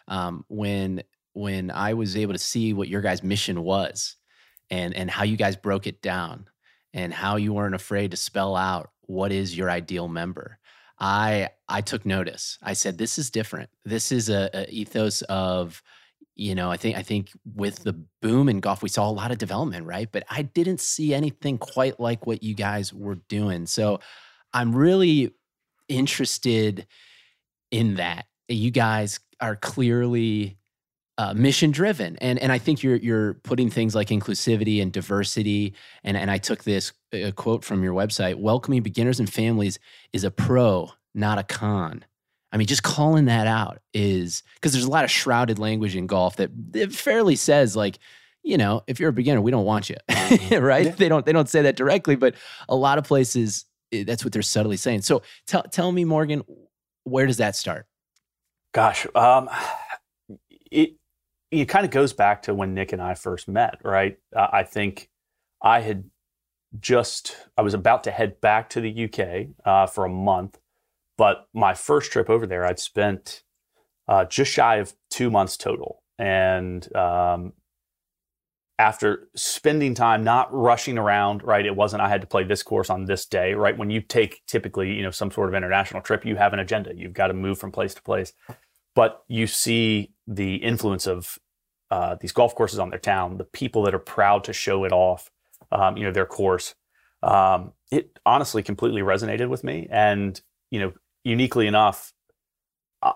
Um, 0.09 0.45
when 0.49 1.02
when 1.33 1.71
I 1.71 1.95
was 1.95 2.16
able 2.16 2.33
to 2.33 2.38
see 2.38 2.73
what 2.73 2.88
your 2.88 3.00
guys' 3.00 3.23
mission 3.23 3.62
was 3.62 4.16
and 4.71 4.95
and 4.95 5.11
how 5.11 5.25
you 5.25 5.37
guys 5.37 5.57
broke 5.57 5.87
it 5.87 6.02
down 6.02 6.47
and 6.92 7.14
how 7.14 7.37
you 7.37 7.52
weren't 7.52 7.75
afraid 7.75 8.11
to 8.11 8.16
spell 8.16 8.57
out 8.57 8.90
what 9.02 9.33
is 9.33 9.57
your 9.57 9.71
ideal 9.71 10.09
member. 10.09 10.59
I 10.99 11.50
I 11.69 11.80
took 11.80 12.04
notice. 12.04 12.59
I 12.62 12.73
said 12.75 12.99
this 12.99 13.19
is 13.19 13.30
different. 13.30 13.71
This 13.85 14.12
is 14.12 14.28
a, 14.28 14.50
a 14.52 14.69
ethos 14.69 15.23
of 15.23 15.83
you 16.41 16.55
know, 16.55 16.71
I 16.71 16.79
think 16.79 16.97
I 16.97 17.03
think 17.03 17.33
with 17.55 17.85
the 17.85 17.93
boom 18.23 18.49
in 18.49 18.61
golf, 18.61 18.83
we 18.83 18.89
saw 18.89 19.07
a 19.07 19.13
lot 19.13 19.31
of 19.31 19.37
development, 19.37 19.85
right? 19.85 20.09
But 20.11 20.25
I 20.31 20.41
didn't 20.41 20.81
see 20.81 21.13
anything 21.13 21.59
quite 21.59 22.01
like 22.01 22.27
what 22.27 22.43
you 22.43 22.55
guys 22.55 22.95
were 22.95 23.17
doing. 23.29 23.67
So 23.67 24.01
I'm 24.55 24.75
really 24.75 25.35
interested 25.91 26.87
in 27.71 27.97
that. 27.97 28.25
You 28.49 28.71
guys 28.71 29.21
are 29.43 29.55
clearly 29.55 30.57
uh, 31.19 31.35
mission 31.35 31.73
driven, 31.73 32.17
and 32.23 32.39
and 32.39 32.51
I 32.51 32.57
think 32.57 32.83
you're 32.83 32.97
you're 32.97 33.35
putting 33.35 33.69
things 33.69 33.95
like 33.95 34.09
inclusivity 34.09 34.81
and 34.81 34.91
diversity. 34.91 35.75
And 36.05 36.17
and 36.17 36.31
I 36.31 36.39
took 36.39 36.65
this 36.65 36.95
uh, 37.13 37.33
quote 37.33 37.67
from 37.67 37.85
your 37.85 37.93
website: 37.93 38.37
"Welcoming 38.37 38.83
beginners 38.83 39.21
and 39.21 39.31
families 39.31 39.79
is 40.15 40.25
a 40.25 40.31
pro, 40.31 40.89
not 41.15 41.37
a 41.37 41.43
con." 41.43 42.03
I 42.52 42.57
mean, 42.57 42.66
just 42.66 42.83
calling 42.83 43.26
that 43.26 43.47
out 43.47 43.78
is 43.95 44.42
because 44.54 44.73
there's 44.73 44.85
a 44.85 44.90
lot 44.90 45.04
of 45.04 45.11
shrouded 45.11 45.59
language 45.59 45.95
in 45.95 46.07
golf 46.07 46.37
that 46.37 46.50
it 46.75 46.92
fairly 46.92 47.37
says 47.37 47.76
like, 47.76 47.99
you 48.42 48.59
know, 48.59 48.83
if 48.87 48.99
you're 48.99 49.11
a 49.11 49.12
beginner, 49.12 49.40
we 49.40 49.50
don't 49.50 49.64
want 49.64 49.88
you, 49.90 49.97
right? 50.59 50.87
Yeah. 50.87 50.92
They 50.92 51.09
don't 51.09 51.25
they 51.25 51.33
don't 51.33 51.49
say 51.49 51.62
that 51.62 51.76
directly, 51.76 52.16
but 52.16 52.35
a 52.69 52.75
lot 52.75 52.99
of 52.99 53.04
places 53.04 53.66
eh, 53.92 54.04
that's 54.04 54.25
what 54.25 54.33
they're 54.33 54.42
subtly 54.42 54.76
saying. 54.76 55.02
So 55.02 55.23
tell 55.47 55.62
tell 55.62 55.92
me, 55.92 56.04
Morgan, 56.04 56.42
where 57.04 57.26
does 57.26 57.37
that 57.37 57.54
start? 57.54 57.87
Gosh, 58.73 59.07
um, 59.14 59.49
it 60.71 60.95
it 61.50 61.66
kind 61.66 61.85
of 61.85 61.90
goes 61.90 62.12
back 62.12 62.42
to 62.42 62.54
when 62.54 62.75
Nick 62.75 62.92
and 62.92 63.02
I 63.02 63.14
first 63.14 63.47
met, 63.49 63.78
right? 63.85 64.19
Uh, 64.35 64.49
I 64.52 64.62
think 64.62 65.09
I 65.62 65.80
had 65.80 66.04
just 66.78 67.37
I 67.57 67.62
was 67.62 67.75
about 67.75 68.04
to 68.04 68.11
head 68.11 68.40
back 68.40 68.71
to 68.71 68.80
the 68.80 69.04
UK 69.04 69.49
uh, 69.64 69.87
for 69.87 70.04
a 70.04 70.09
month 70.09 70.59
but 71.21 71.49
my 71.53 71.75
first 71.75 72.12
trip 72.12 72.31
over 72.31 72.47
there, 72.47 72.65
I'd 72.65 72.79
spent 72.79 73.43
uh, 74.09 74.25
just 74.25 74.50
shy 74.50 74.77
of 74.77 74.95
two 75.11 75.31
months 75.31 75.59
total. 75.59 76.03
And 76.19 76.81
um, 76.97 77.53
after 78.79 79.29
spending 79.37 79.95
time 79.95 80.25
not 80.25 80.49
rushing 80.50 80.97
around, 80.97 81.43
right? 81.43 81.67
It 81.67 81.77
wasn't 81.77 82.00
I 82.00 82.09
had 82.09 82.23
to 82.23 82.27
play 82.27 82.45
this 82.45 82.62
course 82.62 82.89
on 82.89 83.05
this 83.05 83.27
day, 83.27 83.53
right? 83.53 83.77
When 83.77 83.91
you 83.91 84.00
take 84.00 84.41
typically, 84.47 84.95
you 84.95 85.03
know, 85.03 85.11
some 85.11 85.31
sort 85.31 85.50
of 85.50 85.55
international 85.55 86.00
trip, 86.00 86.25
you 86.25 86.37
have 86.37 86.55
an 86.55 86.59
agenda. 86.59 86.95
You've 86.97 87.12
got 87.12 87.27
to 87.27 87.35
move 87.35 87.59
from 87.59 87.71
place 87.71 87.93
to 87.93 88.03
place. 88.03 88.33
But 88.95 89.23
you 89.29 89.47
see 89.47 90.15
the 90.27 90.55
influence 90.55 91.07
of 91.07 91.39
uh, 91.91 92.17
these 92.19 92.33
golf 92.33 92.55
courses 92.55 92.79
on 92.79 92.89
their 92.89 92.99
town, 92.99 93.37
the 93.37 93.45
people 93.45 93.83
that 93.83 93.95
are 93.95 93.99
proud 93.99 94.43
to 94.45 94.55
show 94.55 94.85
it 94.85 94.93
off, 94.93 95.31
um, 95.71 95.99
you 95.99 96.05
know, 96.05 96.12
their 96.12 96.25
course. 96.25 96.75
Um, 97.23 97.75
it 97.93 98.19
honestly 98.25 98.62
completely 98.62 99.03
resonated 99.03 99.50
with 99.50 99.62
me. 99.62 99.87
And, 99.91 100.41
you 100.71 100.81
know, 100.81 100.93
uniquely 101.25 101.67
enough, 101.67 102.12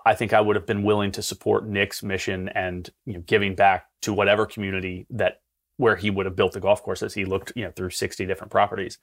I 0.05 0.15
think 0.15 0.33
I 0.33 0.41
would 0.41 0.55
have 0.55 0.65
been 0.65 0.83
willing 0.83 1.11
to 1.11 1.21
support 1.21 1.67
Nick's 1.67 2.01
mission 2.01 2.49
and 2.49 2.89
you 3.05 3.13
know, 3.13 3.21
giving 3.21 3.55
back 3.55 3.85
to 4.01 4.13
whatever 4.13 4.45
community 4.45 5.05
that 5.11 5.41
where 5.77 5.95
he 5.95 6.09
would 6.09 6.25
have 6.25 6.35
built 6.35 6.53
the 6.53 6.59
golf 6.59 6.81
course 6.81 7.03
as 7.03 7.13
he 7.13 7.25
looked, 7.25 7.51
you 7.55 7.63
know, 7.63 7.71
through 7.71 7.89
60 7.89 8.25
different 8.25 8.51
properties. 8.51 8.97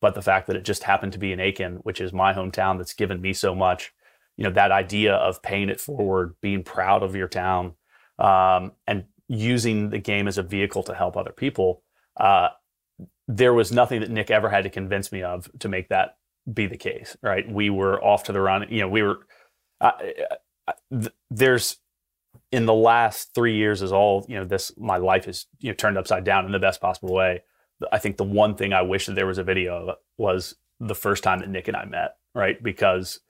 But 0.00 0.14
the 0.14 0.22
fact 0.22 0.46
that 0.46 0.56
it 0.56 0.64
just 0.64 0.84
happened 0.84 1.12
to 1.14 1.18
be 1.18 1.32
in 1.32 1.40
Aiken, 1.40 1.76
which 1.76 2.00
is 2.00 2.12
my 2.12 2.32
hometown 2.32 2.78
that's 2.78 2.94
given 2.94 3.20
me 3.20 3.32
so 3.32 3.54
much, 3.54 3.92
you 4.36 4.44
know, 4.44 4.50
that 4.50 4.70
idea 4.70 5.14
of 5.14 5.42
paying 5.42 5.70
it 5.70 5.80
forward, 5.80 6.36
being 6.40 6.62
proud 6.62 7.02
of 7.02 7.16
your 7.16 7.26
town, 7.26 7.74
um, 8.18 8.72
and 8.86 9.04
using 9.26 9.90
the 9.90 9.98
game 9.98 10.28
as 10.28 10.38
a 10.38 10.42
vehicle 10.42 10.82
to 10.84 10.94
help 10.94 11.16
other 11.16 11.32
people, 11.32 11.82
uh, 12.16 12.48
there 13.26 13.54
was 13.54 13.72
nothing 13.72 14.00
that 14.00 14.10
Nick 14.10 14.30
ever 14.30 14.48
had 14.48 14.64
to 14.64 14.70
convince 14.70 15.10
me 15.10 15.22
of 15.22 15.50
to 15.58 15.68
make 15.68 15.88
that 15.88 16.17
be 16.52 16.66
the 16.66 16.76
case, 16.76 17.16
right? 17.22 17.50
We 17.50 17.70
were 17.70 18.02
off 18.02 18.24
to 18.24 18.32
the 18.32 18.40
run. 18.40 18.66
You 18.70 18.80
know, 18.80 18.88
we 18.88 19.02
were. 19.02 19.18
Uh, 19.80 19.92
th- 20.90 21.12
there's 21.30 21.76
in 22.50 22.66
the 22.66 22.74
last 22.74 23.34
three 23.34 23.56
years 23.56 23.82
is 23.82 23.92
all 23.92 24.24
you 24.28 24.36
know. 24.36 24.44
This 24.44 24.72
my 24.78 24.96
life 24.96 25.28
is 25.28 25.46
you 25.60 25.70
know 25.70 25.74
turned 25.74 25.98
upside 25.98 26.24
down 26.24 26.46
in 26.46 26.52
the 26.52 26.58
best 26.58 26.80
possible 26.80 27.14
way. 27.14 27.42
I 27.92 27.98
think 27.98 28.16
the 28.16 28.24
one 28.24 28.54
thing 28.56 28.72
I 28.72 28.82
wish 28.82 29.06
that 29.06 29.14
there 29.14 29.26
was 29.26 29.38
a 29.38 29.44
video 29.44 29.88
of 29.88 29.96
was 30.16 30.54
the 30.80 30.94
first 30.94 31.22
time 31.22 31.40
that 31.40 31.48
Nick 31.48 31.68
and 31.68 31.76
I 31.76 31.84
met, 31.84 32.16
right? 32.34 32.60
Because 32.62 33.20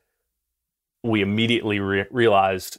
we 1.03 1.21
immediately 1.21 1.81
re- 1.81 2.07
realized, 2.11 2.79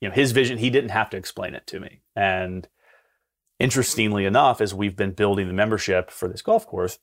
you 0.00 0.08
know, 0.08 0.14
his 0.14 0.32
vision. 0.32 0.58
He 0.58 0.70
didn't 0.70 0.90
have 0.90 1.10
to 1.10 1.16
explain 1.16 1.54
it 1.54 1.66
to 1.68 1.80
me, 1.80 2.02
and 2.14 2.68
interestingly 3.58 4.24
enough, 4.24 4.60
as 4.60 4.74
we've 4.74 4.96
been 4.96 5.12
building 5.12 5.46
the 5.46 5.54
membership 5.54 6.10
for 6.10 6.28
this 6.28 6.42
golf 6.42 6.66
course, 6.66 6.98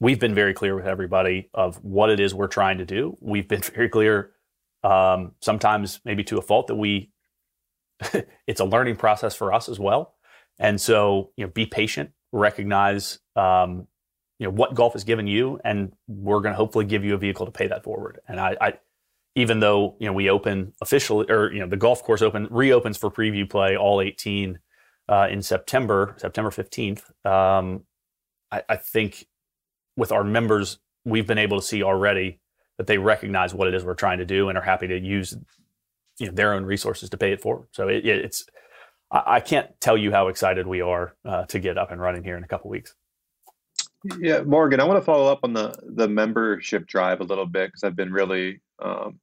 we've 0.00 0.20
been 0.20 0.34
very 0.34 0.54
clear 0.54 0.74
with 0.74 0.86
everybody 0.86 1.50
of 1.54 1.82
what 1.84 2.10
it 2.10 2.20
is 2.20 2.34
we're 2.34 2.46
trying 2.46 2.78
to 2.78 2.84
do. 2.84 3.16
We've 3.20 3.48
been 3.48 3.62
very 3.74 3.88
clear, 3.88 4.32
um, 4.84 5.32
sometimes 5.40 6.00
maybe 6.04 6.24
to 6.24 6.38
a 6.38 6.42
fault, 6.42 6.68
that 6.68 6.76
we 6.76 7.10
it's 8.46 8.60
a 8.60 8.64
learning 8.64 8.96
process 8.96 9.34
for 9.34 9.52
us 9.52 9.68
as 9.68 9.78
well. 9.78 10.14
And 10.58 10.80
so, 10.80 11.30
you 11.36 11.44
know, 11.44 11.50
be 11.52 11.66
patient, 11.66 12.10
recognize, 12.32 13.18
um, 13.36 13.86
you 14.38 14.46
know, 14.46 14.52
what 14.52 14.74
golf 14.74 14.92
has 14.92 15.04
given 15.04 15.26
you, 15.26 15.60
and 15.64 15.92
we're 16.06 16.40
going 16.40 16.52
to 16.52 16.56
hopefully 16.56 16.84
give 16.84 17.04
you 17.04 17.14
a 17.14 17.18
vehicle 17.18 17.46
to 17.46 17.52
pay 17.52 17.66
that 17.66 17.82
forward. 17.82 18.20
And 18.28 18.38
I, 18.38 18.56
I, 18.60 18.74
even 19.34 19.60
though 19.60 19.96
you 20.00 20.06
know 20.06 20.12
we 20.12 20.30
open 20.30 20.72
officially, 20.80 21.26
or 21.28 21.52
you 21.52 21.60
know, 21.60 21.66
the 21.66 21.76
golf 21.76 22.02
course 22.02 22.22
open 22.22 22.46
reopens 22.50 22.96
for 22.96 23.10
preview 23.10 23.48
play 23.48 23.76
all 23.76 24.00
18 24.00 24.58
uh, 25.08 25.28
in 25.30 25.42
September, 25.42 26.14
September 26.18 26.50
15th. 26.50 27.02
Um, 27.26 27.84
I, 28.50 28.62
I 28.68 28.76
think 28.76 29.26
with 29.98 30.12
our 30.12 30.22
members, 30.22 30.78
we've 31.04 31.26
been 31.26 31.38
able 31.38 31.60
to 31.60 31.66
see 31.66 31.82
already 31.82 32.38
that 32.76 32.86
they 32.86 32.98
recognize 32.98 33.52
what 33.52 33.66
it 33.66 33.74
is 33.74 33.84
we're 33.84 33.94
trying 33.94 34.18
to 34.18 34.24
do 34.24 34.48
and 34.48 34.56
are 34.56 34.62
happy 34.62 34.86
to 34.86 34.98
use 34.98 35.36
you 36.18 36.26
know, 36.26 36.32
their 36.32 36.54
own 36.54 36.64
resources 36.64 37.10
to 37.10 37.16
pay 37.16 37.32
it 37.32 37.40
forward. 37.40 37.66
So 37.72 37.88
it, 37.88 38.06
it's 38.06 38.46
I, 39.10 39.22
I, 39.26 39.40
can't 39.40 39.68
tell 39.80 39.96
you 39.96 40.12
how 40.12 40.28
excited 40.28 40.68
we 40.68 40.80
are 40.80 41.16
uh, 41.24 41.46
to 41.46 41.58
get 41.58 41.76
up 41.76 41.90
and 41.90 42.00
running 42.00 42.22
here 42.22 42.36
in 42.36 42.44
a 42.44 42.46
couple 42.46 42.70
weeks. 42.70 42.94
Yeah, 44.20 44.42
Morgan, 44.42 44.78
I 44.78 44.84
want 44.84 44.98
to 44.98 45.04
follow 45.04 45.30
up 45.30 45.40
on 45.42 45.52
the 45.52 45.74
the 45.82 46.06
membership 46.06 46.86
drive 46.86 47.20
a 47.20 47.24
little 47.24 47.46
bit 47.46 47.68
because 47.68 47.82
I've 47.82 47.96
been 47.96 48.12
really 48.12 48.60
um, 48.80 49.18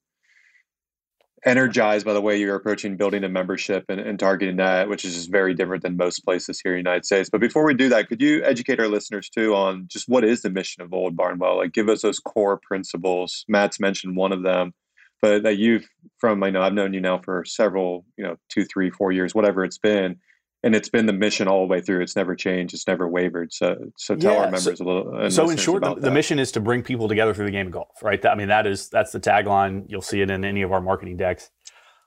energized 1.46 2.06
by 2.06 2.14
the 2.14 2.22
way 2.22 2.38
you're 2.38 2.56
approaching 2.56 2.98
building 2.98 3.24
a 3.24 3.30
membership 3.30 3.86
and, 3.88 4.00
and, 4.00 4.20
targeting 4.20 4.58
that, 4.58 4.90
which 4.90 5.06
is 5.06 5.14
just 5.14 5.32
very 5.32 5.54
different 5.54 5.84
than 5.84 5.96
most 5.96 6.22
places 6.26 6.60
here 6.60 6.74
in 6.74 6.84
the 6.84 6.90
United 6.90 7.06
States. 7.06 7.30
But 7.30 7.42
before 7.42 7.64
we 7.64 7.76
do 7.76 7.88
that, 7.90 8.10
could 8.10 8.22
you 8.22 8.44
educate 8.44 8.80
our 8.80 8.88
listeners 8.88 9.30
too 9.30 9.54
on 9.56 9.88
just 9.88 10.10
what 10.10 10.24
is 10.24 10.42
the 10.42 10.50
mission 10.50 10.82
of 10.82 10.94
Old 10.94 11.16
Barnwell? 11.16 11.58
Like, 11.58 11.74
give 11.74 11.88
us 11.88 12.02
those 12.02 12.20
core 12.20 12.60
principles. 12.62 13.46
Matt's 13.48 13.80
mentioned 13.80 14.18
one 14.18 14.32
of 14.32 14.44
them, 14.44 14.74
but 15.22 15.44
that 15.44 15.58
you've 15.58 15.88
from 16.18 16.44
I 16.44 16.50
know 16.50 16.62
I've 16.62 16.74
known 16.74 16.94
you 16.94 17.02
now 17.02 17.20
for 17.20 17.46
several, 17.46 18.06
you 18.18 18.24
know, 18.24 18.38
two, 18.50 18.66
three, 18.66 18.90
four 18.90 19.12
years, 19.12 19.36
whatever 19.36 19.64
it's 19.64 19.78
been. 19.78 20.18
And 20.66 20.76
it's 20.76 20.90
been 20.90 21.06
the 21.06 21.14
mission 21.14 21.48
all 21.48 21.62
the 21.62 21.68
way 21.68 21.80
through. 21.80 22.02
It's 22.02 22.16
never 22.16 22.36
changed. 22.36 22.74
It's 22.74 22.88
never 22.88 23.08
wavered. 23.08 23.54
So, 23.54 23.92
so 23.98 24.16
tell 24.16 24.34
yeah, 24.34 24.40
our 24.40 24.46
members 24.46 24.80
so, 24.80 24.84
a 24.84 24.86
little. 24.86 25.32
So, 25.32 25.50
in 25.50 25.58
short, 25.58 25.84
the, 25.84 25.96
the, 25.96 26.12
mission 26.12 26.40
is 26.40 26.52
to 26.54 26.60
bring 26.60 26.82
people 26.82 27.08
together 27.08 27.34
through 27.34 27.46
the 27.46 27.52
game 27.52 27.68
of 27.68 27.72
golf, 27.72 28.02
right? 28.02 28.24
I 28.26 28.36
mean, 28.36 28.48
that 28.48 28.66
is 28.66 28.90
that's 28.90 29.12
the 29.12 29.20
tagline. 29.20 29.86
You'll 29.88 30.02
see 30.02 30.22
it 30.22 30.30
in 30.30 30.44
any 30.44 30.64
of 30.64 30.72
our 30.72 30.82
marketing 30.82 31.18
decks. 31.18 31.50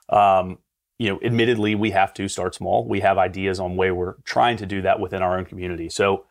Um, 0.08 0.58
you 0.98 1.08
know, 1.08 1.20
admittedly, 1.22 1.76
we 1.76 1.92
have 1.92 2.12
to 2.14 2.28
start 2.28 2.56
small. 2.56 2.86
We 2.86 3.00
have 3.00 3.18
ideas 3.18 3.60
on 3.60 3.76
way 3.76 3.92
we're 3.92 4.16
trying 4.24 4.56
to 4.58 4.66
do 4.66 4.82
that 4.82 4.98
within 4.98 5.22
our 5.22 5.38
own 5.38 5.44
community. 5.44 5.88
So 5.88 6.24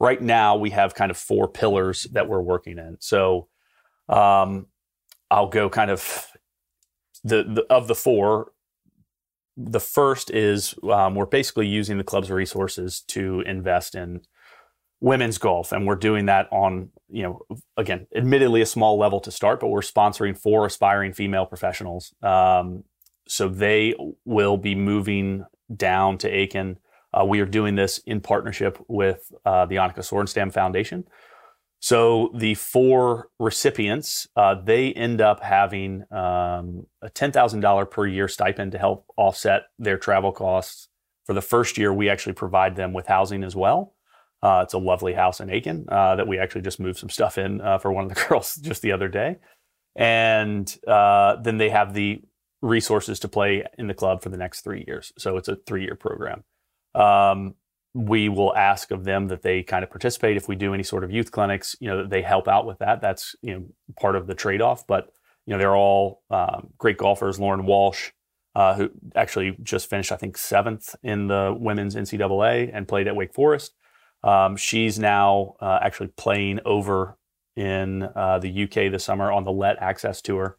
right 0.00 0.20
now 0.20 0.56
we 0.56 0.70
have 0.70 0.94
kind 0.94 1.10
of 1.10 1.16
four 1.16 1.46
pillars 1.46 2.04
that 2.12 2.28
we're 2.28 2.40
working 2.40 2.78
in. 2.78 2.96
So 3.00 3.48
um, 4.08 4.66
I'll 5.30 5.48
go 5.48 5.68
kind 5.68 5.90
of 5.90 6.26
the, 7.22 7.42
the 7.42 7.66
of 7.68 7.86
the 7.86 7.94
four. 7.94 8.52
The 9.56 9.80
first 9.80 10.30
is 10.30 10.74
um, 10.90 11.14
we're 11.14 11.26
basically 11.26 11.66
using 11.66 11.98
the 11.98 12.04
club's 12.04 12.30
resources 12.30 13.02
to 13.08 13.40
invest 13.42 13.94
in 13.94 14.22
women's 15.00 15.38
golf, 15.38 15.70
and 15.70 15.86
we're 15.86 15.94
doing 15.96 16.26
that 16.26 16.48
on 16.50 16.90
you 17.08 17.22
know 17.22 17.40
again, 17.76 18.06
admittedly 18.14 18.60
a 18.62 18.66
small 18.66 18.98
level 18.98 19.20
to 19.20 19.30
start, 19.30 19.60
but 19.60 19.68
we're 19.68 19.80
sponsoring 19.80 20.36
four 20.36 20.66
aspiring 20.66 21.12
female 21.12 21.46
professionals 21.46 22.12
um, 22.22 22.84
so 23.26 23.48
they 23.48 23.94
will 24.24 24.56
be 24.56 24.74
moving 24.74 25.44
down 25.74 26.18
to 26.18 26.28
Aiken. 26.28 26.78
Uh, 27.12 27.24
we 27.24 27.40
are 27.40 27.46
doing 27.46 27.74
this 27.74 27.98
in 27.98 28.20
partnership 28.20 28.78
with 28.88 29.32
uh, 29.44 29.66
the 29.66 29.76
Annika 29.76 29.98
Sorenstam 29.98 30.52
Foundation. 30.52 31.04
So 31.84 32.30
the 32.34 32.54
four 32.54 33.28
recipients, 33.38 34.26
uh, 34.36 34.54
they 34.54 34.94
end 34.94 35.20
up 35.20 35.42
having 35.42 36.04
um, 36.10 36.86
a 37.02 37.10
$10,000 37.10 37.90
per 37.90 38.06
year 38.06 38.26
stipend 38.26 38.72
to 38.72 38.78
help 38.78 39.04
offset 39.18 39.64
their 39.78 39.98
travel 39.98 40.32
costs. 40.32 40.88
For 41.26 41.34
the 41.34 41.42
first 41.42 41.76
year, 41.76 41.92
we 41.92 42.08
actually 42.08 42.32
provide 42.32 42.74
them 42.76 42.94
with 42.94 43.06
housing 43.06 43.44
as 43.44 43.54
well. 43.54 43.92
Uh, 44.42 44.62
it's 44.64 44.72
a 44.72 44.78
lovely 44.78 45.12
house 45.12 45.40
in 45.40 45.50
Aiken 45.50 45.84
uh, 45.90 46.16
that 46.16 46.26
we 46.26 46.38
actually 46.38 46.62
just 46.62 46.80
moved 46.80 46.98
some 46.98 47.10
stuff 47.10 47.36
in 47.36 47.60
uh, 47.60 47.76
for 47.76 47.92
one 47.92 48.04
of 48.04 48.14
the 48.14 48.24
girls 48.30 48.54
just 48.54 48.80
the 48.80 48.92
other 48.92 49.08
day. 49.08 49.36
And 49.94 50.66
then 50.86 51.58
they 51.58 51.68
have 51.68 51.92
the 51.92 52.22
resources 52.62 53.20
to 53.20 53.28
play 53.28 53.62
in 53.76 53.88
the 53.88 53.94
club 53.94 54.22
for 54.22 54.30
the 54.30 54.38
next 54.38 54.62
three 54.62 54.84
years. 54.86 55.12
So 55.18 55.36
it's 55.36 55.48
a 55.48 55.56
three 55.66 55.82
year 55.82 55.96
program. 55.96 56.44
Um, 56.94 57.56
we 57.94 58.28
will 58.28 58.54
ask 58.56 58.90
of 58.90 59.04
them 59.04 59.28
that 59.28 59.42
they 59.42 59.62
kind 59.62 59.84
of 59.84 59.90
participate. 59.90 60.36
If 60.36 60.48
we 60.48 60.56
do 60.56 60.74
any 60.74 60.82
sort 60.82 61.04
of 61.04 61.12
youth 61.12 61.30
clinics 61.30 61.76
you 61.80 61.88
know 61.88 61.98
that 61.98 62.10
they 62.10 62.22
help 62.22 62.48
out 62.48 62.66
with 62.66 62.78
that. 62.80 63.00
That's 63.00 63.36
you 63.40 63.54
know 63.54 63.64
part 63.98 64.16
of 64.16 64.26
the 64.26 64.34
trade-off. 64.34 64.86
But 64.86 65.10
you 65.46 65.52
know 65.52 65.58
they're 65.58 65.76
all 65.76 66.22
um, 66.30 66.70
great 66.78 66.98
golfers. 66.98 67.38
Lauren 67.38 67.66
walsh 67.66 68.10
uh, 68.54 68.74
who 68.74 68.90
actually 69.16 69.56
just 69.62 69.90
finished 69.90 70.12
i 70.12 70.16
think 70.16 70.38
seventh 70.38 70.94
in 71.02 71.26
the 71.26 71.54
women's 71.58 71.94
ncaa 71.94 72.70
and 72.72 72.88
played 72.88 73.08
at 73.08 73.16
wake 73.16 73.34
forest. 73.34 73.72
Um, 74.22 74.56
she's 74.56 74.98
now 74.98 75.54
uh, 75.60 75.78
actually 75.82 76.08
playing 76.16 76.60
over 76.64 77.16
in 77.56 78.08
uh, 78.16 78.38
the 78.38 78.64
uk 78.64 78.74
this 78.74 79.04
summer 79.04 79.30
on 79.30 79.44
the 79.44 79.52
let 79.52 79.80
access 79.80 80.20
tour 80.22 80.56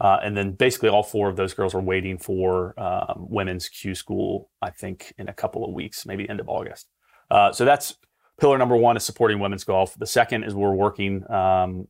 uh, 0.00 0.18
and 0.22 0.36
then 0.36 0.52
basically 0.52 0.88
all 0.88 1.02
four 1.02 1.28
of 1.28 1.36
those 1.36 1.54
girls 1.54 1.74
are 1.74 1.80
waiting 1.80 2.18
for 2.18 2.78
um, 2.80 3.26
women's 3.28 3.68
Q 3.68 3.94
school, 3.94 4.50
I 4.60 4.70
think, 4.70 5.12
in 5.18 5.28
a 5.28 5.32
couple 5.32 5.64
of 5.64 5.72
weeks, 5.72 6.04
maybe 6.06 6.28
end 6.28 6.40
of 6.40 6.48
August. 6.48 6.88
Uh, 7.30 7.52
so 7.52 7.64
that's 7.64 7.96
pillar 8.40 8.58
number 8.58 8.76
one 8.76 8.96
is 8.96 9.04
supporting 9.04 9.38
women's 9.38 9.64
golf. 9.64 9.94
The 9.98 10.06
second 10.06 10.44
is 10.44 10.54
we're 10.54 10.74
working 10.74 11.30
um, 11.30 11.88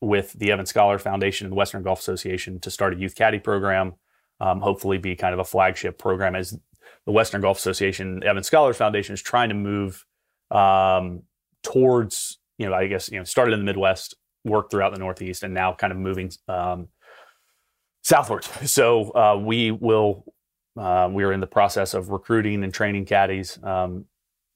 with 0.00 0.32
the 0.34 0.52
Evans 0.52 0.70
Scholars 0.70 1.02
Foundation 1.02 1.46
and 1.46 1.52
the 1.52 1.56
Western 1.56 1.82
Golf 1.82 2.00
Association 2.00 2.60
to 2.60 2.70
start 2.70 2.94
a 2.94 2.96
youth 2.96 3.14
caddy 3.14 3.38
program. 3.38 3.94
Um, 4.40 4.60
hopefully, 4.60 4.98
be 4.98 5.16
kind 5.16 5.32
of 5.32 5.40
a 5.40 5.44
flagship 5.44 5.98
program 5.98 6.34
as 6.34 6.58
the 7.06 7.12
Western 7.12 7.40
Golf 7.40 7.58
Association, 7.58 8.22
Evan 8.24 8.42
Scholars 8.42 8.76
Foundation 8.76 9.14
is 9.14 9.22
trying 9.22 9.50
to 9.50 9.54
move 9.54 10.04
um, 10.50 11.22
towards, 11.62 12.38
you 12.58 12.66
know, 12.66 12.74
I 12.74 12.86
guess, 12.86 13.10
you 13.10 13.18
know, 13.18 13.24
started 13.24 13.52
in 13.52 13.60
the 13.60 13.64
Midwest, 13.64 14.14
worked 14.44 14.70
throughout 14.70 14.92
the 14.92 14.98
Northeast, 14.98 15.42
and 15.42 15.52
now 15.52 15.74
kind 15.74 15.92
of 15.92 15.98
moving 15.98 16.30
um, 16.48 16.88
southwards. 18.04 18.48
So 18.70 19.10
uh, 19.14 19.36
we 19.36 19.72
will. 19.72 20.24
Uh, 20.76 21.08
we 21.12 21.22
are 21.22 21.32
in 21.32 21.38
the 21.38 21.46
process 21.46 21.94
of 21.94 22.08
recruiting 22.08 22.64
and 22.64 22.74
training 22.74 23.04
caddies. 23.04 23.62
Um, 23.62 24.06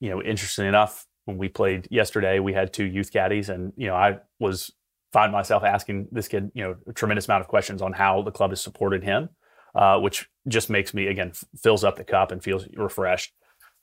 you 0.01 0.11
know, 0.11 0.21
interestingly 0.21 0.69
enough, 0.69 1.07
when 1.27 1.39
we 1.39 1.49
played 1.49 1.87
yesterday, 1.93 2.41
we 2.41 2.53
had 2.53 2.73
two 2.73 2.85
youth 2.85 3.13
caddies, 3.13 3.49
and 3.49 3.73
you 3.77 3.87
know, 3.87 3.95
I 3.95 4.19
was 4.41 4.73
find 5.13 5.33
myself 5.33 5.63
asking 5.63 6.09
this 6.11 6.29
kid, 6.29 6.51
you 6.55 6.63
know, 6.63 6.77
a 6.87 6.93
tremendous 6.93 7.27
amount 7.29 7.41
of 7.41 7.49
questions 7.49 7.81
on 7.81 7.93
how 7.93 8.23
the 8.23 8.31
club 8.31 8.51
has 8.51 8.61
supported 8.61 9.03
him, 9.05 9.29
uh, 9.75 9.99
which 9.99 10.29
just 10.49 10.71
makes 10.71 10.93
me 10.93 11.07
again 11.07 11.29
f- 11.31 11.45
fills 11.57 11.85
up 11.85 11.97
the 11.97 12.05
cup 12.05 12.33
and 12.33 12.43
feels 12.43 12.67
refreshed. 12.75 13.33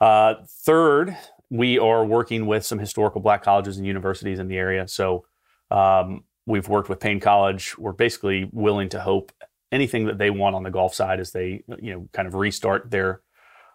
Uh, 0.01 0.36
third, 0.65 1.15
we 1.49 1.80
are 1.80 2.06
working 2.06 2.45
with 2.47 2.65
some 2.65 2.80
historical 2.80 3.21
black 3.21 3.43
colleges 3.43 3.78
and 3.78 3.88
universities 3.88 4.39
in 4.39 4.47
the 4.47 4.58
area. 4.58 4.88
So 4.88 5.25
um, 5.71 6.25
we've 6.45 6.67
worked 6.67 6.89
with 6.89 6.99
Paine 6.99 7.19
College. 7.19 7.78
We're 7.78 7.93
basically 7.93 8.49
willing 8.51 8.89
to 8.89 8.99
hope 8.99 9.32
anything 9.71 10.06
that 10.06 10.17
they 10.17 10.30
want 10.30 10.56
on 10.56 10.63
the 10.63 10.71
golf 10.71 10.93
side 10.93 11.19
as 11.19 11.32
they 11.32 11.63
you 11.80 11.93
know 11.93 12.10
kind 12.13 12.28
of 12.28 12.34
restart 12.36 12.91
their 12.91 13.21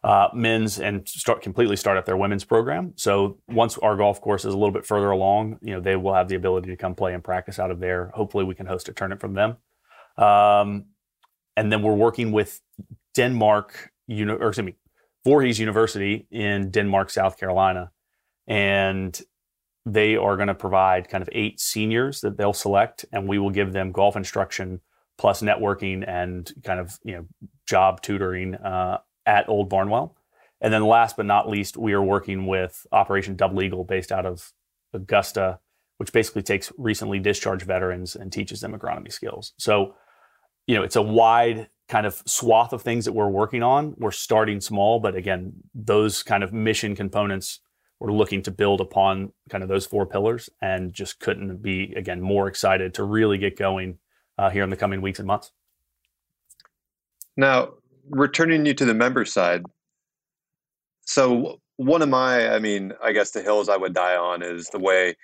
uh, 0.02 0.28
men's 0.32 0.80
and 0.80 1.06
start 1.06 1.42
completely 1.42 1.76
start 1.76 1.98
up 1.98 2.06
their 2.06 2.16
women's 2.16 2.44
program. 2.44 2.92
So 2.96 3.38
once 3.48 3.76
our 3.78 3.96
golf 3.96 4.20
course 4.20 4.44
is 4.44 4.54
a 4.54 4.56
little 4.56 4.72
bit 4.72 4.86
further 4.86 5.10
along, 5.10 5.58
you 5.60 5.74
know 5.74 5.80
they 5.80 5.96
will 5.96 6.14
have 6.14 6.28
the 6.28 6.36
ability 6.36 6.70
to 6.70 6.76
come 6.76 6.94
play 6.94 7.14
and 7.14 7.22
practice 7.22 7.58
out 7.58 7.70
of 7.70 7.80
there. 7.80 8.10
Hopefully, 8.14 8.44
we 8.44 8.54
can 8.54 8.66
host 8.66 8.88
a 8.88 8.92
tournament 8.92 9.20
from 9.20 9.34
them. 9.34 9.56
Um, 10.16 10.86
and 11.56 11.70
then 11.70 11.82
we're 11.82 11.94
working 11.94 12.32
with 12.32 12.60
Denmark, 13.14 13.90
uni- 14.06 14.32
or 14.32 14.48
excuse 14.48 14.64
me, 14.64 14.74
Voorhees 15.24 15.58
University 15.58 16.26
in 16.30 16.70
Denmark, 16.70 17.10
South 17.10 17.38
Carolina, 17.38 17.90
and 18.46 19.20
they 19.84 20.16
are 20.16 20.36
going 20.36 20.48
to 20.48 20.54
provide 20.54 21.08
kind 21.08 21.22
of 21.22 21.28
eight 21.32 21.60
seniors 21.60 22.20
that 22.20 22.38
they'll 22.38 22.52
select, 22.52 23.04
and 23.12 23.28
we 23.28 23.38
will 23.38 23.50
give 23.50 23.72
them 23.72 23.92
golf 23.92 24.16
instruction 24.16 24.80
plus 25.20 25.42
networking 25.42 26.02
and 26.08 26.50
kind 26.64 26.80
of 26.80 26.98
you 27.04 27.12
know 27.12 27.26
job 27.68 28.00
tutoring 28.00 28.54
uh, 28.54 28.98
at 29.26 29.48
Old 29.50 29.68
Barnwell. 29.68 30.16
And 30.62 30.72
then 30.72 30.82
last 30.84 31.16
but 31.16 31.26
not 31.26 31.48
least, 31.48 31.76
we 31.76 31.92
are 31.92 32.02
working 32.02 32.46
with 32.46 32.86
Operation 32.90 33.36
Double 33.36 33.62
Eagle 33.62 33.84
based 33.84 34.12
out 34.12 34.24
of 34.24 34.52
Augusta, 34.94 35.60
which 35.98 36.12
basically 36.12 36.42
takes 36.42 36.72
recently 36.78 37.18
discharged 37.18 37.66
veterans 37.66 38.16
and 38.16 38.32
teaches 38.32 38.60
them 38.60 38.72
agronomy 38.72 39.12
skills. 39.12 39.52
So, 39.58 39.94
you 40.66 40.74
know, 40.74 40.82
it's 40.82 40.96
a 40.96 41.02
wide 41.02 41.68
kind 41.88 42.06
of 42.06 42.22
swath 42.26 42.72
of 42.72 42.80
things 42.80 43.04
that 43.04 43.12
we're 43.12 43.28
working 43.28 43.62
on. 43.62 43.94
We're 43.98 44.12
starting 44.12 44.60
small, 44.60 45.00
but 45.00 45.14
again, 45.14 45.52
those 45.74 46.22
kind 46.22 46.42
of 46.42 46.52
mission 46.52 46.96
components 46.96 47.60
we're 48.00 48.12
looking 48.12 48.40
to 48.42 48.50
build 48.50 48.80
upon 48.80 49.32
kind 49.50 49.62
of 49.62 49.68
those 49.68 49.84
four 49.84 50.06
pillars 50.06 50.48
and 50.62 50.92
just 50.92 51.20
couldn't 51.20 51.60
be 51.60 51.92
again 51.94 52.22
more 52.22 52.48
excited 52.48 52.94
to 52.94 53.04
really 53.04 53.36
get 53.36 53.58
going 53.58 53.98
uh, 54.40 54.48
here 54.48 54.64
in 54.64 54.70
the 54.70 54.76
coming 54.76 55.02
weeks 55.02 55.18
and 55.18 55.28
months. 55.28 55.52
Now, 57.36 57.74
returning 58.08 58.64
you 58.64 58.72
to 58.74 58.86
the 58.86 58.94
member 58.94 59.26
side. 59.26 59.64
So, 61.02 61.60
one 61.76 62.02
of 62.02 62.08
my, 62.08 62.54
I 62.54 62.58
mean, 62.58 62.92
I 63.02 63.12
guess 63.12 63.30
the 63.30 63.42
hills 63.42 63.68
I 63.68 63.76
would 63.76 63.94
die 63.94 64.16
on 64.16 64.42
is 64.42 64.68
the 64.68 64.78
way 64.78 65.16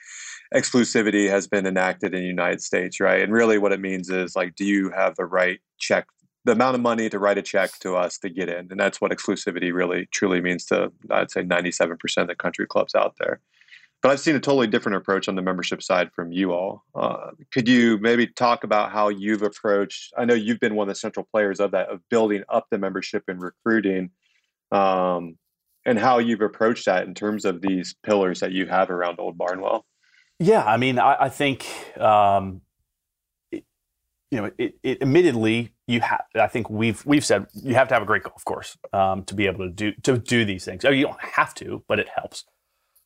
exclusivity 0.54 1.28
has 1.28 1.46
been 1.46 1.66
enacted 1.66 2.14
in 2.14 2.20
the 2.20 2.26
United 2.26 2.62
States, 2.62 3.00
right? 3.00 3.22
And 3.22 3.32
really 3.32 3.58
what 3.58 3.72
it 3.72 3.80
means 3.80 4.08
is 4.08 4.36
like, 4.36 4.54
do 4.54 4.64
you 4.64 4.90
have 4.90 5.16
the 5.16 5.26
right 5.26 5.60
check, 5.78 6.06
the 6.44 6.52
amount 6.52 6.74
of 6.74 6.80
money 6.80 7.10
to 7.10 7.18
write 7.18 7.36
a 7.36 7.42
check 7.42 7.78
to 7.80 7.96
us 7.96 8.18
to 8.18 8.30
get 8.30 8.48
in? 8.48 8.68
And 8.70 8.80
that's 8.80 9.00
what 9.00 9.12
exclusivity 9.12 9.72
really 9.72 10.08
truly 10.12 10.40
means 10.40 10.64
to, 10.66 10.92
I'd 11.10 11.30
say, 11.30 11.42
97% 11.42 11.98
of 12.18 12.28
the 12.28 12.34
country 12.34 12.66
clubs 12.66 12.94
out 12.94 13.16
there 13.18 13.40
but 14.02 14.10
I've 14.10 14.20
seen 14.20 14.36
a 14.36 14.40
totally 14.40 14.66
different 14.66 14.96
approach 14.96 15.28
on 15.28 15.34
the 15.34 15.42
membership 15.42 15.82
side 15.82 16.10
from 16.14 16.30
you 16.30 16.52
all. 16.52 16.84
Uh, 16.94 17.30
could 17.50 17.68
you 17.68 17.98
maybe 17.98 18.26
talk 18.26 18.62
about 18.62 18.92
how 18.92 19.08
you've 19.08 19.42
approached? 19.42 20.12
I 20.16 20.24
know 20.24 20.34
you've 20.34 20.60
been 20.60 20.74
one 20.74 20.88
of 20.88 20.94
the 20.94 20.98
central 20.98 21.26
players 21.32 21.60
of 21.60 21.72
that, 21.72 21.88
of 21.88 22.00
building 22.10 22.44
up 22.48 22.66
the 22.70 22.78
membership 22.78 23.24
and 23.28 23.40
recruiting, 23.40 24.10
um, 24.70 25.38
and 25.84 25.98
how 25.98 26.18
you've 26.18 26.40
approached 26.40 26.86
that 26.86 27.06
in 27.06 27.14
terms 27.14 27.44
of 27.44 27.62
these 27.62 27.94
pillars 28.04 28.40
that 28.40 28.52
you 28.52 28.66
have 28.66 28.90
around 28.90 29.18
Old 29.18 29.38
Barnwell. 29.38 29.86
Yeah, 30.38 30.64
I 30.64 30.76
mean, 30.76 30.98
I, 30.98 31.16
I 31.24 31.28
think 31.28 31.66
um, 31.98 32.60
it, 33.50 33.64
you 34.30 34.40
know, 34.40 34.50
it, 34.58 34.74
it, 34.82 35.02
admittedly, 35.02 35.72
you 35.86 36.00
have. 36.00 36.24
I 36.34 36.48
think 36.48 36.68
we've 36.68 37.04
we've 37.06 37.24
said 37.24 37.46
you 37.54 37.74
have 37.74 37.88
to 37.88 37.94
have 37.94 38.02
a 38.02 38.06
great 38.06 38.24
golf 38.24 38.44
course 38.44 38.76
um, 38.92 39.24
to 39.24 39.34
be 39.34 39.46
able 39.46 39.66
to 39.66 39.70
do 39.70 39.92
to 40.02 40.18
do 40.18 40.44
these 40.44 40.64
things. 40.64 40.84
Oh, 40.84 40.90
you 40.90 41.06
don't 41.06 41.20
have 41.20 41.54
to, 41.54 41.82
but 41.88 41.98
it 41.98 42.08
helps. 42.14 42.44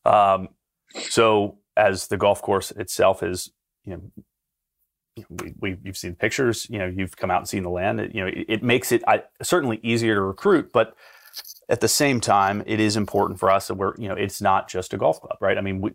Um, 0.04 0.48
so 0.94 1.58
as 1.76 2.08
the 2.08 2.16
golf 2.16 2.42
course 2.42 2.70
itself 2.72 3.22
is, 3.22 3.50
you 3.84 3.92
know, 3.94 4.02
we, 5.28 5.54
we 5.60 5.76
you've 5.82 5.96
seen 5.96 6.14
pictures, 6.14 6.66
you 6.70 6.78
know, 6.78 6.86
you've 6.86 7.16
come 7.16 7.30
out 7.30 7.38
and 7.38 7.48
seen 7.48 7.62
the 7.62 7.70
land. 7.70 8.00
It, 8.00 8.14
you 8.14 8.22
know, 8.22 8.28
it, 8.28 8.46
it 8.48 8.62
makes 8.62 8.92
it 8.92 9.02
I, 9.06 9.24
certainly 9.42 9.80
easier 9.82 10.14
to 10.14 10.20
recruit, 10.20 10.72
but 10.72 10.94
at 11.68 11.80
the 11.80 11.88
same 11.88 12.20
time, 12.20 12.62
it 12.66 12.80
is 12.80 12.96
important 12.96 13.38
for 13.38 13.50
us 13.50 13.68
that 13.68 13.74
we're, 13.74 13.94
you 13.96 14.08
know, 14.08 14.14
it's 14.14 14.40
not 14.40 14.68
just 14.68 14.92
a 14.92 14.96
golf 14.96 15.20
club, 15.20 15.36
right? 15.40 15.56
I 15.56 15.60
mean, 15.60 15.80
we, 15.80 15.92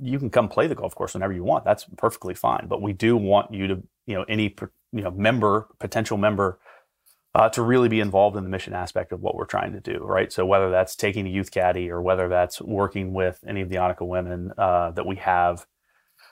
you 0.00 0.18
can 0.18 0.30
come 0.30 0.48
play 0.48 0.66
the 0.66 0.74
golf 0.74 0.94
course 0.94 1.14
whenever 1.14 1.32
you 1.32 1.44
want. 1.44 1.64
That's 1.64 1.84
perfectly 1.96 2.34
fine. 2.34 2.66
But 2.68 2.80
we 2.80 2.92
do 2.92 3.16
want 3.16 3.52
you 3.52 3.66
to, 3.68 3.82
you 4.06 4.14
know, 4.14 4.24
any 4.28 4.54
you 4.92 5.02
know 5.02 5.10
member, 5.10 5.68
potential 5.78 6.16
member 6.16 6.58
uh, 7.34 7.48
to 7.50 7.62
really 7.62 7.88
be 7.88 8.00
involved 8.00 8.36
in 8.36 8.44
the 8.44 8.50
mission 8.50 8.74
aspect 8.74 9.12
of 9.12 9.20
what 9.20 9.34
we're 9.34 9.44
trying 9.44 9.72
to 9.72 9.80
do, 9.80 9.98
right? 10.02 10.32
So 10.32 10.46
whether 10.46 10.70
that's 10.70 10.96
taking 10.96 11.26
a 11.26 11.30
youth 11.30 11.50
caddy 11.50 11.90
or 11.90 12.00
whether 12.00 12.28
that's 12.28 12.60
working 12.60 13.12
with 13.12 13.44
any 13.46 13.60
of 13.60 13.68
the 13.68 13.76
Annika 13.76 14.06
women 14.06 14.52
uh, 14.56 14.92
that 14.92 15.06
we 15.06 15.16
have, 15.16 15.66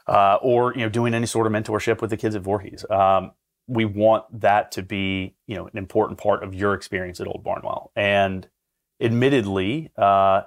uh, 0.08 0.38
or 0.40 0.72
you 0.74 0.80
know 0.80 0.88
doing 0.88 1.14
any 1.14 1.26
sort 1.26 1.46
of 1.46 1.52
mentorship 1.52 2.00
with 2.00 2.10
the 2.10 2.16
kids 2.16 2.34
at 2.34 2.42
Voorhees, 2.42 2.84
um, 2.90 3.32
we 3.66 3.84
want 3.84 4.24
that 4.40 4.72
to 4.72 4.82
be 4.82 5.34
you 5.46 5.56
know 5.56 5.66
an 5.66 5.76
important 5.76 6.18
part 6.18 6.42
of 6.42 6.54
your 6.54 6.74
experience 6.74 7.20
at 7.20 7.26
Old 7.26 7.44
Barnwell. 7.44 7.92
And 7.94 8.48
admittedly, 9.00 9.90
uh, 9.96 10.42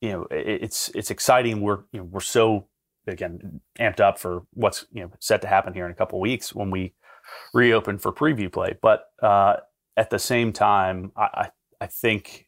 you 0.00 0.10
know 0.10 0.22
it, 0.30 0.62
it's 0.64 0.90
it's 0.90 1.10
exciting. 1.10 1.60
We're 1.60 1.80
you 1.92 2.00
know 2.00 2.04
we're 2.04 2.20
so 2.20 2.66
again 3.06 3.60
amped 3.78 4.00
up 4.00 4.18
for 4.18 4.42
what's 4.52 4.86
you 4.92 5.02
know 5.02 5.10
set 5.18 5.42
to 5.42 5.48
happen 5.48 5.72
here 5.72 5.86
in 5.86 5.92
a 5.92 5.94
couple 5.94 6.20
weeks 6.20 6.54
when 6.54 6.70
we 6.70 6.94
reopen 7.52 7.98
for 7.98 8.12
preview 8.12 8.50
play. 8.52 8.76
But 8.80 9.04
uh, 9.22 9.56
at 9.96 10.10
the 10.10 10.18
same 10.18 10.52
time, 10.52 11.12
I, 11.16 11.50
I 11.80 11.86
think 11.86 12.46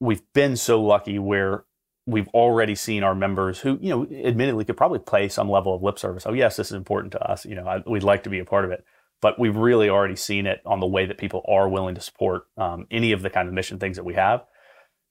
we've 0.00 0.22
been 0.32 0.56
so 0.56 0.82
lucky 0.82 1.18
where 1.18 1.64
we've 2.06 2.28
already 2.28 2.74
seen 2.74 3.02
our 3.02 3.14
members 3.14 3.60
who, 3.60 3.78
you 3.80 3.88
know, 3.88 4.06
admittedly 4.24 4.64
could 4.64 4.76
probably 4.76 4.98
play 4.98 5.28
some 5.28 5.48
level 5.48 5.74
of 5.74 5.82
lip 5.82 5.98
service. 5.98 6.26
Oh, 6.26 6.32
yes, 6.32 6.56
this 6.56 6.68
is 6.68 6.76
important 6.76 7.12
to 7.12 7.30
us. 7.30 7.46
You 7.46 7.54
know, 7.54 7.66
I, 7.66 7.82
we'd 7.86 8.02
like 8.02 8.24
to 8.24 8.30
be 8.30 8.40
a 8.40 8.44
part 8.44 8.64
of 8.64 8.70
it. 8.70 8.84
But 9.22 9.38
we've 9.38 9.56
really 9.56 9.88
already 9.88 10.16
seen 10.16 10.46
it 10.46 10.60
on 10.66 10.80
the 10.80 10.86
way 10.86 11.06
that 11.06 11.16
people 11.16 11.42
are 11.48 11.66
willing 11.66 11.94
to 11.94 12.00
support 12.02 12.42
um, 12.58 12.86
any 12.90 13.12
of 13.12 13.22
the 13.22 13.30
kind 13.30 13.48
of 13.48 13.54
mission 13.54 13.78
things 13.78 13.96
that 13.96 14.04
we 14.04 14.14
have. 14.14 14.44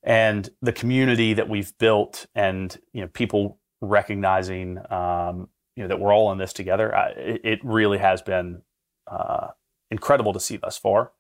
And 0.04 0.48
the 0.62 0.74
community 0.74 1.34
that 1.34 1.50
we've 1.50 1.76
built 1.80 2.28
and, 2.36 2.78
you 2.92 3.02
know, 3.02 3.08
people 3.08 3.58
recognizing 3.82 4.78
um, 4.92 5.48
you 5.76 5.84
know 5.84 5.88
that 5.88 6.00
we're 6.00 6.14
all 6.14 6.32
in 6.32 6.38
this 6.38 6.54
together. 6.54 6.96
I, 6.96 7.10
it, 7.16 7.60
really 7.64 7.98
has 7.98 8.22
been 8.22 8.62
uh, 9.08 9.48
incredible 9.90 10.34
to 10.34 10.40
see 10.40 10.58
thus 10.58 10.78
far, 10.78 11.12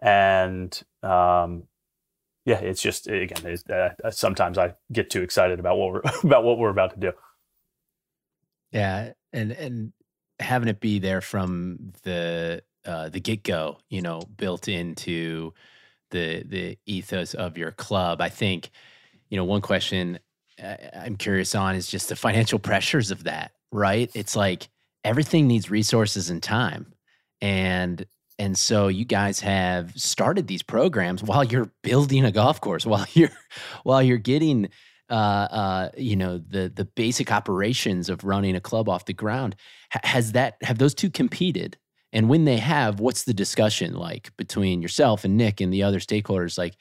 and 0.00 0.80
um, 1.02 1.64
yeah, 2.44 2.58
it's 2.58 2.82
just 2.82 3.06
again, 3.08 3.46
it, 3.46 3.70
uh, 3.70 4.10
sometimes 4.10 4.58
I 4.58 4.74
get 4.92 5.10
too 5.10 5.22
excited 5.22 5.58
about 5.58 5.78
what 5.78 5.92
we're 5.92 6.02
about 6.24 6.44
what 6.44 6.58
we're 6.58 6.70
about 6.70 6.94
to 6.94 7.00
do. 7.00 7.12
Yeah, 8.70 9.12
and 9.32 9.52
and 9.52 9.92
having 10.40 10.68
it 10.68 10.80
be 10.80 10.98
there 10.98 11.20
from 11.20 11.92
the 12.02 12.62
uh, 12.84 13.08
the 13.08 13.20
get 13.20 13.42
go, 13.42 13.78
you 13.88 14.02
know, 14.02 14.22
built 14.36 14.68
into 14.68 15.52
the 16.10 16.42
the 16.44 16.78
ethos 16.86 17.34
of 17.34 17.56
your 17.56 17.70
club. 17.70 18.20
I 18.20 18.28
think, 18.28 18.70
you 19.28 19.36
know, 19.36 19.44
one 19.44 19.60
question 19.60 20.18
uh, 20.62 20.76
I'm 20.94 21.16
curious 21.16 21.54
on 21.54 21.74
is 21.74 21.86
just 21.88 22.08
the 22.08 22.16
financial 22.16 22.58
pressures 22.58 23.10
of 23.10 23.24
that. 23.24 23.52
Right? 23.72 24.10
It's 24.14 24.36
like 24.36 24.68
everything 25.04 25.46
needs 25.48 25.70
resources 25.70 26.30
and 26.30 26.42
time, 26.42 26.92
and 27.40 28.06
and 28.38 28.58
so 28.58 28.88
you 28.88 29.04
guys 29.04 29.40
have 29.40 29.92
started 29.96 30.46
these 30.46 30.62
programs 30.62 31.22
while 31.22 31.44
you're 31.44 31.70
building 31.82 32.24
a 32.24 32.32
golf 32.32 32.60
course, 32.60 32.86
while 32.86 33.06
you're 33.14 33.30
while 33.82 34.02
you're 34.02 34.18
getting 34.18 34.68
uh, 35.10 35.12
uh, 35.50 35.88
you 35.96 36.16
know 36.16 36.38
the 36.38 36.72
the 36.74 36.84
basic 36.84 37.30
operations 37.30 38.08
of 38.08 38.24
running 38.24 38.56
a 38.56 38.60
club 38.60 38.88
off 38.88 39.04
the 39.04 39.12
ground. 39.12 39.56
Has 39.90 40.32
that 40.32 40.56
have 40.62 40.78
those 40.78 40.94
two 40.94 41.10
competed? 41.10 41.76
And 42.14 42.28
when 42.28 42.44
they 42.44 42.58
have, 42.58 43.00
what's 43.00 43.24
the 43.24 43.34
discussion 43.34 43.94
like 43.94 44.36
between 44.36 44.82
yourself 44.82 45.24
and 45.24 45.36
Nick 45.36 45.60
and 45.60 45.72
the 45.72 45.82
other 45.82 45.98
stakeholders? 45.98 46.58
Like, 46.58 46.76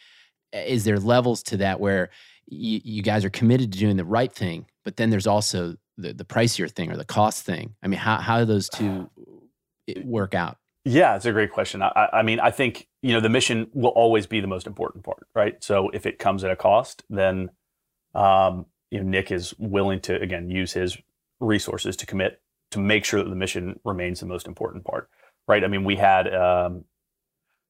is 0.51 0.83
there 0.83 0.99
levels 0.99 1.41
to 1.43 1.57
that 1.57 1.79
where 1.79 2.09
you, 2.47 2.81
you 2.83 3.01
guys 3.01 3.23
are 3.23 3.29
committed 3.29 3.71
to 3.71 3.79
doing 3.79 3.95
the 3.95 4.05
right 4.05 4.31
thing, 4.31 4.65
but 4.83 4.97
then 4.97 5.09
there's 5.09 5.27
also 5.27 5.75
the, 6.01 6.13
the 6.13 6.25
pricier 6.25 6.69
thing 6.69 6.91
or 6.91 6.97
the 6.97 7.05
cost 7.05 7.45
thing? 7.45 7.75
I 7.81 7.87
mean, 7.87 7.99
how, 7.99 8.17
how 8.17 8.39
do 8.39 8.45
those 8.45 8.69
two 8.69 9.09
work 10.03 10.33
out? 10.33 10.57
Yeah, 10.83 11.15
it's 11.15 11.25
a 11.25 11.31
great 11.31 11.51
question. 11.51 11.81
I, 11.83 12.09
I, 12.11 12.21
mean, 12.23 12.39
I 12.39 12.49
think 12.49 12.87
you 13.03 13.13
know 13.13 13.19
the 13.19 13.29
mission 13.29 13.69
will 13.73 13.91
always 13.91 14.25
be 14.25 14.39
the 14.39 14.47
most 14.47 14.65
important 14.65 15.03
part, 15.03 15.27
right? 15.35 15.63
So 15.63 15.89
if 15.89 16.05
it 16.05 16.17
comes 16.17 16.43
at 16.43 16.51
a 16.51 16.55
cost, 16.55 17.03
then 17.09 17.51
um, 18.15 18.65
you 18.89 18.99
know 18.99 19.07
Nick 19.07 19.31
is 19.31 19.53
willing 19.59 19.99
to 20.01 20.19
again 20.19 20.49
use 20.49 20.73
his 20.73 20.97
resources 21.39 21.95
to 21.97 22.05
commit 22.05 22.41
to 22.71 22.79
make 22.79 23.05
sure 23.05 23.23
that 23.23 23.29
the 23.29 23.35
mission 23.35 23.79
remains 23.83 24.21
the 24.21 24.25
most 24.25 24.47
important 24.47 24.83
part 24.83 25.09
right? 25.47 25.63
I 25.63 25.67
mean, 25.67 25.83
we 25.83 25.95
had, 25.95 26.33
um, 26.33 26.85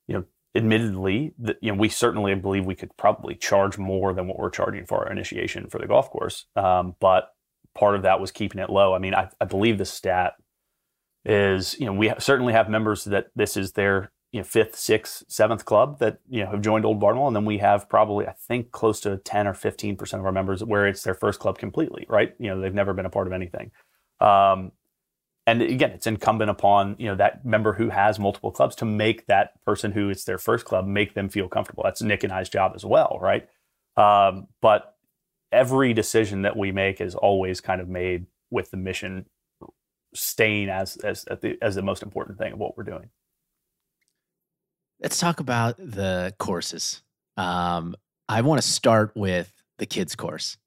you 0.07 0.15
know, 0.15 0.23
admittedly, 0.55 1.33
that 1.39 1.57
you 1.61 1.71
know, 1.71 1.77
we 1.77 1.89
certainly 1.89 2.35
believe 2.35 2.65
we 2.65 2.75
could 2.75 2.95
probably 2.97 3.35
charge 3.35 3.77
more 3.77 4.13
than 4.13 4.27
what 4.27 4.37
we're 4.37 4.49
charging 4.49 4.85
for 4.85 5.05
our 5.05 5.11
initiation 5.11 5.67
for 5.67 5.79
the 5.79 5.87
golf 5.87 6.09
course. 6.09 6.45
Um, 6.55 6.95
but 6.99 7.33
part 7.75 7.95
of 7.95 8.03
that 8.03 8.19
was 8.19 8.31
keeping 8.31 8.61
it 8.61 8.69
low. 8.69 8.93
I 8.93 8.99
mean, 8.99 9.15
I, 9.15 9.29
I 9.39 9.45
believe 9.45 9.77
the 9.77 9.85
stat 9.85 10.33
is, 11.25 11.79
you 11.79 11.85
know, 11.85 11.93
we 11.93 12.11
certainly 12.19 12.53
have 12.53 12.69
members 12.69 13.05
that 13.05 13.27
this 13.35 13.55
is 13.55 13.73
their 13.73 14.11
you 14.31 14.39
know, 14.39 14.43
fifth, 14.45 14.77
sixth, 14.77 15.23
seventh 15.27 15.65
club 15.65 15.99
that 15.99 16.19
you 16.29 16.43
know 16.43 16.51
have 16.51 16.61
joined 16.61 16.85
Old 16.85 16.99
Barnwell, 16.99 17.27
and 17.27 17.35
then 17.35 17.45
we 17.45 17.57
have 17.57 17.89
probably 17.89 18.27
I 18.27 18.33
think 18.33 18.71
close 18.71 19.01
to 19.01 19.17
ten 19.17 19.45
or 19.45 19.53
fifteen 19.53 19.97
percent 19.97 20.21
of 20.21 20.25
our 20.25 20.31
members 20.31 20.63
where 20.63 20.87
it's 20.87 21.03
their 21.03 21.13
first 21.13 21.39
club 21.39 21.57
completely, 21.57 22.05
right? 22.07 22.33
You 22.39 22.49
know, 22.49 22.61
they've 22.61 22.73
never 22.73 22.93
been 22.93 23.05
a 23.05 23.09
part 23.09 23.27
of 23.27 23.33
anything. 23.33 23.71
Um, 24.21 24.71
and 25.47 25.61
again, 25.61 25.91
it's 25.91 26.07
incumbent 26.07 26.49
upon 26.49 26.95
you 26.97 27.07
know 27.07 27.15
that 27.15 27.43
member 27.43 27.73
who 27.73 27.89
has 27.89 28.19
multiple 28.19 28.51
clubs 28.51 28.75
to 28.77 28.85
make 28.85 29.25
that 29.25 29.61
person 29.65 29.91
who 29.91 30.09
it's 30.09 30.23
their 30.23 30.37
first 30.37 30.65
club 30.65 30.87
make 30.87 31.13
them 31.13 31.27
feel 31.27 31.49
comfortable. 31.49 31.83
That's 31.83 32.01
Nick 32.01 32.23
and 32.23 32.31
I's 32.31 32.47
job 32.47 32.71
as 32.73 32.85
well, 32.85 33.19
right? 33.21 33.49
Um, 33.97 34.47
but 34.61 34.95
every 35.51 35.93
decision 35.93 36.43
that 36.43 36.55
we 36.55 36.71
make 36.71 37.01
is 37.01 37.15
always 37.15 37.61
kind 37.61 37.81
of 37.81 37.89
made 37.89 38.25
with 38.49 38.71
the 38.71 38.77
mission 38.77 39.25
staying 40.13 40.69
as 40.69 40.97
as 40.97 41.23
the, 41.23 41.57
as 41.61 41.75
the 41.75 41.81
most 41.81 42.03
important 42.03 42.37
thing 42.37 42.53
of 42.53 42.59
what 42.59 42.77
we're 42.77 42.83
doing. 42.83 43.09
Let's 45.01 45.19
talk 45.19 45.39
about 45.39 45.77
the 45.77 46.33
courses. 46.37 47.01
Um, 47.37 47.95
I 48.29 48.41
want 48.41 48.61
to 48.61 48.67
start 48.67 49.11
with 49.15 49.51
the 49.77 49.85
kids 49.85 50.15
course. 50.15 50.57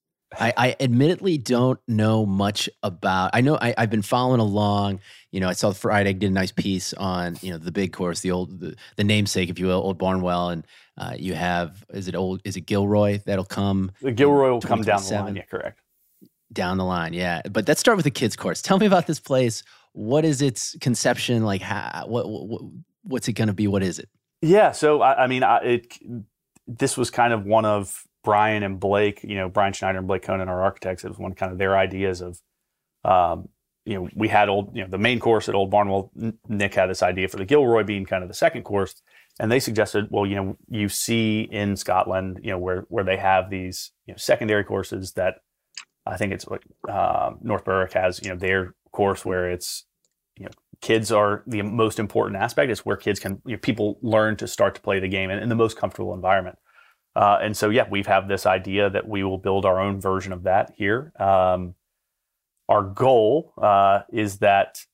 I, 0.40 0.52
I, 0.56 0.76
admittedly 0.80 1.38
don't 1.38 1.80
know 1.88 2.26
much 2.26 2.68
about. 2.82 3.30
I 3.32 3.40
know 3.40 3.58
I, 3.60 3.74
have 3.76 3.90
been 3.90 4.02
following 4.02 4.40
along. 4.40 5.00
You 5.30 5.40
know, 5.40 5.48
I 5.48 5.52
saw 5.52 5.72
Friday 5.72 6.12
did 6.12 6.30
a 6.30 6.34
nice 6.34 6.52
piece 6.52 6.92
on 6.94 7.36
you 7.42 7.50
know 7.50 7.58
the 7.58 7.72
big 7.72 7.92
course, 7.92 8.20
the 8.20 8.30
old 8.30 8.60
the, 8.60 8.76
the 8.96 9.04
namesake, 9.04 9.48
if 9.48 9.58
you 9.58 9.66
will, 9.66 9.80
Old 9.80 9.98
Barnwell, 9.98 10.50
and 10.50 10.66
uh, 10.96 11.14
you 11.18 11.34
have 11.34 11.84
is 11.92 12.08
it 12.08 12.14
old 12.14 12.40
is 12.44 12.56
it 12.56 12.62
Gilroy 12.62 13.20
that'll 13.24 13.44
come? 13.44 13.92
The 14.00 14.12
Gilroy 14.12 14.50
will 14.50 14.60
come 14.60 14.82
down 14.82 15.02
the 15.02 15.14
line. 15.14 15.36
Yeah, 15.36 15.42
correct. 15.42 15.80
Down 16.52 16.78
the 16.78 16.84
line, 16.84 17.12
yeah. 17.14 17.42
But 17.50 17.66
let's 17.66 17.80
start 17.80 17.96
with 17.96 18.04
the 18.04 18.10
kids 18.10 18.36
course. 18.36 18.62
Tell 18.62 18.78
me 18.78 18.86
about 18.86 19.06
this 19.06 19.20
place. 19.20 19.62
What 19.92 20.24
is 20.24 20.42
its 20.42 20.76
conception 20.80 21.44
like? 21.44 21.62
How, 21.62 22.04
what, 22.06 22.28
what 22.28 22.62
what's 23.02 23.28
it 23.28 23.32
going 23.32 23.48
to 23.48 23.54
be? 23.54 23.66
What 23.66 23.82
is 23.82 23.98
it? 23.98 24.08
Yeah, 24.42 24.72
so 24.72 25.00
I, 25.00 25.24
I 25.24 25.26
mean, 25.26 25.42
I, 25.42 25.58
it 25.58 25.98
this 26.66 26.96
was 26.96 27.10
kind 27.10 27.32
of 27.32 27.44
one 27.44 27.64
of 27.64 28.04
Brian 28.24 28.62
and 28.62 28.80
Blake, 28.80 29.22
you 29.22 29.36
know, 29.36 29.48
Brian 29.48 29.72
Schneider 29.72 29.98
and 29.98 30.08
Blake 30.08 30.22
Conant, 30.22 30.50
are 30.50 30.62
architects, 30.62 31.04
it 31.04 31.08
was 31.08 31.18
one 31.18 31.34
kind 31.34 31.52
of 31.52 31.58
their 31.58 31.76
ideas 31.76 32.20
of, 32.22 32.40
um, 33.04 33.48
you 33.84 33.94
know, 33.94 34.08
we 34.16 34.28
had 34.28 34.48
old, 34.48 34.74
you 34.74 34.82
know, 34.82 34.88
the 34.88 34.98
main 34.98 35.20
course 35.20 35.48
at 35.48 35.54
Old 35.54 35.70
Barnwell. 35.70 36.10
Nick 36.48 36.74
had 36.74 36.88
this 36.88 37.02
idea 37.02 37.28
for 37.28 37.36
the 37.36 37.44
Gilroy 37.44 37.84
being 37.84 38.06
kind 38.06 38.22
of 38.22 38.28
the 38.28 38.34
second 38.34 38.62
course, 38.62 39.02
and 39.38 39.52
they 39.52 39.60
suggested, 39.60 40.06
well, 40.10 40.24
you 40.24 40.36
know, 40.36 40.56
you 40.70 40.88
see 40.88 41.42
in 41.42 41.76
Scotland, 41.76 42.40
you 42.42 42.50
know, 42.50 42.58
where 42.58 42.86
where 42.88 43.04
they 43.04 43.18
have 43.18 43.50
these 43.50 43.92
you 44.06 44.14
know, 44.14 44.16
secondary 44.16 44.64
courses 44.64 45.12
that 45.12 45.34
I 46.06 46.16
think 46.16 46.32
it's 46.32 46.46
what 46.46 46.62
um, 46.88 47.38
North 47.42 47.64
Berwick 47.64 47.92
has, 47.92 48.22
you 48.22 48.30
know, 48.30 48.36
their 48.36 48.74
course 48.90 49.24
where 49.24 49.50
it's, 49.50 49.84
you 50.38 50.46
know, 50.46 50.52
kids 50.80 51.12
are 51.12 51.42
the 51.46 51.60
most 51.62 51.98
important 51.98 52.40
aspect. 52.40 52.70
It's 52.70 52.86
where 52.86 52.96
kids 52.96 53.20
can, 53.20 53.42
you 53.44 53.52
know, 53.52 53.58
people 53.58 53.98
learn 54.00 54.36
to 54.36 54.48
start 54.48 54.74
to 54.76 54.80
play 54.80 54.98
the 54.98 55.08
game 55.08 55.30
in, 55.30 55.38
in 55.38 55.48
the 55.50 55.54
most 55.54 55.76
comfortable 55.76 56.14
environment. 56.14 56.58
Uh, 57.16 57.38
and 57.40 57.56
so, 57.56 57.70
yeah, 57.70 57.86
we've 57.88 58.06
have 58.06 58.28
this 58.28 58.46
idea 58.46 58.90
that 58.90 59.08
we 59.08 59.22
will 59.22 59.38
build 59.38 59.64
our 59.64 59.80
own 59.80 60.00
version 60.00 60.32
of 60.32 60.42
that 60.44 60.72
here. 60.76 61.12
Um, 61.18 61.74
our 62.68 62.82
goal 62.82 63.52
uh, 63.60 64.00
is 64.12 64.38
that 64.38 64.84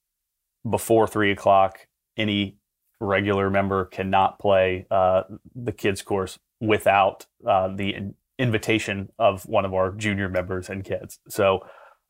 before 0.69 1.07
three 1.07 1.31
o'clock, 1.31 1.87
any 2.17 2.59
regular 3.01 3.49
member 3.49 3.87
cannot 3.87 4.39
play 4.39 4.87
uh, 4.91 5.23
the 5.55 5.73
kids 5.73 6.03
course 6.03 6.39
without 6.61 7.27
uh, 7.47 7.69
the 7.75 7.95
in- 7.95 8.15
invitation 8.39 9.11
of 9.19 9.47
one 9.47 9.65
of 9.65 9.73
our 9.73 9.93
junior 9.93 10.29
members 10.29 10.69
and 10.69 10.85
kids. 10.85 11.21
So, 11.29 11.61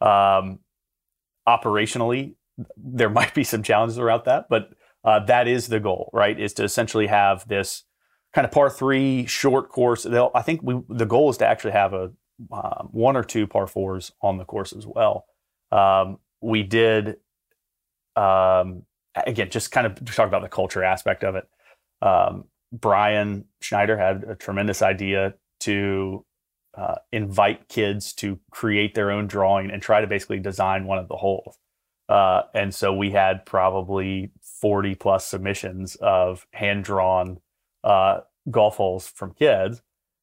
um, 0.00 0.58
operationally, 1.48 2.34
there 2.76 3.10
might 3.10 3.34
be 3.34 3.44
some 3.44 3.62
challenges 3.62 3.98
around 3.98 4.22
that, 4.24 4.46
but 4.48 4.70
uh, 5.04 5.20
that 5.26 5.46
is 5.48 5.68
the 5.68 5.80
goal, 5.80 6.10
right? 6.12 6.38
Is 6.38 6.52
to 6.54 6.64
essentially 6.64 7.06
have 7.06 7.46
this 7.48 7.84
kind 8.32 8.44
of 8.44 8.50
par 8.50 8.70
three 8.70 9.26
short 9.26 9.68
course. 9.68 10.04
They'll, 10.04 10.30
I 10.34 10.42
think 10.42 10.62
we, 10.62 10.80
the 10.88 11.06
goal 11.06 11.30
is 11.30 11.38
to 11.38 11.46
actually 11.46 11.72
have 11.72 11.92
a 11.92 12.12
um, 12.52 12.88
one 12.92 13.16
or 13.16 13.24
two 13.24 13.46
par 13.46 13.66
fours 13.66 14.12
on 14.22 14.38
the 14.38 14.44
course 14.44 14.72
as 14.72 14.86
well. 14.86 15.26
Um, 15.70 16.18
we 16.40 16.62
did, 16.62 17.16
um, 18.16 18.84
again, 19.14 19.50
just 19.50 19.70
kind 19.70 19.86
of 19.86 19.94
talk 20.14 20.28
about 20.28 20.42
the 20.42 20.48
culture 20.48 20.82
aspect 20.82 21.22
of 21.22 21.34
it. 21.36 21.48
Um, 22.02 22.44
Brian 22.72 23.44
Schneider 23.60 23.96
had 23.96 24.24
a 24.24 24.34
tremendous 24.34 24.80
idea 24.80 25.34
to 25.60 26.24
uh, 26.76 26.96
invite 27.12 27.68
kids 27.68 28.12
to 28.14 28.38
create 28.50 28.94
their 28.94 29.10
own 29.10 29.26
drawing 29.26 29.70
and 29.70 29.82
try 29.82 30.00
to 30.00 30.06
basically 30.06 30.38
design 30.38 30.86
one 30.86 30.98
of 30.98 31.08
the 31.08 31.16
holes. 31.16 31.58
Uh, 32.08 32.42
and 32.54 32.74
so 32.74 32.92
we 32.92 33.10
had 33.10 33.44
probably 33.44 34.30
40 34.60 34.94
plus 34.94 35.26
submissions 35.26 35.96
of 35.96 36.46
hand 36.52 36.84
drawn 36.84 37.38
uh, 37.84 38.20
golf 38.50 38.76
holes 38.76 39.08
from 39.08 39.34
kids, 39.34 39.82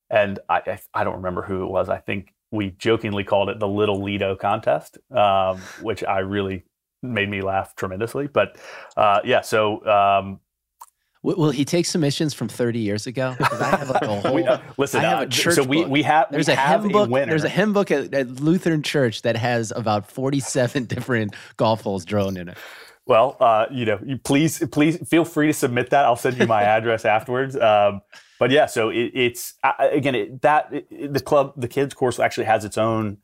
and 0.09 0.39
I, 0.49 0.61
I, 0.65 0.79
I 0.93 1.03
don't 1.03 1.17
remember 1.17 1.41
who 1.41 1.63
it 1.63 1.69
was. 1.69 1.89
I 1.89 1.97
think 1.97 2.33
we 2.51 2.71
jokingly 2.71 3.23
called 3.23 3.49
it 3.49 3.59
the 3.59 3.67
Little 3.67 4.01
Lido 4.01 4.35
contest, 4.35 4.97
um, 5.11 5.59
which 5.81 6.03
I 6.03 6.19
really 6.19 6.63
made 7.03 7.29
me 7.29 7.41
laugh 7.41 7.75
tremendously. 7.75 8.27
But 8.27 8.57
uh, 8.95 9.19
yeah, 9.23 9.41
so. 9.41 9.85
Um, 9.85 10.39
Will 11.23 11.49
he 11.49 11.65
take 11.65 11.85
submissions 11.85 12.33
from 12.33 12.47
30 12.47 12.79
years 12.79 13.05
ago? 13.05 13.35
Because 13.37 13.59
I 13.59 13.75
have 13.75 13.89
like 13.89 14.01
a 14.03 14.07
whole. 14.21 14.33
we, 14.33 14.45
uh, 14.45 14.59
listen, 14.77 15.03
I 15.03 15.09
have 15.09 15.19
a 15.19 15.21
uh, 15.23 15.25
church 15.25 15.55
so 15.55 15.63
we, 15.63 15.83
we 15.83 16.01
have 16.03 16.27
there's 16.31 16.47
we 16.47 16.53
a 16.53 16.55
have 16.55 16.83
hymn 16.83 16.91
book. 16.91 17.09
A 17.09 17.25
there's 17.25 17.43
a 17.43 17.49
hymn 17.49 17.73
book 17.73 17.91
at, 17.91 18.13
at, 18.13 18.29
Lutheran 18.39 18.81
Church 18.81 19.23
that 19.23 19.35
has 19.35 19.73
about 19.75 20.09
47 20.09 20.85
different 20.85 21.35
golf 21.57 21.81
holes 21.81 22.05
drawn 22.05 22.37
in 22.37 22.49
it. 22.49 22.57
Well, 23.07 23.37
uh, 23.39 23.67
you 23.71 23.85
know, 23.85 23.99
you 24.05 24.17
please, 24.17 24.61
please 24.71 24.97
feel 25.07 25.23
free 25.23 25.47
to 25.47 25.53
submit 25.53 25.89
that. 25.91 26.05
I'll 26.05 26.17
send 26.17 26.37
you 26.37 26.45
my 26.45 26.63
address 26.77 27.05
afterwards. 27.05 27.55
Um, 27.55 28.01
but 28.37 28.51
yeah, 28.51 28.65
so 28.65 28.89
it, 28.89 29.11
it's 29.13 29.55
uh, 29.63 29.71
again 29.79 30.13
it, 30.13 30.41
that 30.41 30.69
it, 30.71 31.13
the 31.13 31.19
club, 31.19 31.53
the 31.57 31.67
kids 31.67 31.93
course 31.93 32.19
actually 32.19 32.45
has 32.45 32.65
its 32.65 32.77
own. 32.77 33.17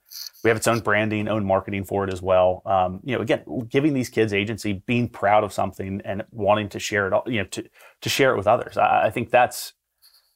We 0.43 0.49
have 0.49 0.57
its 0.57 0.67
own 0.67 0.79
branding, 0.79 1.27
own 1.27 1.45
marketing 1.45 1.83
for 1.83 2.03
it 2.03 2.11
as 2.13 2.21
well. 2.21 2.61
Um, 2.65 3.01
you 3.03 3.15
know, 3.15 3.21
again, 3.21 3.43
giving 3.69 3.93
these 3.93 4.09
kids 4.09 4.33
agency, 4.33 4.73
being 4.85 5.07
proud 5.09 5.43
of 5.43 5.53
something, 5.53 6.01
and 6.03 6.23
wanting 6.31 6.69
to 6.69 6.79
share 6.79 7.05
it. 7.05 7.13
All, 7.13 7.23
you 7.27 7.39
know, 7.39 7.45
to 7.45 7.69
to 8.01 8.09
share 8.09 8.33
it 8.33 8.37
with 8.37 8.47
others. 8.47 8.77
I, 8.77 9.05
I 9.05 9.09
think 9.11 9.29
that's 9.29 9.73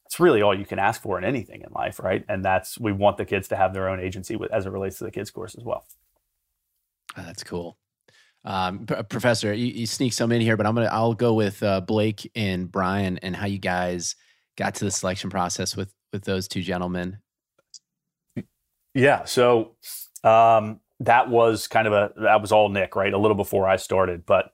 that's 0.04 0.20
really 0.20 0.42
all 0.42 0.56
you 0.56 0.64
can 0.64 0.78
ask 0.78 1.02
for 1.02 1.18
in 1.18 1.24
anything 1.24 1.62
in 1.62 1.72
life, 1.72 1.98
right? 1.98 2.24
And 2.28 2.44
that's 2.44 2.78
we 2.78 2.92
want 2.92 3.16
the 3.16 3.24
kids 3.24 3.48
to 3.48 3.56
have 3.56 3.74
their 3.74 3.88
own 3.88 4.00
agency 4.00 4.36
with, 4.36 4.52
as 4.52 4.66
it 4.66 4.70
relates 4.70 4.98
to 4.98 5.04
the 5.04 5.10
kids 5.10 5.30
course 5.30 5.54
as 5.56 5.64
well. 5.64 5.86
Oh, 7.16 7.22
that's 7.22 7.42
cool. 7.42 7.76
Um, 8.44 8.86
P- 8.86 8.94
Professor, 9.08 9.52
you, 9.52 9.66
you, 9.66 9.86
sneak 9.86 10.12
some 10.12 10.32
in 10.32 10.40
here, 10.40 10.56
but 10.56 10.66
I'm 10.66 10.74
gonna 10.74 10.88
I'll 10.90 11.14
go 11.14 11.34
with 11.34 11.62
uh, 11.62 11.80
Blake 11.80 12.30
and 12.34 12.70
Brian 12.70 13.18
and 13.18 13.34
how 13.34 13.46
you 13.46 13.58
guys 13.58 14.16
got 14.56 14.74
to 14.76 14.84
the 14.84 14.90
selection 14.90 15.28
process 15.28 15.76
with 15.76 15.92
with 16.12 16.24
those 16.24 16.48
two 16.48 16.62
gentlemen. 16.62 17.18
Yeah, 18.94 19.24
so 19.24 19.76
um, 20.24 20.80
that 21.00 21.28
was 21.28 21.66
kind 21.66 21.86
of 21.86 21.92
a 21.92 22.12
that 22.22 22.40
was 22.40 22.52
all 22.52 22.68
Nick, 22.68 22.96
right? 22.96 23.12
A 23.12 23.18
little 23.18 23.36
before 23.36 23.68
I 23.68 23.76
started, 23.76 24.24
but 24.24 24.52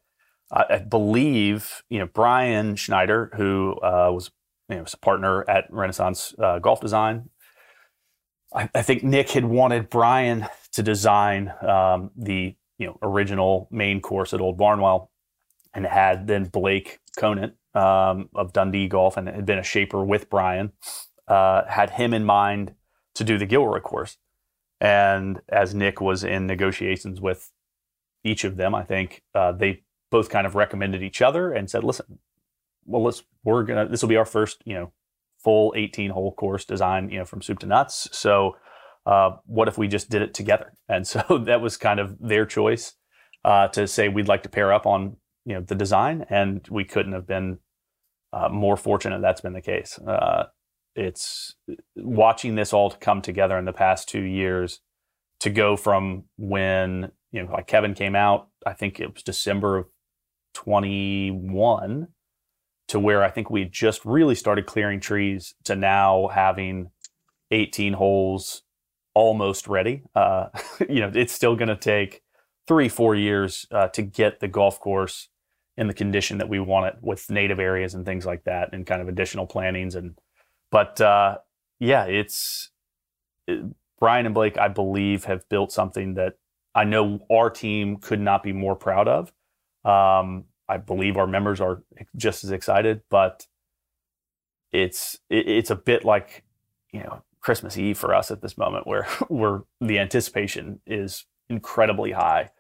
I, 0.50 0.64
I 0.70 0.78
believe 0.78 1.82
you 1.88 1.98
know 1.98 2.06
Brian 2.06 2.76
Schneider, 2.76 3.30
who 3.36 3.74
uh, 3.82 4.10
was 4.12 4.30
you 4.68 4.76
know, 4.76 4.82
was 4.82 4.94
a 4.94 4.98
partner 4.98 5.48
at 5.48 5.66
Renaissance 5.70 6.34
uh, 6.38 6.58
Golf 6.58 6.80
Design. 6.80 7.28
I, 8.54 8.68
I, 8.74 8.82
think 8.82 9.02
Nick 9.02 9.30
had 9.30 9.44
wanted 9.44 9.90
Brian 9.90 10.46
to 10.72 10.82
design 10.82 11.52
um, 11.60 12.10
the 12.16 12.56
you 12.78 12.86
know 12.86 12.98
original 13.02 13.68
main 13.70 14.00
course 14.00 14.32
at 14.32 14.40
Old 14.40 14.56
Barnwell, 14.56 15.10
and 15.72 15.86
had 15.86 16.26
then 16.26 16.44
Blake 16.44 17.00
Conant 17.16 17.54
um, 17.74 18.28
of 18.34 18.52
Dundee 18.52 18.88
Golf 18.88 19.16
and 19.16 19.28
had 19.28 19.46
been 19.46 19.58
a 19.58 19.64
shaper 19.64 20.04
with 20.04 20.30
Brian, 20.30 20.72
uh, 21.28 21.62
had 21.68 21.90
him 21.90 22.14
in 22.14 22.24
mind 22.24 22.74
to 23.14 23.24
do 23.24 23.38
the 23.38 23.46
Gilroy 23.46 23.80
course. 23.80 24.16
And 24.80 25.40
as 25.48 25.74
Nick 25.74 26.00
was 26.00 26.24
in 26.24 26.46
negotiations 26.46 27.20
with 27.20 27.50
each 28.22 28.44
of 28.44 28.56
them, 28.56 28.74
I 28.74 28.82
think 28.82 29.22
uh, 29.34 29.52
they 29.52 29.82
both 30.10 30.28
kind 30.28 30.46
of 30.46 30.54
recommended 30.54 31.02
each 31.02 31.22
other 31.22 31.52
and 31.52 31.70
said, 31.70 31.84
"Listen, 31.84 32.18
well, 32.84 33.02
let's 33.02 33.22
we're 33.44 33.62
gonna 33.62 33.88
this 33.88 34.02
will 34.02 34.08
be 34.08 34.16
our 34.16 34.24
first 34.24 34.62
you 34.64 34.74
know 34.74 34.92
full 35.38 35.74
18 35.76 36.10
hole 36.10 36.32
course 36.32 36.64
design 36.64 37.10
you 37.10 37.18
know 37.18 37.24
from 37.24 37.42
soup 37.42 37.58
to 37.60 37.66
nuts. 37.66 38.08
So 38.12 38.56
uh, 39.06 39.36
what 39.46 39.68
if 39.68 39.78
we 39.78 39.88
just 39.88 40.10
did 40.10 40.22
it 40.22 40.34
together?" 40.34 40.72
And 40.88 41.06
so 41.06 41.22
that 41.44 41.60
was 41.60 41.76
kind 41.76 41.98
of 41.98 42.18
their 42.20 42.44
choice 42.44 42.94
uh, 43.44 43.68
to 43.68 43.86
say 43.86 44.08
we'd 44.08 44.28
like 44.28 44.42
to 44.42 44.48
pair 44.48 44.72
up 44.72 44.86
on 44.86 45.16
you 45.44 45.54
know 45.54 45.60
the 45.60 45.74
design, 45.74 46.26
and 46.28 46.66
we 46.70 46.84
couldn't 46.84 47.12
have 47.12 47.26
been 47.26 47.58
uh, 48.32 48.48
more 48.48 48.76
fortunate 48.76 49.20
that's 49.20 49.40
been 49.40 49.52
the 49.52 49.60
case. 49.60 49.98
Uh, 49.98 50.44
it's 50.96 51.54
watching 51.96 52.54
this 52.54 52.72
all 52.72 52.90
come 52.90 53.22
together 53.22 53.58
in 53.58 53.64
the 53.64 53.72
past 53.72 54.08
two 54.08 54.22
years 54.22 54.80
to 55.40 55.50
go 55.50 55.76
from 55.76 56.24
when 56.36 57.10
you 57.32 57.42
know 57.42 57.52
like 57.52 57.66
Kevin 57.66 57.94
came 57.94 58.16
out, 58.16 58.48
I 58.66 58.72
think 58.72 59.00
it 59.00 59.12
was 59.12 59.22
December 59.22 59.78
of 59.78 59.86
21 60.54 62.08
to 62.88 63.00
where 63.00 63.22
I 63.22 63.30
think 63.30 63.50
we 63.50 63.64
just 63.64 64.04
really 64.04 64.34
started 64.34 64.66
clearing 64.66 65.00
trees 65.00 65.54
to 65.64 65.74
now 65.74 66.28
having 66.28 66.90
18 67.50 67.94
holes 67.94 68.62
almost 69.14 69.66
ready. 69.68 70.02
Uh, 70.14 70.48
you 70.88 71.00
know, 71.00 71.10
it's 71.14 71.32
still 71.32 71.56
going 71.56 71.68
to 71.68 71.76
take 71.76 72.22
three, 72.66 72.88
four 72.88 73.14
years 73.14 73.66
uh, 73.70 73.88
to 73.88 74.02
get 74.02 74.40
the 74.40 74.48
golf 74.48 74.80
course 74.80 75.28
in 75.76 75.88
the 75.88 75.94
condition 75.94 76.38
that 76.38 76.48
we 76.48 76.60
want 76.60 76.86
it 76.86 76.96
with 77.00 77.28
native 77.30 77.58
areas 77.58 77.94
and 77.94 78.04
things 78.06 78.24
like 78.24 78.44
that 78.44 78.72
and 78.72 78.86
kind 78.86 79.02
of 79.02 79.08
additional 79.08 79.46
plantings 79.46 79.94
and 79.94 80.18
but 80.70 81.00
uh, 81.00 81.38
yeah 81.80 82.04
it's 82.04 82.70
it, 83.46 83.64
brian 83.98 84.26
and 84.26 84.34
blake 84.34 84.56
i 84.58 84.68
believe 84.68 85.24
have 85.24 85.48
built 85.48 85.72
something 85.72 86.14
that 86.14 86.34
i 86.74 86.84
know 86.84 87.20
our 87.30 87.50
team 87.50 87.96
could 87.96 88.20
not 88.20 88.42
be 88.42 88.52
more 88.52 88.76
proud 88.76 89.08
of 89.08 89.32
um, 89.84 90.44
i 90.68 90.76
believe 90.76 91.16
our 91.16 91.26
members 91.26 91.60
are 91.60 91.82
just 92.16 92.44
as 92.44 92.50
excited 92.50 93.02
but 93.10 93.46
it's 94.72 95.18
it, 95.28 95.48
it's 95.48 95.70
a 95.70 95.76
bit 95.76 96.04
like 96.04 96.44
you 96.92 97.00
know 97.00 97.22
christmas 97.44 97.78
eve 97.78 97.98
for 97.98 98.14
us 98.14 98.30
at 98.30 98.42
this 98.42 98.58
moment 98.58 98.86
where 98.86 99.04
where 99.28 99.62
the 99.80 99.98
anticipation 99.98 100.80
is 100.86 101.26
incredibly 101.48 102.10
high 102.10 102.50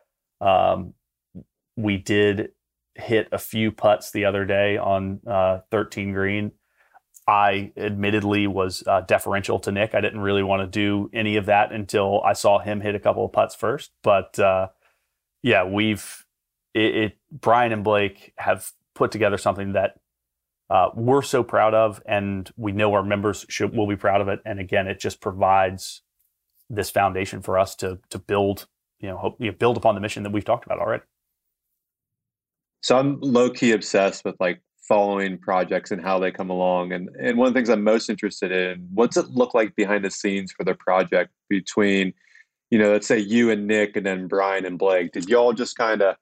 um, 0.40 0.94
we 1.76 1.96
did 1.96 2.50
hit 2.94 3.28
a 3.32 3.38
few 3.38 3.72
putts 3.72 4.10
the 4.10 4.24
other 4.24 4.44
day 4.44 4.76
on 4.76 5.20
uh, 5.26 5.60
13 5.70 6.12
green. 6.12 6.52
I 7.26 7.72
admittedly 7.76 8.46
was 8.46 8.84
uh, 8.86 9.00
deferential 9.00 9.58
to 9.60 9.72
Nick. 9.72 9.94
I 9.94 10.00
didn't 10.00 10.20
really 10.20 10.42
want 10.42 10.60
to 10.60 10.66
do 10.66 11.10
any 11.12 11.36
of 11.36 11.46
that 11.46 11.72
until 11.72 12.22
I 12.22 12.34
saw 12.34 12.58
him 12.58 12.80
hit 12.80 12.94
a 12.94 13.00
couple 13.00 13.24
of 13.24 13.32
putts 13.32 13.54
first. 13.54 13.92
But 14.02 14.38
uh, 14.38 14.68
yeah, 15.42 15.64
we've 15.64 16.24
it, 16.74 16.96
it, 16.96 17.18
Brian 17.32 17.72
and 17.72 17.82
Blake 17.82 18.34
have 18.36 18.70
put 18.94 19.10
together 19.10 19.38
something 19.38 19.72
that 19.72 20.00
uh, 20.70 20.88
we're 20.94 21.22
so 21.22 21.42
proud 21.42 21.74
of, 21.74 22.02
and 22.06 22.50
we 22.56 22.72
know 22.72 22.94
our 22.94 23.02
members 23.02 23.44
should 23.48 23.76
will 23.76 23.86
be 23.86 23.96
proud 23.96 24.20
of 24.20 24.28
it. 24.28 24.40
And 24.44 24.58
again, 24.58 24.86
it 24.86 24.98
just 24.98 25.20
provides 25.20 26.02
this 26.70 26.90
foundation 26.90 27.42
for 27.42 27.58
us 27.58 27.74
to 27.76 27.98
to 28.10 28.18
build 28.18 28.66
you 29.04 29.10
know, 29.10 29.18
hope, 29.18 29.36
you 29.38 29.50
know 29.50 29.56
build 29.56 29.76
upon 29.76 29.94
the 29.94 30.00
mission 30.00 30.22
that 30.22 30.32
we've 30.32 30.44
talked 30.44 30.64
about 30.64 30.78
already. 30.78 31.02
So 32.80 32.98
I'm 32.98 33.20
low 33.20 33.50
key 33.50 33.72
obsessed 33.72 34.24
with 34.24 34.34
like 34.40 34.62
following 34.88 35.38
projects 35.38 35.90
and 35.90 36.00
how 36.00 36.18
they 36.18 36.30
come 36.30 36.50
along. 36.50 36.92
And 36.92 37.10
and 37.20 37.36
one 37.36 37.48
of 37.48 37.54
the 37.54 37.58
things 37.58 37.68
I'm 37.68 37.84
most 37.84 38.08
interested 38.08 38.50
in, 38.50 38.88
what's 38.92 39.16
it 39.18 39.26
look 39.28 39.52
like 39.54 39.76
behind 39.76 40.04
the 40.04 40.10
scenes 40.10 40.52
for 40.52 40.64
the 40.64 40.74
project 40.74 41.32
between, 41.50 42.14
you 42.70 42.78
know, 42.78 42.92
let's 42.92 43.06
say 43.06 43.18
you 43.18 43.50
and 43.50 43.66
Nick 43.66 43.96
and 43.96 44.06
then 44.06 44.26
Brian 44.26 44.64
and 44.64 44.78
Blake. 44.78 45.12
Did 45.12 45.28
y'all 45.28 45.52
just 45.52 45.76
kind 45.76 46.00
of 46.00 46.16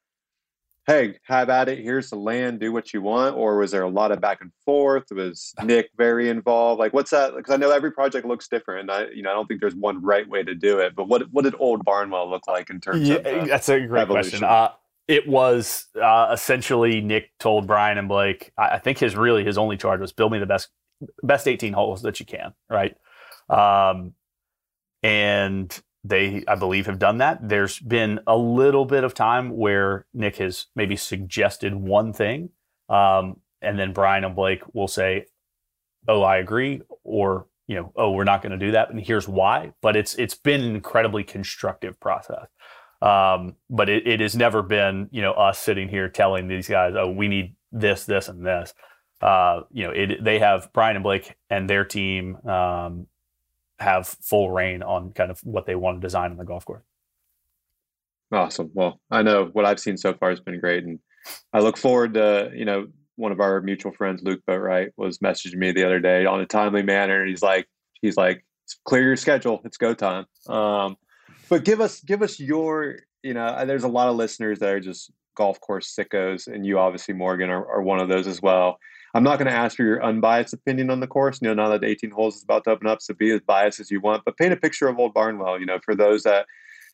hey, 0.87 1.16
have 1.25 1.49
at 1.49 1.68
it, 1.68 1.79
here's 1.79 2.11
the 2.11 2.16
land, 2.16 2.59
do 2.59 2.73
what 2.73 2.92
you 2.92 3.03
want? 3.03 3.37
Or 3.37 3.59
was 3.59 3.71
there 3.71 3.83
a 3.83 3.88
lot 3.88 4.11
of 4.11 4.21
back 4.21 4.40
and 4.40 4.51
forth? 4.64 5.05
Was 5.12 5.55
Nick 5.62 5.90
very 5.97 6.29
involved? 6.29 6.81
Like 6.81 6.92
what's 6.92 7.11
that? 7.11 7.35
Because 7.37 7.53
I 7.53 7.57
know 7.57 7.71
every 7.71 7.92
project 7.92 8.27
looks 8.27 8.49
different. 8.49 8.90
I 8.90 9.09
you 9.09 9.23
know, 9.23 9.31
I 9.31 9.35
don't 9.35 9.47
think 9.47 9.61
there's 9.61 9.75
one 9.75 10.03
right 10.03 10.29
way 10.29 10.42
to 10.42 10.55
do 10.55 10.79
it. 10.81 10.95
But 10.95 11.09
what 11.09 11.23
what 11.33 11.45
did 11.45 11.55
old 11.59 11.85
Barnwell 11.85 12.29
look 12.29 12.47
like 12.49 12.71
in 12.71 12.81
terms 12.81 13.09
yeah, 13.09 13.16
of 13.16 13.27
uh, 13.27 13.45
that's 13.47 13.68
a 13.68 13.81
great 13.81 14.03
evolution? 14.03 14.40
question. 14.40 14.45
Uh, 14.45 14.71
it 15.09 15.29
was 15.29 15.87
uh, 16.01 16.31
essentially 16.33 17.01
Nick 17.01 17.31
told 17.38 17.66
Brian 17.66 17.99
and 17.99 18.09
Blake. 18.09 18.53
I, 18.57 18.71
I, 18.71 18.79
think 18.79 18.99
his 18.99 19.16
really 19.16 19.45
his 19.45 19.59
only 19.59 19.77
charge 19.77 20.01
was 20.01 20.12
build 20.12 20.33
me 20.33 20.38
the 20.38 20.47
best 20.47 20.68
best 21.23 21.49
18 21.49 21.73
holes 21.73 22.03
that 22.03 22.21
you 22.21 22.27
can, 22.27 22.55
right? 22.71 22.97
Um, 23.49 24.14
and 25.03 25.83
they, 26.05 26.45
I 26.49 26.57
believe, 26.57 26.87
have 26.87 26.99
done 26.99 27.19
that. 27.19 27.49
There's 27.49 27.79
been 27.79 28.21
a 28.27 28.37
little 28.37 28.85
bit 28.85 29.05
of 29.05 29.15
time 29.15 29.57
where 29.57 30.07
Nick 30.12 30.37
has 30.37 30.67
maybe 30.75 30.97
suggested 30.97 31.75
one 31.75 32.12
thing, 32.12 32.51
um, 32.88 33.41
and 33.61 33.79
then 33.79 33.93
Brian 33.93 34.25
and 34.25 34.35
Blake 34.35 34.62
will 34.75 34.88
say, 34.88 35.27
"Oh, 36.09 36.23
I 36.23 36.38
agree," 36.38 36.83
or 37.05 37.47
you 37.69 37.77
know, 37.77 37.93
"Oh, 37.97 38.11
we're 38.11 38.25
not 38.25 38.43
going 38.43 38.59
to 38.59 38.59
do 38.59 38.73
that," 38.73 38.91
and 38.91 39.01
here's 39.01 39.29
why. 39.29 39.73
But 39.81 39.97
it's 39.97 40.15
it's 40.17 40.35
been 40.35 40.62
an 40.62 40.75
incredibly 40.75 41.25
constructive 41.25 42.01
process. 42.01 42.47
Um, 43.03 43.57
but 43.69 43.88
it, 43.88 44.07
it, 44.07 44.21
has 44.21 44.37
never 44.37 44.62
been, 44.62 45.09
you 45.11 45.23
know, 45.23 45.33
us 45.33 45.59
sitting 45.59 45.88
here 45.88 46.09
telling 46.09 46.47
these 46.47 46.69
guys, 46.69 46.95
oh, 46.97 47.11
we 47.11 47.27
need 47.27 47.57
this, 47.73 48.05
this, 48.05 48.29
and 48.29 48.47
this. 48.47 48.75
Uh, 49.21 49.62
you 49.73 49.85
know, 49.85 49.91
it, 49.91 50.23
they 50.23 50.38
have 50.38 50.73
Brian 50.73 50.95
and 50.95 51.03
Blake 51.03 51.35
and 51.51 51.69
their 51.69 51.85
team 51.85 52.37
um, 52.47 53.09
have 53.83 54.07
full 54.07 54.51
reign 54.51 54.83
on 54.83 55.12
kind 55.12 55.31
of 55.31 55.40
what 55.40 55.66
they 55.66 55.75
want 55.75 56.01
to 56.01 56.07
design 56.07 56.31
on 56.31 56.37
the 56.37 56.45
golf 56.45 56.64
course. 56.64 56.85
Awesome. 58.33 58.71
Well, 58.73 59.01
I 59.11 59.23
know 59.23 59.51
what 59.53 59.66
I've 59.66 59.81
seen 59.81 59.97
so 59.99 60.14
far 60.14 60.31
has 60.31 60.40
been 60.40 60.59
great, 60.59 60.85
and 60.85 60.99
I 61.53 61.61
look 61.61 61.77
forward 61.77 62.14
to 62.14 62.51
you 62.55 62.64
know 62.64 62.87
one 63.16 63.33
of 63.33 63.40
our 63.40 63.61
mutual 63.61 63.92
friends, 63.92 64.23
Luke 64.23 64.40
Boatwright, 64.49 64.90
was 64.97 65.18
messaging 65.18 65.57
me 65.57 65.73
the 65.73 65.85
other 65.85 66.01
day 66.01 66.25
on 66.25 66.40
a 66.40 66.47
timely 66.47 66.83
manner, 66.83 67.21
and 67.21 67.29
he's 67.29 67.42
like, 67.42 67.66
he's 68.01 68.16
like, 68.16 68.45
clear 68.85 69.03
your 69.03 69.16
schedule, 69.16 69.61
it's 69.64 69.77
go 69.77 69.92
time. 69.92 70.25
Um, 70.49 70.97
but 71.53 71.64
give 71.64 71.83
us 71.83 72.01
give 72.01 72.23
us 72.23 72.40
your 72.40 72.97
you 73.23 73.35
know 73.35 73.64
there's 73.66 73.85
a 73.85 73.88
lot 73.88 74.09
of 74.09 74.16
listeners 74.16 74.59
that 74.61 74.71
are 74.71 74.81
just 74.81 75.12
golf 75.37 75.61
course 75.61 75.95
sickos 75.95 76.47
and 76.47 76.64
you 76.64 76.79
obviously 76.79 77.14
morgan 77.14 77.51
are, 77.51 77.66
are 77.71 77.83
one 77.83 78.01
of 78.01 78.09
those 78.09 78.27
as 78.27 78.40
well 78.40 78.79
i'm 79.14 79.22
not 79.22 79.38
going 79.38 79.51
to 79.51 79.57
ask 79.57 79.77
for 79.77 79.83
your 79.83 80.03
unbiased 80.05 80.53
opinion 80.53 80.90
on 80.90 81.01
the 81.01 81.07
course 81.07 81.40
you 81.40 81.48
know 81.48 81.55
now 81.55 81.68
that 81.68 81.85
18 81.85 82.11
holes 82.11 82.37
is 82.37 82.42
about 82.42 82.64
to 82.64 82.70
open 82.70 82.87
up 82.87 83.03
so 83.03 83.14
be 83.14 83.31
as 83.31 83.40
biased 83.40 83.81
as 83.81 83.90
you 83.90 84.01
want 84.01 84.22
but 84.25 84.37
paint 84.37 84.53
a 84.53 84.57
picture 84.57 84.88
of 84.88 84.98
old 84.98 85.14
barnwell 85.14 85.59
you 85.59 85.66
know 85.66 85.79
for 85.85 85.94
those 85.94 86.22
that 86.22 86.46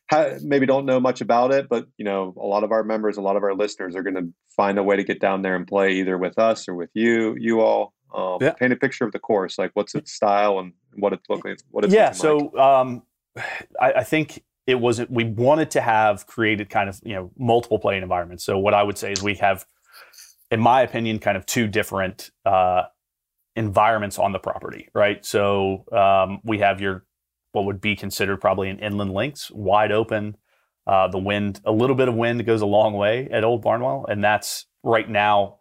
ha- 0.09 0.37
maybe 0.41 0.65
don't 0.65 0.85
know 0.85 0.99
much 0.99 1.21
about 1.21 1.51
it 1.51 1.69
but 1.69 1.87
you 1.97 2.05
know 2.05 2.33
a 2.37 2.45
lot 2.45 2.63
of 2.63 2.71
our 2.71 2.83
members 2.83 3.17
a 3.17 3.21
lot 3.21 3.35
of 3.35 3.43
our 3.43 3.53
listeners 3.53 3.95
are 3.95 4.03
going 4.03 4.15
to 4.15 4.27
find 4.55 4.77
a 4.77 4.83
way 4.83 4.95
to 4.95 5.03
get 5.03 5.19
down 5.19 5.41
there 5.41 5.55
and 5.55 5.67
play 5.67 5.93
either 5.93 6.17
with 6.17 6.37
us 6.37 6.67
or 6.67 6.75
with 6.75 6.89
you 6.93 7.35
you 7.39 7.61
all 7.61 7.93
um, 8.13 8.39
yeah. 8.41 8.51
paint 8.53 8.73
a 8.73 8.75
picture 8.75 9.05
of 9.05 9.11
the 9.11 9.19
course 9.19 9.57
like 9.57 9.71
what's 9.75 9.93
its 9.93 10.11
style 10.11 10.59
and 10.59 10.73
what 10.95 11.13
it's 11.13 11.29
look 11.29 11.45
like 11.45 11.59
what 11.69 11.85
it's 11.85 11.93
yeah 11.93 12.11
so 12.11 12.37
like. 12.37 12.57
um 12.57 13.03
I, 13.79 13.93
I 13.93 14.03
think 14.03 14.43
it 14.65 14.79
wasn't 14.79 15.11
we 15.11 15.23
wanted 15.23 15.71
to 15.71 15.81
have 15.81 16.25
created 16.27 16.69
kind 16.69 16.89
of 16.89 16.99
you 17.03 17.13
know 17.13 17.31
multiple 17.37 17.79
playing 17.79 18.03
environments 18.03 18.43
so 18.43 18.57
what 18.57 18.73
i 18.73 18.81
would 18.81 18.97
say 18.97 19.11
is 19.11 19.21
we 19.21 19.35
have 19.35 19.65
in 20.51 20.59
my 20.59 20.81
opinion 20.81 21.19
kind 21.19 21.37
of 21.37 21.45
two 21.45 21.67
different 21.67 22.31
uh, 22.45 22.83
environments 23.55 24.17
on 24.17 24.31
the 24.31 24.39
property 24.39 24.89
right? 24.93 25.25
So 25.25 25.85
um, 25.91 26.39
we 26.43 26.59
have 26.59 26.81
your 26.81 27.05
what 27.51 27.65
would 27.65 27.81
be 27.81 27.95
considered 27.95 28.37
probably 28.37 28.69
an 28.69 28.79
inland 28.79 29.13
links 29.13 29.49
wide 29.51 29.91
open. 29.91 30.37
Uh, 30.85 31.07
the 31.07 31.17
wind 31.17 31.61
a 31.65 31.71
little 31.71 31.95
bit 31.95 32.07
of 32.07 32.15
wind 32.15 32.45
goes 32.45 32.61
a 32.61 32.65
long 32.65 32.93
way 32.93 33.27
at 33.31 33.43
old 33.43 33.61
barnwell 33.61 34.05
and 34.09 34.23
that's 34.23 34.65
right 34.81 35.09
now 35.09 35.59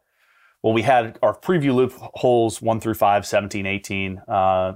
well 0.63 0.73
we 0.73 0.83
had 0.83 1.19
our 1.23 1.39
preview 1.39 1.75
loop 1.75 1.93
holes 1.97 2.63
1 2.63 2.81
through 2.81 2.95
5 2.95 3.27
17 3.27 3.67
18 3.67 4.23
uh, 4.27 4.73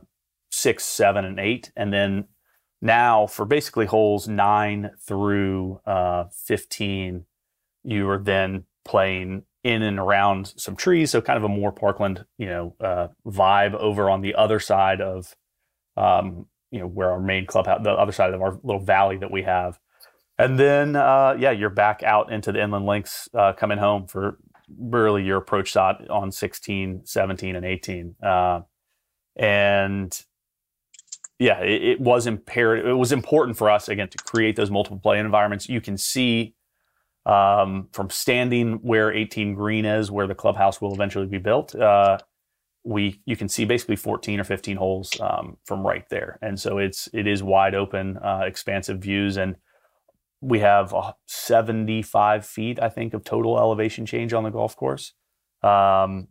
6 0.51 0.85
7 0.85 1.25
and 1.25 1.39
8 1.39 1.73
and 1.77 1.93
then 1.93 2.27
now, 2.85 3.29
for 3.29 3.47
basically 3.47 3.87
holes 3.87 4.27
nine 4.27 4.91
through 5.07 5.81
uh, 5.87 6.25
15, 6.47 7.25
you 7.85 8.09
are 8.11 8.19
then 8.19 8.65
playing 8.85 9.45
in 9.65 9.83
and 9.83 9.99
around 9.99 10.53
some 10.57 10.77
trees. 10.77 11.11
So 11.11 11.21
kind 11.21 11.37
of 11.37 11.45
a 11.45 11.49
more 11.49 11.73
Parkland, 11.73 12.25
you 12.39 12.47
know, 12.47 12.75
uh, 12.81 13.09
vibe 13.27 13.75
over 13.75 14.11
on 14.11 14.21
the 14.21 14.35
other 14.35 14.59
side 14.59 15.01
of, 15.01 15.35
um, 15.97 16.47
you 16.71 16.81
know, 16.81 16.87
where 16.87 17.13
our 17.13 17.21
main 17.21 17.47
clubhouse, 17.47 17.81
the 17.83 17.91
other 17.91 18.13
side 18.13 18.35
of 18.35 18.43
our 18.43 18.59
little 18.63 18.83
valley 18.83 19.19
that 19.19 19.31
we 19.31 19.43
have. 19.43 19.79
And 20.39 20.59
then, 20.59 20.97
uh, 20.97 21.37
yeah, 21.39 21.51
you're 21.51 21.71
back 21.71 22.03
out 22.03 22.33
into 22.33 22.51
the 22.51 22.61
inland 22.61 22.87
links 22.87 23.29
uh, 23.35 23.53
coming 23.53 23.79
home 23.79 24.07
for 24.07 24.39
really 24.79 25.23
your 25.23 25.39
approach 25.39 25.69
shot 25.69 26.09
on 26.09 26.33
16, 26.33 27.03
17, 27.05 27.57
and 27.57 27.65
18. 27.65 28.17
Uh, 28.23 28.61
and 29.37 30.25
yeah, 31.39 31.61
it, 31.61 31.83
it, 31.83 32.01
was 32.01 32.27
imperative. 32.27 32.87
It 32.87 32.95
was 32.95 33.13
important 33.13 33.57
for 33.57 33.71
us 33.71 33.89
again 33.89 34.09
to 34.09 34.19
create 34.19 34.57
those 34.57 34.71
multiple 34.71 34.99
play 34.99 35.19
environments. 35.19 35.69
You 35.69 35.81
can 35.81 35.97
see 35.97 36.55
um, 37.27 37.89
from 37.93 38.11
standing 38.11 38.75
where 38.83 39.13
18 39.13 39.55
green 39.55 39.85
is, 39.85 40.11
where 40.11 40.27
the 40.27 40.35
clubhouse 40.35 40.81
will 40.81 40.93
eventually 40.93 41.27
be 41.27 41.39
built. 41.39 41.75
Uh, 41.75 42.19
we 42.85 43.21
you 43.27 43.37
can 43.37 43.49
see 43.49 43.65
basically 43.65 43.95
14 43.95 44.41
or 44.41 44.45
15 44.45 44.77
holes 44.77 45.13
um, 45.21 45.57
from 45.65 45.87
right 45.87 46.05
there, 46.11 46.39
and 46.43 46.59
so 46.59 46.79
it's 46.79 47.09
it 47.13 47.27
is 47.27 47.43
wide 47.43 47.75
open, 47.75 48.17
uh, 48.19 48.43
expansive 48.45 48.99
views, 48.99 49.37
and 49.37 49.57
we 50.41 50.59
have 50.59 50.93
75 51.27 52.45
feet, 52.45 52.83
I 52.83 52.89
think, 52.89 53.15
of 53.15 53.23
total 53.23 53.57
elevation 53.59 54.05
change 54.05 54.33
on 54.33 54.43
the 54.43 54.51
golf 54.51 54.75
course. 54.77 55.13
Um, 55.63 56.29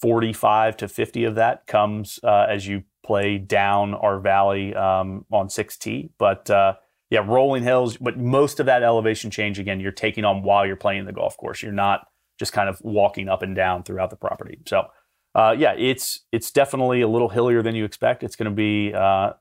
45 0.00 0.76
to 0.76 0.88
50 0.88 1.24
of 1.24 1.34
that 1.34 1.66
comes 1.66 2.20
uh, 2.22 2.46
as 2.48 2.68
you 2.68 2.84
play 3.04 3.36
down 3.36 3.94
our 3.94 4.20
valley 4.20 4.74
um, 4.74 5.26
on 5.32 5.48
6T. 5.48 6.10
But 6.18 6.48
uh, 6.48 6.74
yeah, 7.10 7.20
rolling 7.26 7.62
hills, 7.62 7.96
but 7.96 8.18
most 8.18 8.60
of 8.60 8.66
that 8.66 8.82
elevation 8.82 9.30
change, 9.30 9.58
again, 9.58 9.80
you're 9.80 9.92
taking 9.92 10.24
on 10.24 10.42
while 10.42 10.66
you're 10.66 10.76
playing 10.76 11.06
the 11.06 11.12
golf 11.12 11.36
course. 11.36 11.62
You're 11.62 11.72
not 11.72 12.06
just 12.38 12.52
kind 12.52 12.68
of 12.68 12.80
walking 12.82 13.28
up 13.28 13.42
and 13.42 13.56
down 13.56 13.82
throughout 13.82 14.10
the 14.10 14.16
property. 14.16 14.58
So 14.66 14.88
uh, 15.34 15.54
yeah, 15.56 15.74
it's 15.76 16.20
it's 16.32 16.50
definitely 16.50 17.00
a 17.00 17.08
little 17.08 17.28
hillier 17.28 17.62
than 17.62 17.74
you 17.74 17.84
expect. 17.84 18.22
It's 18.22 18.36
going 18.36 18.50
to 18.50 18.54
be 18.54 18.92
uh, 18.94 19.32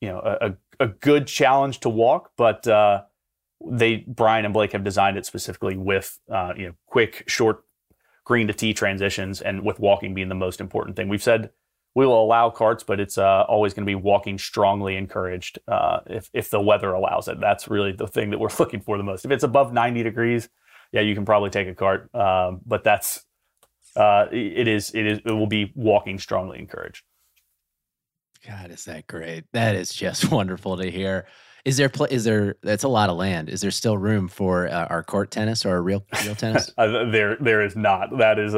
you 0.00 0.08
know 0.08 0.20
a, 0.20 0.54
a 0.78 0.88
good 0.88 1.26
challenge 1.26 1.80
to 1.80 1.88
walk, 1.88 2.30
but 2.36 2.66
uh, 2.66 3.02
they 3.66 4.04
Brian 4.06 4.44
and 4.44 4.54
Blake 4.54 4.72
have 4.72 4.84
designed 4.84 5.16
it 5.16 5.26
specifically 5.26 5.76
with 5.76 6.18
uh, 6.30 6.52
you 6.56 6.66
know 6.66 6.74
quick, 6.86 7.24
short 7.26 7.64
green 8.24 8.46
to 8.46 8.52
tee 8.52 8.74
transitions, 8.74 9.40
and 9.40 9.64
with 9.64 9.80
walking 9.80 10.14
being 10.14 10.28
the 10.28 10.34
most 10.34 10.60
important 10.60 10.96
thing. 10.96 11.08
We've 11.08 11.22
said 11.22 11.50
we 11.94 12.06
will 12.06 12.22
allow 12.22 12.50
carts, 12.50 12.84
but 12.84 13.00
it's 13.00 13.18
uh, 13.18 13.44
always 13.48 13.74
going 13.74 13.84
to 13.84 13.90
be 13.90 13.96
walking 13.96 14.38
strongly 14.38 14.96
encouraged 14.96 15.58
uh, 15.66 16.00
if 16.06 16.30
if 16.32 16.50
the 16.50 16.60
weather 16.60 16.92
allows 16.92 17.28
it. 17.28 17.40
That's 17.40 17.68
really 17.68 17.92
the 17.92 18.06
thing 18.06 18.30
that 18.30 18.38
we're 18.38 18.50
looking 18.58 18.80
for 18.80 18.96
the 18.96 19.02
most. 19.02 19.24
If 19.24 19.30
it's 19.30 19.44
above 19.44 19.72
90 19.72 20.02
degrees, 20.02 20.48
yeah, 20.92 21.00
you 21.00 21.14
can 21.14 21.24
probably 21.24 21.50
take 21.50 21.68
a 21.68 21.74
cart, 21.74 22.14
um, 22.14 22.60
but 22.64 22.84
that's 22.84 23.24
uh, 23.96 24.26
it 24.30 24.68
is 24.68 24.94
it 24.94 25.06
is 25.06 25.18
it 25.24 25.32
will 25.32 25.46
be 25.46 25.72
walking 25.74 26.18
strongly 26.18 26.58
encouraged. 26.58 27.04
God, 28.46 28.70
is 28.70 28.84
that 28.86 29.06
great? 29.06 29.44
That 29.52 29.74
is 29.74 29.92
just 29.92 30.30
wonderful 30.32 30.76
to 30.76 30.90
hear. 30.90 31.26
Is 31.64 31.76
there 31.76 31.90
pl- 31.90 32.06
is 32.06 32.24
there 32.24 32.54
that's 32.62 32.84
a 32.84 32.88
lot 32.88 33.10
of 33.10 33.16
land. 33.16 33.50
Is 33.50 33.60
there 33.60 33.70
still 33.70 33.98
room 33.98 34.28
for 34.28 34.68
uh, 34.68 34.86
our 34.86 35.02
court 35.02 35.30
tennis 35.30 35.66
or 35.66 35.76
a 35.76 35.80
real 35.80 36.04
real 36.24 36.34
tennis? 36.34 36.72
uh, 36.78 37.10
there 37.10 37.36
there 37.40 37.62
is 37.62 37.76
not. 37.76 38.16
That 38.16 38.38
is 38.38 38.54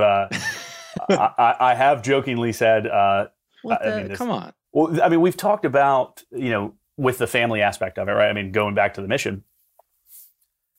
I, 1.08 1.56
I, 1.60 1.74
have 1.74 2.02
jokingly 2.02 2.52
said 2.52 2.86
uh 2.86 3.26
the, 3.64 3.82
I 3.82 3.96
mean, 3.98 4.08
this, 4.08 4.18
come 4.18 4.30
on. 4.30 4.52
Well, 4.72 5.02
I 5.02 5.08
mean, 5.08 5.20
we've 5.20 5.36
talked 5.36 5.64
about, 5.64 6.22
you 6.30 6.50
know, 6.50 6.74
with 6.96 7.18
the 7.18 7.26
family 7.26 7.62
aspect 7.62 7.98
of 7.98 8.08
it, 8.08 8.12
right? 8.12 8.28
I 8.28 8.32
mean, 8.32 8.52
going 8.52 8.74
back 8.74 8.94
to 8.94 9.02
the 9.02 9.08
mission, 9.08 9.44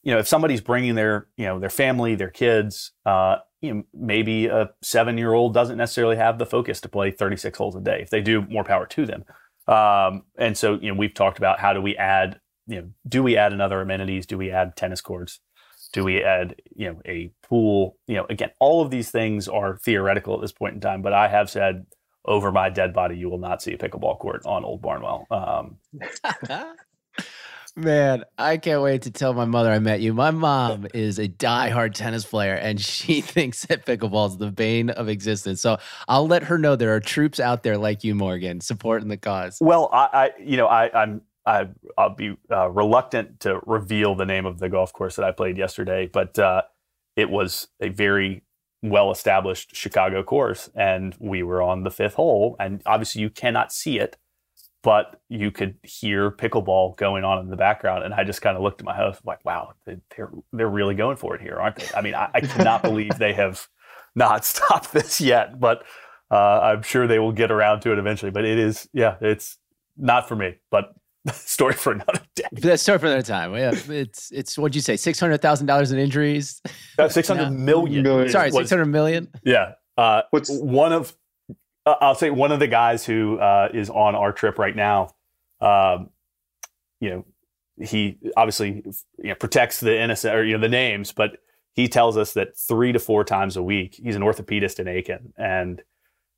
you 0.04 0.12
know, 0.12 0.20
if 0.20 0.28
somebody's 0.28 0.62
bringing 0.62 0.96
their, 0.96 1.28
you 1.38 1.46
know, 1.46 1.60
their 1.60 1.70
family, 1.70 2.16
their 2.16 2.30
kids, 2.30 2.92
uh, 3.06 3.38
you 3.62 3.74
know, 3.74 3.84
maybe 3.94 4.48
a 4.48 4.72
seven 4.82 5.18
year 5.18 5.34
old 5.34 5.54
doesn't 5.54 5.78
necessarily 5.78 6.18
have 6.18 6.38
the 6.38 6.46
focus 6.46 6.82
to 6.82 6.90
play 6.90 7.12
36 7.12 7.58
holes 7.58 7.76
a 7.76 7.82
day. 7.82 8.00
If 8.02 8.10
they 8.10 8.22
do, 8.22 8.42
more 8.42 8.64
power 8.64 8.86
to 8.86 9.06
them. 9.06 9.24
Um, 9.68 10.24
and 10.38 10.58
so, 10.58 10.78
you 10.82 10.92
know, 10.92 10.98
we've 10.98 11.14
talked 11.14 11.38
about 11.38 11.60
how 11.60 11.72
do 11.72 11.82
we 11.82 11.96
add, 11.96 12.42
you 12.68 12.82
know, 12.82 12.90
do 13.08 13.24
we 13.24 13.38
add 13.38 13.54
another 13.54 13.80
amenities? 13.80 14.26
Do 14.26 14.38
we 14.38 14.52
add 14.52 14.76
tennis 14.76 15.00
courts? 15.00 15.40
Do 15.94 16.04
we 16.04 16.22
add, 16.24 16.56
you 16.76 16.92
know, 16.92 17.02
a 17.06 17.32
pool? 17.44 17.98
You 18.08 18.18
know, 18.18 18.26
again, 18.30 18.52
all 18.60 18.82
of 18.82 18.92
these 18.92 19.10
things 19.10 19.48
are 19.48 19.78
theoretical 19.78 20.36
at 20.36 20.42
this 20.42 20.52
point 20.52 20.76
in 20.76 20.82
time, 20.82 21.02
but 21.02 21.14
I 21.14 21.28
have 21.28 21.50
said 21.50 21.86
over 22.26 22.52
my 22.52 22.70
dead 22.70 22.94
body, 22.94 23.18
you 23.18 23.30
will 23.30 23.38
not 23.38 23.62
see 23.62 23.74
a 23.74 23.78
pickleball 23.78 24.20
court 24.20 24.46
on 24.46 24.64
Old 24.66 24.82
Barnwell. 24.82 25.28
Um, 25.30 25.78
Man, 27.76 28.24
I 28.38 28.58
can't 28.58 28.84
wait 28.84 29.02
to 29.04 29.12
tell 29.12 29.34
my 29.34 29.46
mother 29.46 29.72
I 29.72 29.80
met 29.80 30.00
you. 30.00 30.14
My 30.14 30.30
mom 30.30 30.86
is 30.94 31.18
a 31.18 31.28
die-hard 31.28 31.96
tennis 31.96 32.24
player, 32.24 32.54
and 32.54 32.80
she 32.80 33.22
thinks 33.22 33.66
that 33.66 33.86
pickleball 33.86 34.30
is 34.30 34.38
the 34.38 34.52
bane 34.52 34.92
of 34.92 35.10
existence. 35.10 35.62
So 35.62 35.80
I'll 36.08 36.28
let 36.28 36.44
her 36.44 36.60
know 36.60 36.76
there 36.76 36.94
are 36.94 37.00
troops 37.00 37.40
out 37.40 37.64
there 37.64 37.78
like 37.80 38.04
you, 38.04 38.14
Morgan, 38.14 38.62
supporting 38.62 39.08
the 39.08 39.18
cause. 39.18 39.58
Well, 39.60 39.90
I, 39.92 40.10
I 40.14 40.32
you 40.40 40.56
know, 40.56 40.68
I, 40.68 40.92
I'm 40.94 41.22
I, 41.46 41.68
will 41.98 42.10
be 42.10 42.38
uh, 42.52 42.70
reluctant 42.70 43.42
to 43.42 43.60
reveal 43.66 44.16
the 44.16 44.26
name 44.26 44.46
of 44.46 44.60
the 44.60 44.70
golf 44.70 44.94
course 44.94 45.16
that 45.18 45.26
I 45.26 45.32
played 45.32 45.58
yesterday, 45.58 46.10
but 46.12 46.38
uh, 46.40 46.64
it 47.16 47.30
was 47.30 47.68
a 47.82 47.90
very 47.90 48.44
well-established 48.82 49.76
Chicago 49.76 50.24
course, 50.24 50.70
and 50.76 51.16
we 51.20 51.44
were 51.44 51.62
on 51.62 51.84
the 51.84 51.92
fifth 51.92 52.16
hole, 52.16 52.56
and 52.60 52.82
obviously 52.86 53.22
you 53.22 53.30
cannot 53.30 53.72
see 53.72 54.00
it 54.00 54.18
but 54.84 55.22
you 55.30 55.50
could 55.50 55.76
hear 55.82 56.30
pickleball 56.30 56.96
going 56.98 57.24
on 57.24 57.40
in 57.40 57.50
the 57.50 57.56
background. 57.56 58.04
And 58.04 58.14
I 58.14 58.26
just 58.26 58.42
kind 58.42 58.58
of 58.58 58.62
looked 58.62 58.82
at 58.82 58.86
my 58.86 58.96
host 58.96 59.22
like, 59.26 59.44
wow, 59.46 59.74
they're, 59.86 60.30
they're 60.52 60.70
really 60.70 60.94
going 60.94 61.16
for 61.16 61.34
it 61.36 61.42
here, 61.42 61.56
aren't 61.56 61.78
they? 61.78 61.88
I 61.96 62.02
mean, 62.02 62.14
I, 62.14 62.30
I 62.34 62.42
cannot 62.42 62.84
believe 62.84 63.18
they 63.18 63.34
have 63.34 63.68
not 64.14 64.46
stopped 64.46 64.92
this 64.92 65.22
yet, 65.22 65.60
but 65.60 65.84
uh, 66.30 66.60
I'm 66.60 66.82
sure 66.82 67.08
they 67.08 67.20
will 67.20 67.32
get 67.32 67.50
around 67.50 67.80
to 67.82 67.94
it 67.94 67.98
eventually. 67.98 68.32
But 68.32 68.44
it 68.44 68.60
is, 68.60 68.90
yeah, 68.94 69.16
it's 69.22 69.58
not 69.96 70.28
for 70.28 70.36
me, 70.36 70.58
but 70.70 70.94
story 71.34 71.74
for 71.74 71.94
another 71.94 72.20
day. 72.36 72.44
That's 72.52 72.82
story 72.84 73.00
for 73.00 73.06
another 73.08 73.22
time. 73.22 73.54
Yeah, 73.56 73.72
it's 73.90 74.32
it's 74.32 74.58
what'd 74.58 74.76
you 74.76 74.82
say? 74.82 74.98
Six 74.98 75.20
hundred 75.20 75.42
thousand 75.42 75.68
dollars 75.68 75.92
in 75.92 76.00
injuries. 76.00 76.62
Uh, 77.00 77.10
Six 77.10 77.28
hundred 77.28 77.50
million. 77.50 78.04
million. 78.04 78.30
Sorry, 78.30 78.52
six 78.52 78.70
hundred 78.70 78.86
million. 78.86 79.28
Yeah. 79.44 79.74
Uh, 79.98 80.22
What's 80.30 80.52
one 80.52 80.94
of 80.94 81.16
uh, 81.86 81.96
I'll 82.02 82.14
say 82.14 82.30
one 82.30 82.52
of 82.52 82.60
the 82.60 82.68
guys 82.68 83.04
who 83.06 83.40
uh, 83.40 83.70
is 83.74 83.90
on 83.90 84.14
our 84.16 84.32
trip 84.32 84.60
right 84.60 84.76
now. 84.76 85.16
Um, 85.60 86.10
you 87.00 87.10
know, 87.10 87.26
he 87.84 88.20
obviously 88.38 88.84
you 89.18 89.30
know, 89.30 89.36
protects 89.36 89.80
the 89.80 90.00
innocent 90.00 90.36
or 90.36 90.46
you 90.46 90.54
know 90.54 90.62
the 90.62 90.70
names, 90.70 91.12
but 91.12 91.38
he 91.74 91.88
tells 91.88 92.16
us 92.16 92.34
that 92.34 92.56
three 92.56 92.92
to 92.92 93.00
four 93.00 93.24
times 93.24 93.58
a 93.58 93.64
week 93.64 94.00
he's 94.02 94.16
an 94.16 94.22
orthopedist 94.22 94.80
in 94.80 94.88
Aiken, 94.88 95.34
and 95.36 95.82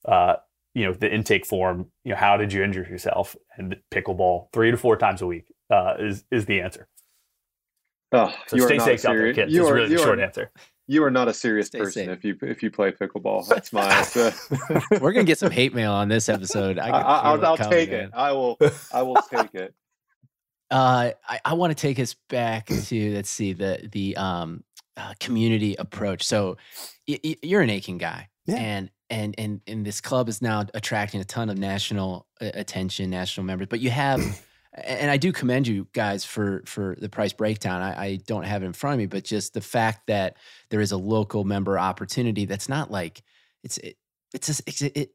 uh, 0.06 0.36
you 0.76 0.86
know 0.86 0.94
the 0.94 1.12
intake 1.12 1.48
form. 1.48 1.88
You 2.04 2.12
know, 2.12 2.18
how 2.18 2.38
did 2.38 2.54
you 2.54 2.64
injure 2.64 2.84
yourself? 2.84 3.36
And 3.58 3.78
pickleball 3.92 4.50
three 4.54 4.70
to 4.70 4.78
four 4.78 4.98
times 4.98 5.24
a 5.24 5.28
week 5.28 5.52
uh, 5.72 5.96
is 5.98 6.24
is 6.30 6.46
the 6.46 6.62
answer. 6.62 6.88
Oh, 8.12 8.32
so 8.48 8.58
stay 8.58 8.78
safe 8.78 9.04
out 9.06 9.16
there, 9.16 9.34
kids. 9.34 9.52
You 9.52 9.66
are, 9.66 9.74
really 9.74 9.96
the 9.96 9.98
short 9.98 10.20
answer 10.20 10.52
you 10.88 11.04
are 11.04 11.12
not 11.12 11.28
a 11.28 11.34
serious 11.34 11.68
Stay 11.68 11.80
person 11.80 12.06
safe. 12.06 12.18
if 12.18 12.24
you 12.24 12.38
if 12.42 12.62
you 12.64 12.70
play 12.72 12.92
pickleball. 12.92 13.48
That's 13.50 13.74
my. 13.74 13.90
Uh, 14.16 14.82
We're 15.02 15.14
gonna 15.14 15.24
get 15.24 15.40
some 15.40 15.52
hate 15.52 15.74
mail 15.74 15.92
on 15.92 16.10
this 16.10 16.30
episode. 16.30 16.78
I 16.80 17.34
will 17.36 17.46
I'll 17.46 17.58
take 17.58 17.90
it. 17.90 18.12
I 18.14 18.32
will. 18.32 18.58
I 18.94 19.02
will 19.02 19.16
take 19.32 19.54
it. 19.56 19.74
Uh, 20.72 21.12
I, 21.28 21.40
I 21.46 21.54
want 21.54 21.72
to 21.72 21.80
take 21.80 22.00
us 22.00 22.16
back 22.30 22.68
to 22.68 23.14
let's 23.14 23.30
see 23.30 23.54
the 23.54 23.88
the 23.92 24.18
um 24.18 24.64
uh, 24.98 25.14
community 25.20 25.76
approach. 25.76 26.24
So 26.24 26.58
y- 27.08 27.20
y- 27.24 27.38
you're 27.42 27.62
an 27.62 27.70
Aiken 27.70 27.98
guy, 27.98 28.30
yeah. 28.46 28.56
and 28.56 28.92
and 29.10 29.36
and 29.38 29.62
and 29.68 29.86
this 29.86 30.02
club 30.02 30.30
is 30.30 30.42
now 30.42 30.66
attracting 30.74 31.22
a 31.22 31.26
ton 31.26 31.50
of 31.50 31.58
national 31.58 32.28
uh, 32.42 32.52
attention, 32.54 33.10
national 33.10 33.46
members. 33.46 33.68
But 33.70 33.80
you 33.80 33.90
have 33.90 34.22
and 34.74 35.10
I 35.10 35.18
do 35.18 35.32
commend 35.32 35.68
you 35.68 35.88
guys 35.94 36.26
for 36.26 36.64
for 36.66 36.96
the 37.00 37.10
price 37.10 37.34
breakdown. 37.34 37.82
I, 37.82 38.04
I, 38.04 38.16
don't 38.28 38.44
have 38.44 38.64
it 38.64 38.66
in 38.66 38.74
front 38.74 38.96
of 38.96 38.98
me, 39.00 39.06
but 39.06 39.24
just 39.24 39.54
the 39.54 39.62
fact 39.62 40.08
that 40.08 40.38
there 40.70 40.82
is 40.82 40.92
a 40.92 40.98
local 40.98 41.44
member 41.46 41.80
opportunity 41.80 42.46
that's 42.46 42.68
not 42.68 42.92
like 42.92 43.22
it's 43.64 43.78
it, 43.78 43.96
it's 44.34 44.48
just, 44.48 44.62
it's 44.68 44.82
it, 44.82 45.12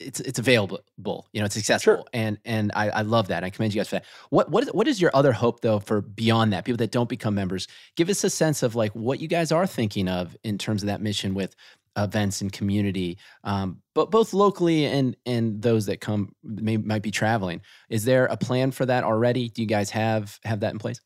it's 0.00 0.20
it's 0.20 0.38
available. 0.38 1.28
You 1.32 1.40
know, 1.40 1.46
it's 1.46 1.56
accessible, 1.56 1.96
sure. 1.96 2.04
and 2.12 2.38
and 2.44 2.72
I, 2.74 2.88
I 2.90 3.02
love 3.02 3.28
that. 3.28 3.44
I 3.44 3.50
commend 3.50 3.74
you 3.74 3.80
guys 3.80 3.88
for 3.88 3.96
that. 3.96 4.04
What 4.30 4.50
what 4.50 4.64
is, 4.64 4.72
what 4.72 4.88
is 4.88 5.00
your 5.00 5.10
other 5.14 5.32
hope 5.32 5.60
though 5.60 5.80
for 5.80 6.00
beyond 6.00 6.52
that? 6.52 6.64
People 6.64 6.78
that 6.78 6.90
don't 6.90 7.08
become 7.08 7.34
members, 7.34 7.68
give 7.96 8.08
us 8.08 8.24
a 8.24 8.30
sense 8.30 8.62
of 8.62 8.74
like 8.74 8.92
what 8.92 9.20
you 9.20 9.28
guys 9.28 9.52
are 9.52 9.66
thinking 9.66 10.08
of 10.08 10.36
in 10.44 10.58
terms 10.58 10.82
of 10.82 10.86
that 10.86 11.00
mission 11.00 11.34
with 11.34 11.54
events 11.96 12.40
and 12.40 12.52
community, 12.52 13.18
um, 13.44 13.80
but 13.94 14.10
both 14.10 14.32
locally 14.32 14.86
and 14.86 15.16
and 15.26 15.62
those 15.62 15.86
that 15.86 16.00
come 16.00 16.34
may, 16.42 16.76
might 16.76 17.02
be 17.02 17.10
traveling. 17.10 17.60
Is 17.88 18.04
there 18.04 18.26
a 18.26 18.36
plan 18.36 18.70
for 18.70 18.86
that 18.86 19.04
already? 19.04 19.48
Do 19.48 19.62
you 19.62 19.68
guys 19.68 19.90
have 19.90 20.38
have 20.44 20.60
that 20.60 20.72
in 20.72 20.78
place? 20.78 21.00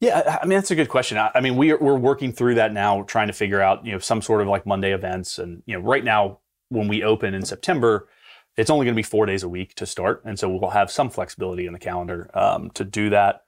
Yeah, 0.00 0.38
I 0.42 0.46
mean 0.46 0.58
that's 0.58 0.70
a 0.70 0.76
good 0.76 0.88
question. 0.88 1.16
I, 1.18 1.30
I 1.34 1.40
mean 1.40 1.56
we 1.56 1.72
are, 1.72 1.78
we're 1.78 1.96
working 1.96 2.32
through 2.32 2.56
that 2.56 2.72
now, 2.72 3.02
trying 3.02 3.28
to 3.28 3.32
figure 3.32 3.60
out 3.60 3.84
you 3.86 3.92
know 3.92 3.98
some 3.98 4.20
sort 4.20 4.42
of 4.42 4.48
like 4.48 4.66
Monday 4.66 4.92
events, 4.92 5.38
and 5.38 5.62
you 5.66 5.74
know 5.74 5.80
right 5.80 6.04
now 6.04 6.40
when 6.68 6.88
we 6.88 7.02
open 7.02 7.32
in 7.32 7.44
September, 7.44 8.08
it's 8.56 8.70
only 8.70 8.84
going 8.84 8.94
to 8.94 8.98
be 8.98 9.02
four 9.02 9.26
days 9.26 9.42
a 9.42 9.48
week 9.48 9.74
to 9.76 9.86
start, 9.86 10.22
and 10.24 10.38
so 10.38 10.48
we'll 10.48 10.70
have 10.70 10.90
some 10.90 11.10
flexibility 11.10 11.66
in 11.66 11.72
the 11.72 11.78
calendar 11.78 12.30
um, 12.34 12.70
to 12.72 12.84
do 12.84 13.10
that. 13.10 13.42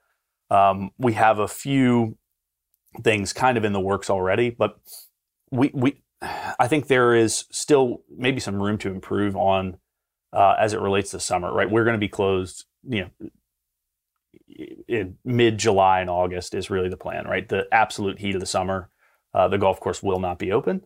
Um, 0.49 0.89
we 0.97 1.13
have 1.13 1.37
a 1.37 1.47
few 1.47 2.17
things 3.03 3.33
kind 3.33 3.57
of 3.57 3.63
in 3.63 3.73
the 3.73 3.79
works 3.79 4.09
already, 4.09 4.49
but 4.49 4.79
we 5.51 5.69
we 5.73 6.01
I 6.21 6.67
think 6.67 6.87
there 6.87 7.15
is 7.15 7.45
still 7.51 8.03
maybe 8.15 8.39
some 8.39 8.61
room 8.61 8.77
to 8.79 8.89
improve 8.89 9.35
on 9.35 9.77
uh, 10.33 10.55
as 10.59 10.73
it 10.73 10.79
relates 10.79 11.11
to 11.11 11.19
summer. 11.19 11.53
Right, 11.53 11.69
we're 11.69 11.85
going 11.85 11.95
to 11.95 11.99
be 11.99 12.09
closed. 12.09 12.65
You 12.87 13.09
know, 13.19 13.29
in 14.87 15.17
mid 15.23 15.57
July 15.57 16.01
and 16.01 16.09
August 16.09 16.53
is 16.53 16.69
really 16.69 16.89
the 16.89 16.97
plan. 16.97 17.25
Right, 17.27 17.47
the 17.47 17.67
absolute 17.71 18.19
heat 18.19 18.35
of 18.35 18.41
the 18.41 18.47
summer. 18.47 18.89
uh, 19.33 19.47
the 19.47 19.57
golf 19.57 19.79
course 19.79 20.01
will 20.03 20.19
not 20.19 20.39
be 20.39 20.51
open. 20.51 20.81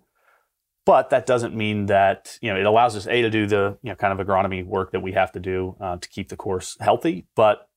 But 0.86 1.12
that 1.12 1.26
doesn't 1.26 1.56
mean 1.56 1.86
that 1.86 2.38
you 2.42 2.54
know 2.54 2.60
it 2.60 2.66
allows 2.66 2.96
us 2.96 3.08
a 3.08 3.22
to 3.22 3.30
do 3.30 3.48
the 3.48 3.78
you 3.82 3.90
know 3.90 3.96
kind 3.96 4.18
of 4.18 4.26
agronomy 4.26 4.66
work 4.66 4.92
that 4.92 5.02
we 5.02 5.14
have 5.14 5.32
to 5.32 5.40
do 5.40 5.76
uh, 5.80 5.98
to 5.98 6.10
keep 6.10 6.30
the 6.30 6.36
course 6.36 6.76
healthy. 6.82 7.26
But 7.36 7.70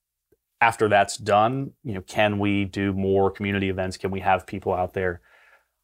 after 0.60 0.88
that's 0.88 1.16
done, 1.16 1.72
you 1.84 1.94
know, 1.94 2.00
can 2.00 2.38
we 2.38 2.64
do 2.64 2.92
more 2.92 3.30
community 3.30 3.68
events? 3.68 3.96
Can 3.96 4.10
we 4.10 4.20
have 4.20 4.46
people 4.46 4.74
out 4.74 4.94
there? 4.94 5.20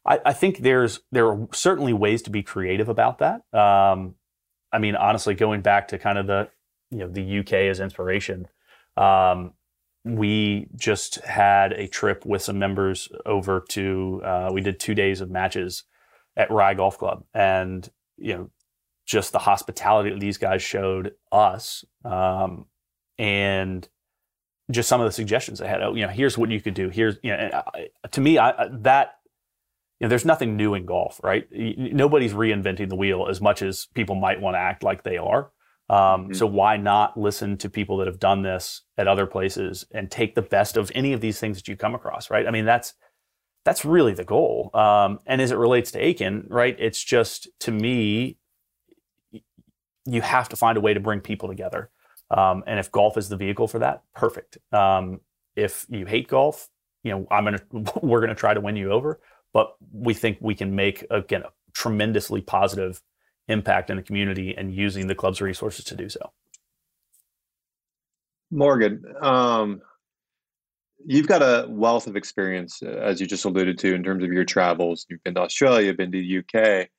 I, 0.05 0.19
I 0.25 0.33
think 0.33 0.59
there's 0.59 0.99
there 1.11 1.27
are 1.27 1.47
certainly 1.53 1.93
ways 1.93 2.21
to 2.23 2.29
be 2.29 2.43
creative 2.43 2.89
about 2.89 3.19
that. 3.19 3.41
Um, 3.53 4.15
I 4.71 4.79
mean, 4.79 4.95
honestly, 4.95 5.35
going 5.35 5.61
back 5.61 5.87
to 5.89 5.99
kind 5.99 6.17
of 6.17 6.27
the 6.27 6.49
you 6.91 6.99
know 6.99 7.07
the 7.07 7.39
UK 7.39 7.53
as 7.53 7.79
inspiration, 7.79 8.47
um, 8.97 9.53
we 10.03 10.67
just 10.75 11.15
had 11.21 11.73
a 11.73 11.87
trip 11.87 12.25
with 12.25 12.41
some 12.41 12.59
members 12.59 13.09
over 13.25 13.63
to. 13.69 14.21
Uh, 14.23 14.49
we 14.53 14.61
did 14.61 14.79
two 14.79 14.95
days 14.95 15.21
of 15.21 15.29
matches 15.29 15.83
at 16.35 16.51
Rye 16.51 16.73
Golf 16.73 16.97
Club, 16.97 17.23
and 17.33 17.89
you 18.17 18.33
know, 18.33 18.49
just 19.05 19.31
the 19.31 19.39
hospitality 19.39 20.09
that 20.09 20.19
these 20.19 20.37
guys 20.37 20.61
showed 20.61 21.13
us, 21.31 21.85
um, 22.03 22.65
and 23.17 23.87
just 24.71 24.89
some 24.89 24.99
of 24.99 25.05
the 25.05 25.11
suggestions 25.13 25.59
they 25.59 25.67
had. 25.67 25.81
Oh, 25.81 25.95
you 25.95 26.05
know, 26.05 26.11
here's 26.11 26.37
what 26.37 26.49
you 26.49 26.59
could 26.59 26.73
do. 26.73 26.89
Here's 26.89 27.17
you 27.23 27.31
know, 27.31 27.63
I, 27.73 27.87
to 28.11 28.19
me, 28.19 28.37
I, 28.37 28.67
that 28.69 29.15
you 30.03 30.07
know, 30.07 30.09
there's 30.09 30.25
nothing 30.25 30.57
new 30.57 30.73
in 30.73 30.85
golf, 30.85 31.21
right? 31.23 31.47
Nobody's 31.49 32.33
reinventing 32.33 32.89
the 32.89 32.95
wheel 32.97 33.27
as 33.29 33.39
much 33.39 33.61
as 33.61 33.85
people 33.93 34.15
might 34.15 34.41
want 34.41 34.55
to 34.55 34.59
act 34.59 34.83
like 34.83 35.03
they 35.03 35.17
are. 35.17 35.49
Um, 35.89 35.97
mm-hmm. 35.97 36.33
So 36.33 36.45
why 36.45 36.75
not 36.75 37.17
listen 37.17 37.57
to 37.59 37.69
people 37.69 37.95
that 37.99 38.07
have 38.07 38.19
done 38.19 38.41
this 38.41 38.81
at 38.97 39.07
other 39.07 39.25
places 39.25 39.85
and 39.93 40.11
take 40.11 40.35
the 40.35 40.41
best 40.41 40.75
of 40.75 40.91
any 40.93 41.13
of 41.13 41.21
these 41.21 41.39
things 41.39 41.55
that 41.55 41.69
you 41.69 41.77
come 41.77 41.95
across, 41.95 42.29
right? 42.29 42.45
I 42.45 42.51
mean, 42.51 42.65
that's 42.65 42.95
that's 43.63 43.85
really 43.85 44.13
the 44.13 44.25
goal. 44.25 44.71
Um, 44.73 45.21
and 45.25 45.41
as 45.41 45.51
it 45.51 45.57
relates 45.57 45.91
to 45.91 46.03
Aiken, 46.03 46.47
right, 46.49 46.75
it's 46.77 47.01
just 47.01 47.47
to 47.61 47.71
me, 47.71 48.39
you 50.05 50.19
have 50.19 50.49
to 50.49 50.57
find 50.57 50.77
a 50.77 50.81
way 50.81 50.93
to 50.93 50.99
bring 50.99 51.21
people 51.21 51.47
together. 51.47 51.91
Um, 52.29 52.65
and 52.67 52.77
if 52.77 52.91
golf 52.91 53.17
is 53.17 53.29
the 53.29 53.37
vehicle 53.37 53.69
for 53.69 53.79
that, 53.79 54.03
perfect. 54.13 54.57
Um, 54.73 55.21
if 55.55 55.85
you 55.87 56.05
hate 56.05 56.27
golf, 56.27 56.67
you 57.03 57.11
know, 57.11 57.27
I'm 57.31 57.45
gonna 57.45 57.61
we're 58.01 58.19
gonna 58.19 58.35
try 58.35 58.53
to 58.53 58.59
win 58.59 58.75
you 58.75 58.91
over, 58.91 59.21
but 59.53 59.75
we 59.91 60.13
think 60.13 60.37
we 60.41 60.55
can 60.55 60.75
make 60.75 61.05
again 61.09 61.43
a 61.43 61.51
tremendously 61.73 62.41
positive 62.41 63.01
impact 63.47 63.89
in 63.89 63.97
the 63.97 64.03
community 64.03 64.55
and 64.57 64.73
using 64.73 65.07
the 65.07 65.15
club's 65.15 65.41
resources 65.41 65.85
to 65.85 65.95
do 65.95 66.09
so. 66.09 66.31
Morgan, 68.51 69.03
um, 69.21 69.81
you've 71.05 71.27
got 71.27 71.41
a 71.41 71.67
wealth 71.69 72.07
of 72.07 72.15
experience, 72.15 72.81
uh, 72.83 72.89
as 72.89 73.19
you 73.19 73.27
just 73.27 73.45
alluded 73.45 73.77
to, 73.79 73.93
in 73.93 74.03
terms 74.03 74.23
of 74.23 74.31
your 74.31 74.45
travels. 74.45 75.05
You've 75.09 75.23
been 75.23 75.35
to 75.35 75.41
Australia, 75.41 75.87
you've 75.87 75.97
been 75.97 76.11
to 76.11 76.19
the 76.19 76.39
UK. 76.39 76.89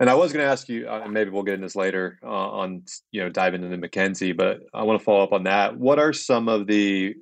And 0.00 0.10
I 0.10 0.14
was 0.14 0.32
going 0.32 0.44
to 0.44 0.50
ask 0.50 0.68
you, 0.68 0.88
uh, 0.88 1.06
maybe 1.08 1.30
we'll 1.30 1.44
get 1.44 1.54
into 1.54 1.66
this 1.66 1.76
later 1.76 2.18
uh, 2.24 2.26
on, 2.26 2.82
you 3.12 3.22
know, 3.22 3.28
diving 3.28 3.62
into 3.62 3.76
Mackenzie, 3.76 4.32
but 4.32 4.60
I 4.74 4.82
want 4.82 4.98
to 4.98 5.04
follow 5.04 5.22
up 5.22 5.32
on 5.32 5.44
that. 5.44 5.76
What 5.76 5.98
are 5.98 6.12
some 6.12 6.48
of 6.48 6.66
the 6.66 7.14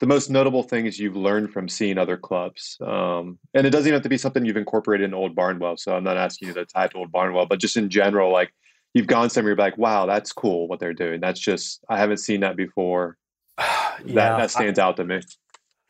the 0.00 0.06
most 0.06 0.30
notable 0.30 0.62
things 0.62 0.98
you've 0.98 1.16
learned 1.16 1.52
from 1.52 1.68
seeing 1.68 1.98
other 1.98 2.16
clubs? 2.16 2.76
Um, 2.80 3.38
and 3.54 3.66
it 3.66 3.70
doesn't 3.70 3.86
even 3.86 3.94
have 3.94 4.02
to 4.02 4.08
be 4.08 4.18
something 4.18 4.44
you've 4.44 4.56
incorporated 4.56 5.04
in 5.04 5.14
Old 5.14 5.34
Barnwell. 5.34 5.76
So 5.76 5.94
I'm 5.96 6.04
not 6.04 6.16
asking 6.16 6.48
you 6.48 6.54
to 6.54 6.64
tie 6.66 6.88
to 6.88 6.98
Old 6.98 7.12
Barnwell, 7.12 7.46
but 7.46 7.60
just 7.60 7.76
in 7.76 7.88
general, 7.88 8.32
like 8.32 8.52
you've 8.94 9.06
gone 9.06 9.30
somewhere, 9.30 9.52
you're 9.52 9.58
like, 9.58 9.78
wow, 9.78 10.06
that's 10.06 10.32
cool 10.32 10.68
what 10.68 10.80
they're 10.80 10.94
doing. 10.94 11.20
That's 11.20 11.40
just 11.40 11.84
I 11.88 11.98
haven't 11.98 12.18
seen 12.18 12.40
that 12.40 12.56
before. 12.56 13.16
yeah, 13.58 13.94
that, 14.06 14.36
that 14.38 14.50
stands 14.50 14.78
I, 14.78 14.84
out 14.84 14.96
to 14.96 15.04
me. 15.04 15.20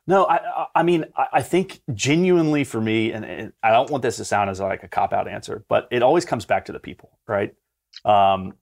No, 0.09 0.24
I, 0.26 0.66
I 0.74 0.82
mean, 0.84 1.07
I 1.32 1.42
think 1.42 1.80
genuinely 1.92 2.62
for 2.62 2.80
me, 2.80 3.11
and, 3.11 3.24
and 3.24 3.52
I 3.62 3.70
don't 3.70 3.90
want 3.90 4.02
this 4.04 4.18
to 4.18 4.24
sound 4.24 4.50
as 4.50 4.61
like 4.61 4.84
a 4.84 4.88
cop 4.88 5.12
out 5.12 5.26
answer, 5.26 5.64
but 5.68 5.88
it 5.90 6.00
always 6.02 6.24
comes 6.24 6.44
back 6.44 6.66
to 6.66 6.72
the 6.72 6.78
people, 6.78 7.18
right? 7.26 7.52
Um, 8.04 8.54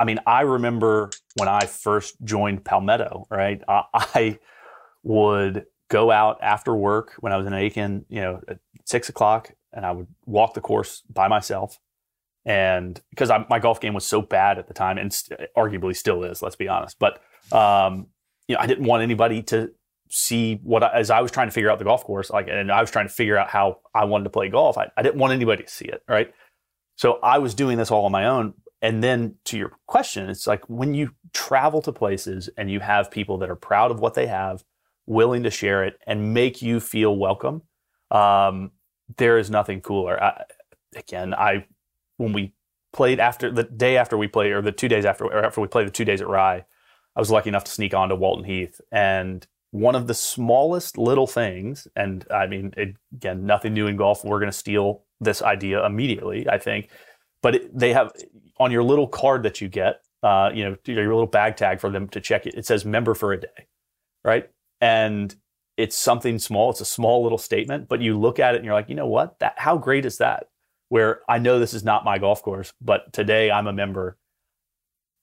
I 0.00 0.04
mean, 0.04 0.20
I 0.26 0.42
remember 0.42 1.10
when 1.36 1.48
I 1.48 1.66
first 1.66 2.16
joined 2.24 2.64
Palmetto, 2.64 3.26
right? 3.30 3.62
I, 3.68 3.82
I, 3.94 4.38
would 5.06 5.66
go 5.88 6.10
out 6.10 6.38
after 6.42 6.74
work 6.74 7.14
when 7.20 7.32
I 7.32 7.36
was 7.36 7.46
in 7.46 7.52
Aiken, 7.52 8.04
you 8.08 8.20
know, 8.20 8.40
at 8.48 8.58
six 8.84 9.08
o'clock, 9.08 9.52
and 9.72 9.86
I 9.86 9.92
would 9.92 10.08
walk 10.24 10.54
the 10.54 10.60
course 10.60 11.02
by 11.08 11.28
myself. 11.28 11.78
And 12.44 13.00
because 13.10 13.30
my 13.48 13.58
golf 13.58 13.80
game 13.80 13.94
was 13.94 14.04
so 14.04 14.20
bad 14.20 14.58
at 14.58 14.66
the 14.66 14.74
time, 14.74 14.98
and 14.98 15.12
st- 15.12 15.40
arguably 15.56 15.96
still 15.96 16.24
is, 16.24 16.42
let's 16.42 16.56
be 16.56 16.68
honest. 16.68 16.98
But 16.98 17.20
um, 17.52 18.08
you 18.48 18.56
know, 18.56 18.60
I 18.60 18.66
didn't 18.66 18.84
want 18.84 19.02
anybody 19.02 19.42
to 19.44 19.70
see 20.10 20.60
what 20.62 20.82
I, 20.82 20.90
as 20.94 21.10
I 21.10 21.20
was 21.20 21.30
trying 21.30 21.48
to 21.48 21.52
figure 21.52 21.70
out 21.70 21.78
the 21.78 21.84
golf 21.84 22.04
course, 22.04 22.30
like, 22.30 22.48
and 22.48 22.70
I 22.70 22.80
was 22.80 22.90
trying 22.90 23.06
to 23.06 23.12
figure 23.12 23.36
out 23.36 23.48
how 23.48 23.78
I 23.94 24.04
wanted 24.04 24.24
to 24.24 24.30
play 24.30 24.48
golf. 24.48 24.76
I, 24.76 24.90
I 24.96 25.02
didn't 25.02 25.20
want 25.20 25.32
anybody 25.32 25.62
to 25.62 25.70
see 25.70 25.86
it, 25.86 26.02
right? 26.08 26.32
So 26.96 27.18
I 27.22 27.38
was 27.38 27.54
doing 27.54 27.78
this 27.78 27.90
all 27.90 28.04
on 28.06 28.12
my 28.12 28.26
own. 28.26 28.54
And 28.82 29.02
then 29.02 29.36
to 29.46 29.58
your 29.58 29.72
question, 29.86 30.28
it's 30.28 30.46
like 30.46 30.68
when 30.68 30.94
you 30.94 31.12
travel 31.32 31.80
to 31.82 31.92
places 31.92 32.48
and 32.56 32.70
you 32.70 32.80
have 32.80 33.10
people 33.10 33.38
that 33.38 33.50
are 33.50 33.56
proud 33.56 33.90
of 33.90 34.00
what 34.00 34.14
they 34.14 34.26
have, 34.26 34.64
willing 35.06 35.44
to 35.44 35.50
share 35.50 35.84
it, 35.84 35.98
and 36.06 36.34
make 36.34 36.62
you 36.62 36.80
feel 36.80 37.16
welcome, 37.16 37.62
um, 38.10 38.72
there 39.16 39.38
is 39.38 39.50
nothing 39.50 39.80
cooler. 39.80 40.22
I, 40.22 40.44
again, 40.94 41.34
I 41.34 41.66
when 42.16 42.32
we 42.32 42.52
played 42.92 43.20
after 43.20 43.50
the 43.50 43.64
day 43.64 43.96
after 43.96 44.16
we 44.16 44.28
played, 44.28 44.52
or 44.52 44.62
the 44.62 44.72
two 44.72 44.88
days 44.88 45.04
after, 45.04 45.24
or 45.24 45.44
after 45.44 45.60
we 45.60 45.68
played 45.68 45.86
the 45.86 45.92
two 45.92 46.04
days 46.04 46.20
at 46.20 46.28
Rye, 46.28 46.64
I 47.14 47.20
was 47.20 47.30
lucky 47.30 47.48
enough 47.48 47.64
to 47.64 47.70
sneak 47.70 47.94
on 47.94 48.08
to 48.08 48.14
Walton 48.14 48.44
Heath, 48.44 48.80
and 48.90 49.46
one 49.70 49.94
of 49.94 50.06
the 50.06 50.14
smallest 50.14 50.96
little 50.96 51.26
things, 51.26 51.86
and 51.94 52.24
I 52.30 52.46
mean, 52.46 52.72
it, 52.76 52.96
again, 53.14 53.44
nothing 53.44 53.74
new 53.74 53.86
in 53.86 53.96
golf. 53.96 54.24
We're 54.24 54.38
going 54.38 54.50
to 54.50 54.56
steal 54.56 55.02
this 55.20 55.42
idea 55.42 55.84
immediately, 55.84 56.48
I 56.48 56.58
think. 56.58 56.88
But 57.42 57.56
it, 57.56 57.78
they 57.78 57.92
have 57.92 58.12
on 58.58 58.70
your 58.70 58.82
little 58.82 59.06
card 59.06 59.42
that 59.42 59.60
you 59.60 59.68
get, 59.68 60.00
uh, 60.22 60.50
you 60.54 60.64
know, 60.64 60.76
your 60.86 61.12
little 61.12 61.26
bag 61.26 61.56
tag 61.56 61.80
for 61.80 61.90
them 61.90 62.08
to 62.08 62.20
check 62.20 62.46
it. 62.46 62.54
It 62.54 62.64
says 62.64 62.84
member 62.84 63.14
for 63.14 63.32
a 63.32 63.40
day, 63.40 63.66
right? 64.24 64.48
And 64.80 65.34
it's 65.76 65.96
something 65.96 66.38
small. 66.38 66.70
It's 66.70 66.80
a 66.80 66.86
small 66.86 67.22
little 67.22 67.38
statement, 67.38 67.88
but 67.88 68.00
you 68.00 68.18
look 68.18 68.38
at 68.38 68.54
it 68.54 68.58
and 68.58 68.64
you're 68.64 68.74
like, 68.74 68.88
you 68.88 68.94
know 68.94 69.06
what? 69.06 69.38
That 69.40 69.54
how 69.56 69.76
great 69.76 70.06
is 70.06 70.18
that? 70.18 70.48
Where 70.88 71.20
I 71.28 71.38
know 71.38 71.58
this 71.58 71.74
is 71.74 71.84
not 71.84 72.04
my 72.04 72.18
golf 72.18 72.42
course, 72.42 72.72
but 72.80 73.12
today 73.12 73.50
I'm 73.50 73.66
a 73.66 73.72
member. 73.72 74.16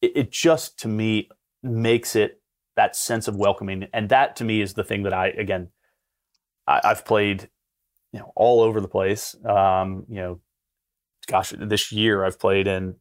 It, 0.01 0.11
it 0.15 0.31
just 0.31 0.79
to 0.79 0.87
me 0.87 1.29
makes 1.63 2.15
it 2.15 2.41
that 2.75 2.95
sense 2.95 3.27
of 3.27 3.35
welcoming. 3.35 3.87
And 3.93 4.09
that 4.09 4.35
to 4.37 4.43
me 4.43 4.61
is 4.61 4.73
the 4.73 4.83
thing 4.83 5.03
that 5.03 5.13
I, 5.13 5.27
again, 5.27 5.69
I, 6.67 6.81
have 6.83 7.05
played, 7.05 7.49
you 8.11 8.19
know, 8.19 8.31
all 8.35 8.61
over 8.61 8.81
the 8.81 8.87
place. 8.87 9.35
Um, 9.45 10.05
you 10.09 10.15
know, 10.15 10.39
gosh, 11.27 11.53
this 11.57 11.91
year 11.91 12.25
I've 12.25 12.39
played 12.39 12.67
in 12.67 12.95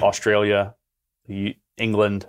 Australia, 0.00 0.74
England, 1.76 2.26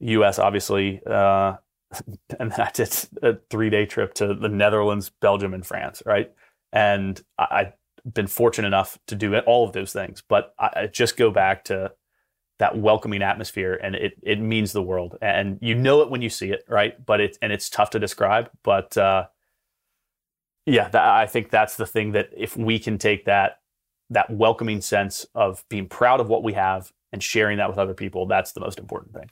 U.S. 0.00 0.38
obviously, 0.38 1.00
uh, 1.06 1.54
and 2.38 2.52
then 2.52 2.60
I 2.60 2.70
did 2.72 2.94
a 3.22 3.36
three-day 3.50 3.86
trip 3.86 4.14
to 4.14 4.34
the 4.34 4.48
Netherlands, 4.48 5.10
Belgium, 5.20 5.54
and 5.54 5.66
France. 5.66 6.02
Right, 6.06 6.32
and 6.72 7.20
I, 7.38 7.58
have 8.04 8.14
been 8.14 8.26
fortunate 8.26 8.68
enough 8.68 8.98
to 9.08 9.14
do 9.14 9.36
all 9.40 9.66
of 9.66 9.72
those 9.72 9.92
things. 9.92 10.22
But 10.26 10.54
I, 10.58 10.70
I 10.74 10.86
just 10.86 11.16
go 11.16 11.30
back 11.30 11.64
to 11.64 11.92
that 12.60 12.76
welcoming 12.76 13.22
atmosphere 13.22 13.80
and 13.82 13.94
it 13.94 14.12
it 14.22 14.38
means 14.38 14.72
the 14.72 14.82
world 14.82 15.16
and 15.22 15.58
you 15.62 15.74
know 15.74 16.02
it 16.02 16.10
when 16.10 16.20
you 16.20 16.28
see 16.28 16.50
it 16.50 16.62
right 16.68 17.04
but 17.04 17.18
it's 17.18 17.38
and 17.40 17.52
it's 17.52 17.70
tough 17.70 17.88
to 17.88 17.98
describe 17.98 18.50
but 18.62 18.96
uh, 18.98 19.26
yeah 20.66 20.90
i 20.92 21.24
think 21.26 21.50
that's 21.50 21.76
the 21.76 21.86
thing 21.86 22.12
that 22.12 22.28
if 22.36 22.58
we 22.58 22.78
can 22.78 22.98
take 22.98 23.24
that 23.24 23.60
that 24.10 24.28
welcoming 24.28 24.82
sense 24.82 25.26
of 25.34 25.64
being 25.70 25.88
proud 25.88 26.20
of 26.20 26.28
what 26.28 26.42
we 26.42 26.52
have 26.52 26.92
and 27.14 27.22
sharing 27.22 27.56
that 27.56 27.68
with 27.68 27.78
other 27.78 27.94
people 27.94 28.26
that's 28.26 28.52
the 28.52 28.60
most 28.60 28.78
important 28.78 29.14
thing 29.14 29.30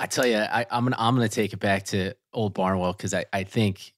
i 0.00 0.06
tell 0.06 0.26
you 0.26 0.36
I, 0.36 0.66
am 0.70 0.84
gonna 0.84 0.96
i'm 0.98 1.14
gonna 1.14 1.28
take 1.28 1.52
it 1.52 1.60
back 1.60 1.84
to 1.86 2.14
old 2.32 2.54
barnwell 2.54 2.92
because 2.92 3.14
I, 3.14 3.24
I 3.32 3.44
think 3.44 3.92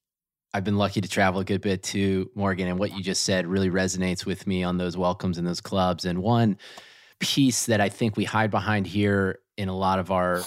I've 0.53 0.65
been 0.65 0.79
lucky 0.79 1.01
to 1.01 1.09
travel 1.09 1.41
a 1.41 1.45
good 1.45 1.61
bit 1.61 1.83
to 1.85 2.29
Morgan, 2.35 2.67
and 2.67 2.79
what 2.79 2.93
you 2.93 3.03
just 3.03 3.23
said 3.23 3.47
really 3.47 3.71
resonates 3.71 4.27
with 4.27 4.47
me 4.47 4.65
on 4.65 4.79
those 4.79 4.97
welcomes 4.97 5.39
and 5.39 5.47
those 5.47 5.61
clubs. 5.61 6.05
And 6.05 6.21
one, 6.23 6.59
piece 7.21 7.67
that 7.67 7.81
I 7.81 7.89
think 7.89 8.17
we 8.17 8.25
hide 8.25 8.51
behind 8.51 8.87
here 8.87 9.41
in 9.59 9.69
a 9.69 9.77
lot 9.77 9.99
of 9.99 10.11
our 10.11 10.43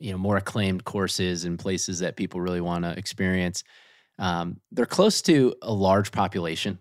you 0.00 0.10
know 0.10 0.18
more 0.18 0.36
acclaimed 0.36 0.84
courses 0.84 1.44
and 1.44 1.58
places 1.58 2.00
that 2.00 2.16
people 2.16 2.40
really 2.40 2.60
want 2.60 2.84
to 2.84 2.98
experience. 2.98 3.62
Um, 4.18 4.60
they're 4.72 4.86
close 4.86 5.22
to 5.22 5.54
a 5.62 5.72
large 5.72 6.10
population, 6.10 6.78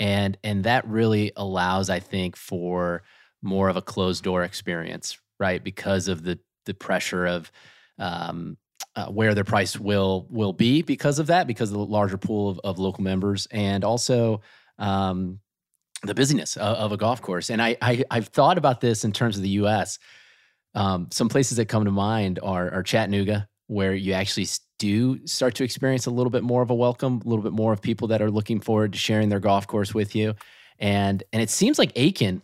and 0.00 0.36
and 0.42 0.64
that 0.64 0.86
really 0.88 1.32
allows, 1.36 1.90
I 1.90 2.00
think, 2.00 2.36
for 2.36 3.02
more 3.40 3.68
of 3.68 3.76
a 3.76 3.82
closed 3.82 4.24
door 4.24 4.42
experience, 4.42 5.18
right? 5.38 5.62
Because 5.62 6.08
of 6.08 6.24
the 6.24 6.40
the 6.64 6.74
pressure 6.74 7.26
of 7.26 7.50
um, 7.98 8.56
uh, 8.96 9.06
where 9.06 9.34
their 9.34 9.44
price 9.44 9.78
will 9.78 10.26
will 10.30 10.52
be 10.52 10.82
because 10.82 11.18
of 11.18 11.26
that, 11.28 11.46
because 11.46 11.70
of 11.70 11.78
the 11.78 11.84
larger 11.84 12.18
pool 12.18 12.50
of, 12.50 12.60
of 12.64 12.78
local 12.78 13.02
members, 13.02 13.46
and 13.50 13.84
also 13.84 14.40
um, 14.78 15.40
the 16.02 16.14
busyness 16.14 16.56
of, 16.56 16.76
of, 16.76 16.92
a 16.92 16.96
golf 16.96 17.20
course. 17.20 17.50
And 17.50 17.62
I, 17.62 17.76
I 17.80 18.04
have 18.10 18.28
thought 18.28 18.58
about 18.58 18.80
this 18.80 19.04
in 19.04 19.12
terms 19.12 19.36
of 19.36 19.42
the 19.42 19.48
U.S. 19.50 19.98
Um, 20.74 21.08
some 21.10 21.28
places 21.28 21.56
that 21.56 21.66
come 21.66 21.84
to 21.84 21.90
mind 21.90 22.38
are, 22.42 22.72
are 22.72 22.82
Chattanooga, 22.82 23.48
where 23.66 23.94
you 23.94 24.12
actually 24.12 24.46
do 24.78 25.24
start 25.26 25.54
to 25.56 25.64
experience 25.64 26.06
a 26.06 26.10
little 26.10 26.30
bit 26.30 26.42
more 26.42 26.62
of 26.62 26.70
a 26.70 26.74
welcome, 26.74 27.22
a 27.24 27.28
little 27.28 27.42
bit 27.42 27.52
more 27.52 27.72
of 27.72 27.80
people 27.80 28.08
that 28.08 28.20
are 28.20 28.30
looking 28.30 28.60
forward 28.60 28.92
to 28.92 28.98
sharing 28.98 29.28
their 29.28 29.40
golf 29.40 29.66
course 29.66 29.94
with 29.94 30.14
you. 30.14 30.34
And 30.78 31.22
and 31.32 31.40
it 31.40 31.50
seems 31.50 31.78
like 31.78 31.92
Aiken 31.96 32.42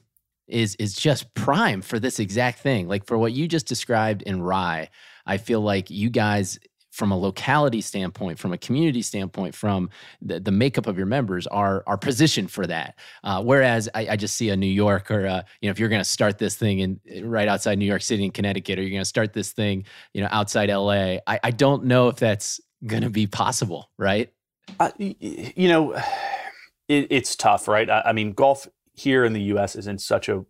is 0.50 0.74
is 0.76 0.94
just 0.94 1.32
prime 1.34 1.82
for 1.82 1.98
this 1.98 2.18
exact 2.18 2.60
thing. 2.60 2.88
Like 2.88 3.06
for 3.06 3.18
what 3.18 3.32
you 3.32 3.48
just 3.48 3.66
described 3.66 4.22
in 4.22 4.42
Rye, 4.42 4.90
I 5.26 5.38
feel 5.38 5.60
like 5.60 5.90
you 5.90 6.10
guys 6.10 6.58
from 6.90 7.12
a 7.12 7.16
locality 7.16 7.80
standpoint, 7.80 8.38
from 8.38 8.52
a 8.52 8.58
community 8.58 9.00
standpoint, 9.00 9.54
from 9.54 9.88
the, 10.20 10.40
the 10.40 10.50
makeup 10.50 10.86
of 10.86 10.96
your 10.96 11.06
members 11.06 11.46
are 11.46 11.84
are 11.86 11.96
positioned 11.96 12.50
for 12.50 12.66
that. 12.66 12.98
Uh, 13.22 13.42
whereas 13.42 13.88
I, 13.94 14.08
I, 14.10 14.16
just 14.16 14.36
see 14.36 14.50
a 14.50 14.56
New 14.56 14.66
York 14.66 15.10
or 15.10 15.26
uh, 15.26 15.42
you 15.60 15.68
know 15.68 15.70
if 15.70 15.78
you're 15.78 15.88
going 15.88 16.00
to 16.00 16.08
start 16.08 16.38
this 16.38 16.56
thing 16.56 16.80
in 16.80 17.28
right 17.28 17.48
outside 17.48 17.78
New 17.78 17.86
York 17.86 18.02
City 18.02 18.24
in 18.24 18.30
Connecticut, 18.30 18.78
or 18.78 18.82
you're 18.82 18.90
going 18.90 19.00
to 19.00 19.04
start 19.04 19.32
this 19.32 19.52
thing 19.52 19.84
you 20.14 20.20
know 20.20 20.28
outside 20.30 20.68
LA, 20.68 21.18
I, 21.26 21.40
I 21.44 21.50
don't 21.50 21.84
know 21.84 22.08
if 22.08 22.16
that's 22.16 22.60
going 22.86 23.02
to 23.02 23.10
be 23.10 23.26
possible, 23.26 23.90
right? 23.98 24.32
Uh, 24.78 24.90
you 24.98 25.68
know, 25.68 25.94
it, 26.88 27.06
it's 27.10 27.36
tough, 27.36 27.68
right? 27.68 27.88
I, 27.88 28.02
I 28.06 28.12
mean, 28.12 28.32
golf 28.32 28.66
here 29.00 29.24
in 29.24 29.32
the 29.32 29.42
U.S. 29.54 29.76
is 29.76 29.86
in 29.86 29.98
such 29.98 30.28
a 30.28 30.44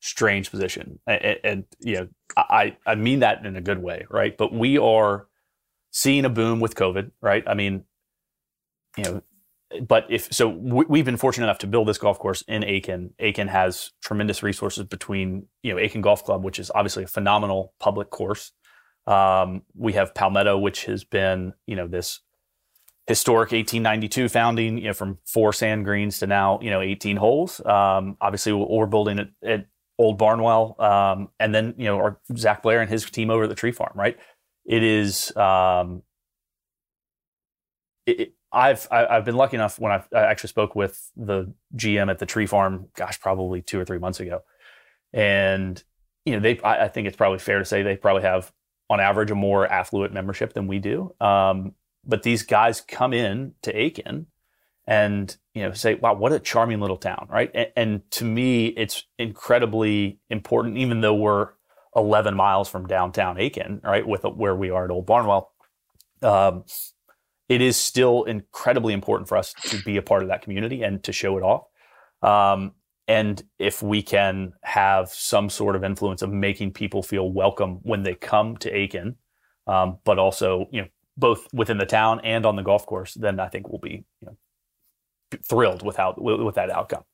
strange 0.00 0.50
position, 0.50 0.98
and, 1.06 1.38
and 1.44 1.64
you 1.80 1.96
know, 1.96 2.08
I 2.36 2.76
I 2.86 2.94
mean 2.94 3.20
that 3.20 3.44
in 3.44 3.56
a 3.56 3.60
good 3.60 3.82
way, 3.82 4.06
right? 4.10 4.36
But 4.36 4.52
we 4.52 4.78
are 4.78 5.26
seeing 5.90 6.24
a 6.24 6.30
boom 6.30 6.60
with 6.60 6.74
COVID, 6.74 7.10
right? 7.20 7.44
I 7.46 7.54
mean, 7.54 7.84
you 8.96 9.04
know, 9.04 9.22
but 9.86 10.06
if 10.08 10.32
so, 10.32 10.48
we, 10.48 10.98
have 10.98 11.06
been 11.06 11.16
fortunate 11.16 11.46
enough 11.46 11.58
to 11.58 11.66
build 11.66 11.88
this 11.88 11.98
golf 11.98 12.18
course 12.18 12.42
in 12.48 12.64
Aiken. 12.64 13.12
Aiken 13.18 13.48
has 13.48 13.90
tremendous 14.02 14.42
resources 14.42 14.84
between 14.84 15.46
you 15.62 15.72
know 15.72 15.78
Aiken 15.78 16.00
Golf 16.00 16.24
Club, 16.24 16.42
which 16.42 16.58
is 16.58 16.70
obviously 16.74 17.04
a 17.04 17.08
phenomenal 17.08 17.74
public 17.80 18.10
course. 18.10 18.52
Um, 19.06 19.62
we 19.76 19.92
have 19.92 20.14
Palmetto, 20.14 20.56
which 20.56 20.86
has 20.86 21.04
been 21.04 21.52
you 21.66 21.76
know 21.76 21.86
this 21.86 22.20
historic 23.06 23.52
1892 23.52 24.28
founding, 24.28 24.78
you 24.78 24.84
know, 24.84 24.94
from 24.94 25.18
four 25.26 25.52
sand 25.52 25.84
greens 25.84 26.18
to 26.18 26.26
now 26.26 26.58
you 26.60 26.70
know 26.70 26.80
18 26.80 27.16
holes. 27.16 27.60
Um, 27.64 28.16
obviously, 28.20 28.52
we're 28.52 28.86
building 28.86 29.18
it 29.18 29.28
at 29.44 29.66
Old 29.98 30.18
Barnwell, 30.18 30.76
um, 30.80 31.28
and 31.38 31.54
then 31.54 31.74
you 31.76 31.84
know 31.86 31.96
our 31.96 32.18
Zach 32.36 32.62
Blair 32.62 32.80
and 32.80 32.90
his 32.90 33.04
team 33.10 33.30
over 33.30 33.44
at 33.44 33.48
the 33.48 33.54
Tree 33.54 33.72
Farm, 33.72 33.92
right? 33.94 34.18
it 34.64 34.82
is 34.82 35.34
um, 35.36 36.02
it, 38.06 38.20
it, 38.20 38.34
I've 38.52 38.86
I've 38.90 39.24
been 39.24 39.36
lucky 39.36 39.56
enough 39.56 39.78
when 39.78 39.92
I've, 39.92 40.08
i 40.14 40.20
actually 40.20 40.48
spoke 40.48 40.74
with 40.74 41.10
the 41.16 41.52
GM 41.76 42.10
at 42.10 42.18
the 42.18 42.26
tree 42.26 42.46
farm, 42.46 42.88
gosh, 42.96 43.20
probably 43.20 43.62
two 43.62 43.80
or 43.80 43.84
three 43.84 43.98
months 43.98 44.20
ago, 44.20 44.42
and 45.12 45.82
you 46.24 46.34
know 46.34 46.40
they 46.40 46.60
I, 46.60 46.84
I 46.84 46.88
think 46.88 47.08
it's 47.08 47.16
probably 47.16 47.38
fair 47.38 47.58
to 47.58 47.64
say 47.64 47.82
they 47.82 47.96
probably 47.96 48.22
have 48.22 48.52
on 48.88 49.00
average 49.00 49.30
a 49.30 49.34
more 49.34 49.66
affluent 49.66 50.12
membership 50.12 50.52
than 50.52 50.66
we 50.66 50.78
do. 50.78 51.12
Um, 51.20 51.72
but 52.06 52.22
these 52.22 52.42
guys 52.42 52.80
come 52.80 53.12
in 53.12 53.54
to 53.62 53.76
Aiken 53.76 54.26
and 54.86 55.36
you 55.54 55.62
know 55.62 55.72
say, 55.72 55.94
"Wow, 55.94 56.14
what 56.14 56.32
a 56.32 56.40
charming 56.40 56.80
little 56.80 56.96
town!" 56.96 57.26
Right? 57.30 57.50
And, 57.54 57.68
and 57.76 58.10
to 58.12 58.24
me, 58.24 58.68
it's 58.68 59.04
incredibly 59.18 60.18
important, 60.30 60.76
even 60.78 61.00
though 61.00 61.14
we're 61.14 61.50
11 61.96 62.34
miles 62.34 62.68
from 62.68 62.86
downtown 62.86 63.38
Aiken, 63.38 63.80
right, 63.84 64.06
with 64.06 64.24
where 64.24 64.54
we 64.54 64.70
are 64.70 64.84
at 64.84 64.90
Old 64.90 65.06
Barnwell. 65.06 65.52
Um, 66.22 66.64
it 67.48 67.60
is 67.60 67.76
still 67.76 68.24
incredibly 68.24 68.94
important 68.94 69.28
for 69.28 69.36
us 69.36 69.52
to 69.64 69.82
be 69.82 69.96
a 69.96 70.02
part 70.02 70.22
of 70.22 70.28
that 70.28 70.42
community 70.42 70.82
and 70.82 71.02
to 71.04 71.12
show 71.12 71.36
it 71.38 71.42
off. 71.42 71.66
Um, 72.22 72.72
and 73.06 73.42
if 73.58 73.82
we 73.82 74.02
can 74.02 74.54
have 74.62 75.10
some 75.10 75.50
sort 75.50 75.76
of 75.76 75.84
influence 75.84 76.22
of 76.22 76.32
making 76.32 76.72
people 76.72 77.02
feel 77.02 77.30
welcome 77.30 77.80
when 77.82 78.02
they 78.02 78.14
come 78.14 78.56
to 78.58 78.74
Aiken, 78.74 79.16
um, 79.66 79.98
but 80.04 80.18
also 80.18 80.66
you 80.72 80.82
know 80.82 80.88
both 81.16 81.46
within 81.52 81.78
the 81.78 81.86
town 81.86 82.20
and 82.24 82.44
on 82.44 82.56
the 82.56 82.62
golf 82.62 82.86
course, 82.86 83.14
then 83.14 83.40
I 83.40 83.48
think 83.48 83.68
we'll 83.68 83.78
be 83.78 84.04
you 84.20 84.26
know, 84.26 84.36
thrilled 85.48 85.84
with 85.84 85.96
how 85.96 86.14
with 86.16 86.54
that 86.56 86.70
outcome. 86.70 87.04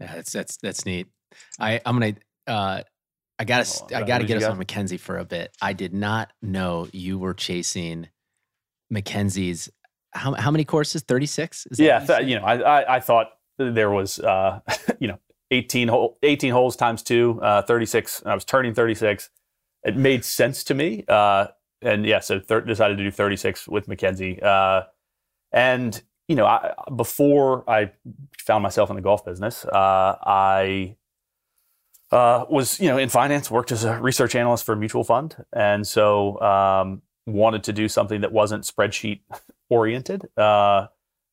Yeah, 0.00 0.14
that's 0.14 0.32
that's 0.32 0.56
that's 0.58 0.86
neat. 0.86 1.06
I 1.58 1.80
I'm 1.84 1.98
gonna 1.98 2.14
uh, 2.46 2.82
I 3.38 3.44
gotta, 3.44 3.68
oh, 3.82 3.96
I 3.96 4.02
gotta 4.02 4.24
get 4.24 4.36
us 4.36 4.42
got? 4.44 4.52
on 4.52 4.58
Mackenzie 4.58 4.96
for 4.96 5.18
a 5.18 5.24
bit. 5.24 5.56
I 5.60 5.72
did 5.72 5.92
not 5.92 6.32
know 6.42 6.88
you 6.92 7.18
were 7.18 7.34
chasing 7.34 8.08
Mackenzie's. 8.90 9.70
How 10.12 10.34
how 10.34 10.50
many 10.50 10.64
courses? 10.64 11.02
Thirty 11.02 11.26
six. 11.26 11.66
Yeah, 11.76 12.00
you, 12.00 12.06
th- 12.06 12.28
you, 12.28 12.38
know, 12.38 12.44
I, 12.44 12.54
I, 12.82 12.96
I 12.96 13.00
thought 13.00 13.30
there 13.58 13.90
was 13.90 14.20
uh, 14.20 14.60
you 15.00 15.08
know 15.08 15.18
18, 15.50 15.88
hole, 15.88 16.18
18 16.22 16.52
holes 16.52 16.76
times 16.76 17.02
two, 17.02 17.38
uh, 17.42 17.62
36. 17.62 18.22
I 18.26 18.34
was 18.34 18.44
turning 18.44 18.74
36. 18.74 19.30
It 19.84 19.96
made 19.96 20.24
sense 20.24 20.64
to 20.64 20.74
me. 20.74 21.04
Uh, 21.08 21.48
and 21.82 22.06
yeah, 22.06 22.20
so 22.20 22.40
thir- 22.40 22.62
decided 22.62 22.96
to 22.98 23.04
do 23.04 23.10
36 23.10 23.68
with 23.68 23.88
Mackenzie. 23.88 24.40
Uh, 24.42 24.82
and 25.52 26.02
you 26.28 26.36
know, 26.36 26.46
I, 26.46 26.72
before 26.94 27.68
I 27.68 27.92
found 28.38 28.62
myself 28.62 28.88
in 28.90 28.96
the 28.96 29.02
golf 29.02 29.24
business, 29.24 29.64
uh, 29.66 30.16
I 30.24 30.96
uh, 32.10 32.46
was 32.48 32.80
you 32.80 32.88
know 32.88 32.96
in 32.96 33.08
finance, 33.08 33.50
worked 33.50 33.72
as 33.72 33.84
a 33.84 34.00
research 34.00 34.34
analyst 34.34 34.64
for 34.64 34.72
a 34.72 34.76
mutual 34.76 35.04
fund, 35.04 35.36
and 35.52 35.86
so 35.86 36.40
um, 36.40 37.02
wanted 37.26 37.64
to 37.64 37.72
do 37.72 37.88
something 37.88 38.22
that 38.22 38.32
wasn't 38.32 38.64
spreadsheet 38.64 39.20
oriented, 39.68 40.26
uh, 40.38 40.86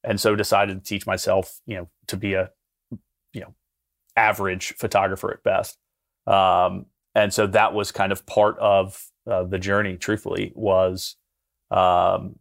and 0.03 0.19
so 0.19 0.35
decided 0.35 0.83
to 0.83 0.89
teach 0.89 1.05
myself 1.05 1.61
you 1.65 1.75
know 1.77 1.89
to 2.07 2.17
be 2.17 2.33
a 2.33 2.49
you 3.33 3.41
know 3.41 3.53
average 4.17 4.73
photographer 4.77 5.31
at 5.31 5.43
best, 5.43 5.77
um, 6.27 6.85
and 7.15 7.33
so 7.33 7.47
that 7.47 7.73
was 7.73 7.91
kind 7.91 8.11
of 8.11 8.25
part 8.25 8.57
of 8.59 9.03
uh, 9.29 9.43
the 9.43 9.59
journey. 9.59 9.97
Truthfully, 9.97 10.51
was 10.55 11.15
um, 11.69 12.35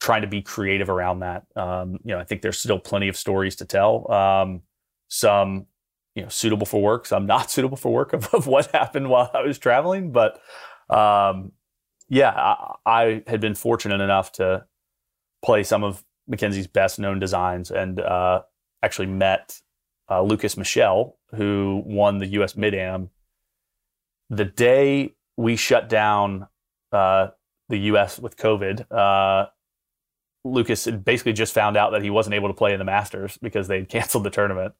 trying 0.00 0.22
to 0.22 0.28
be 0.28 0.42
creative 0.42 0.90
around 0.90 1.20
that. 1.20 1.44
Um, 1.56 1.98
you 2.04 2.14
know, 2.14 2.18
I 2.18 2.24
think 2.24 2.42
there's 2.42 2.58
still 2.58 2.78
plenty 2.78 3.08
of 3.08 3.16
stories 3.16 3.56
to 3.56 3.64
tell. 3.64 4.10
Um, 4.12 4.62
some 5.08 5.66
you 6.14 6.22
know 6.22 6.28
suitable 6.28 6.66
for 6.66 6.80
work 6.80 7.06
some 7.06 7.26
not 7.26 7.50
suitable 7.50 7.76
for 7.76 7.92
work 7.92 8.12
of, 8.12 8.32
of 8.34 8.46
what 8.46 8.66
happened 8.72 9.08
while 9.08 9.30
i 9.34 9.42
was 9.42 9.58
traveling 9.58 10.10
but 10.10 10.40
um, 10.90 11.52
yeah 12.08 12.30
I, 12.30 12.74
I, 12.84 13.22
had 13.26 13.40
been 13.40 13.54
fortunate 13.54 14.00
enough 14.00 14.32
to 14.32 14.64
play 15.44 15.62
some 15.62 15.84
of 15.84 16.02
mackenzie's 16.26 16.66
best 16.66 16.98
known 16.98 17.18
designs 17.18 17.70
and 17.70 18.00
uh, 18.00 18.42
actually 18.82 19.06
met 19.06 19.60
uh, 20.10 20.22
lukas 20.22 20.56
Michel, 20.56 21.18
who 21.34 21.82
won 21.84 22.18
the 22.18 22.26
us 22.26 22.56
mid-am 22.56 23.10
the 24.32 24.44
day 24.44 25.14
we 25.36 25.56
shut 25.56 25.88
down 25.88 26.48
uh, 26.92 27.28
the 27.68 27.78
us 27.78 28.18
with 28.18 28.36
covid 28.36 28.84
uh, 28.90 29.46
lukas 30.44 30.86
basically 30.86 31.32
just 31.32 31.54
found 31.54 31.76
out 31.76 31.92
that 31.92 32.02
he 32.02 32.10
wasn't 32.10 32.34
able 32.34 32.48
to 32.48 32.54
play 32.54 32.72
in 32.72 32.78
the 32.78 32.84
masters 32.84 33.38
because 33.40 33.68
they 33.68 33.84
canceled 33.84 34.24
the 34.24 34.30
tournament 34.30 34.74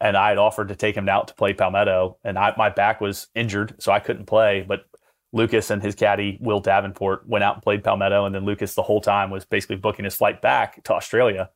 and 0.00 0.16
I 0.16 0.30
had 0.30 0.38
offered 0.38 0.68
to 0.68 0.76
take 0.76 0.96
him 0.96 1.08
out 1.08 1.28
to 1.28 1.34
play 1.34 1.52
Palmetto, 1.52 2.16
and 2.24 2.38
I, 2.38 2.54
my 2.56 2.70
back 2.70 3.00
was 3.00 3.28
injured, 3.34 3.74
so 3.78 3.92
I 3.92 4.00
couldn't 4.00 4.24
play. 4.24 4.64
But 4.66 4.84
Lukas 5.32 5.70
and 5.70 5.82
his 5.82 5.94
caddy 5.94 6.38
Will 6.40 6.60
Davenport 6.60 7.28
went 7.28 7.44
out 7.44 7.54
and 7.56 7.62
played 7.62 7.84
Palmetto, 7.84 8.24
and 8.24 8.34
then 8.34 8.44
Lukas 8.44 8.74
the 8.74 8.82
whole 8.82 9.02
time 9.02 9.30
was 9.30 9.44
basically 9.44 9.76
booking 9.76 10.04
his 10.04 10.16
flight 10.16 10.40
back 10.40 10.82
to 10.84 10.94
Australia. 10.94 11.50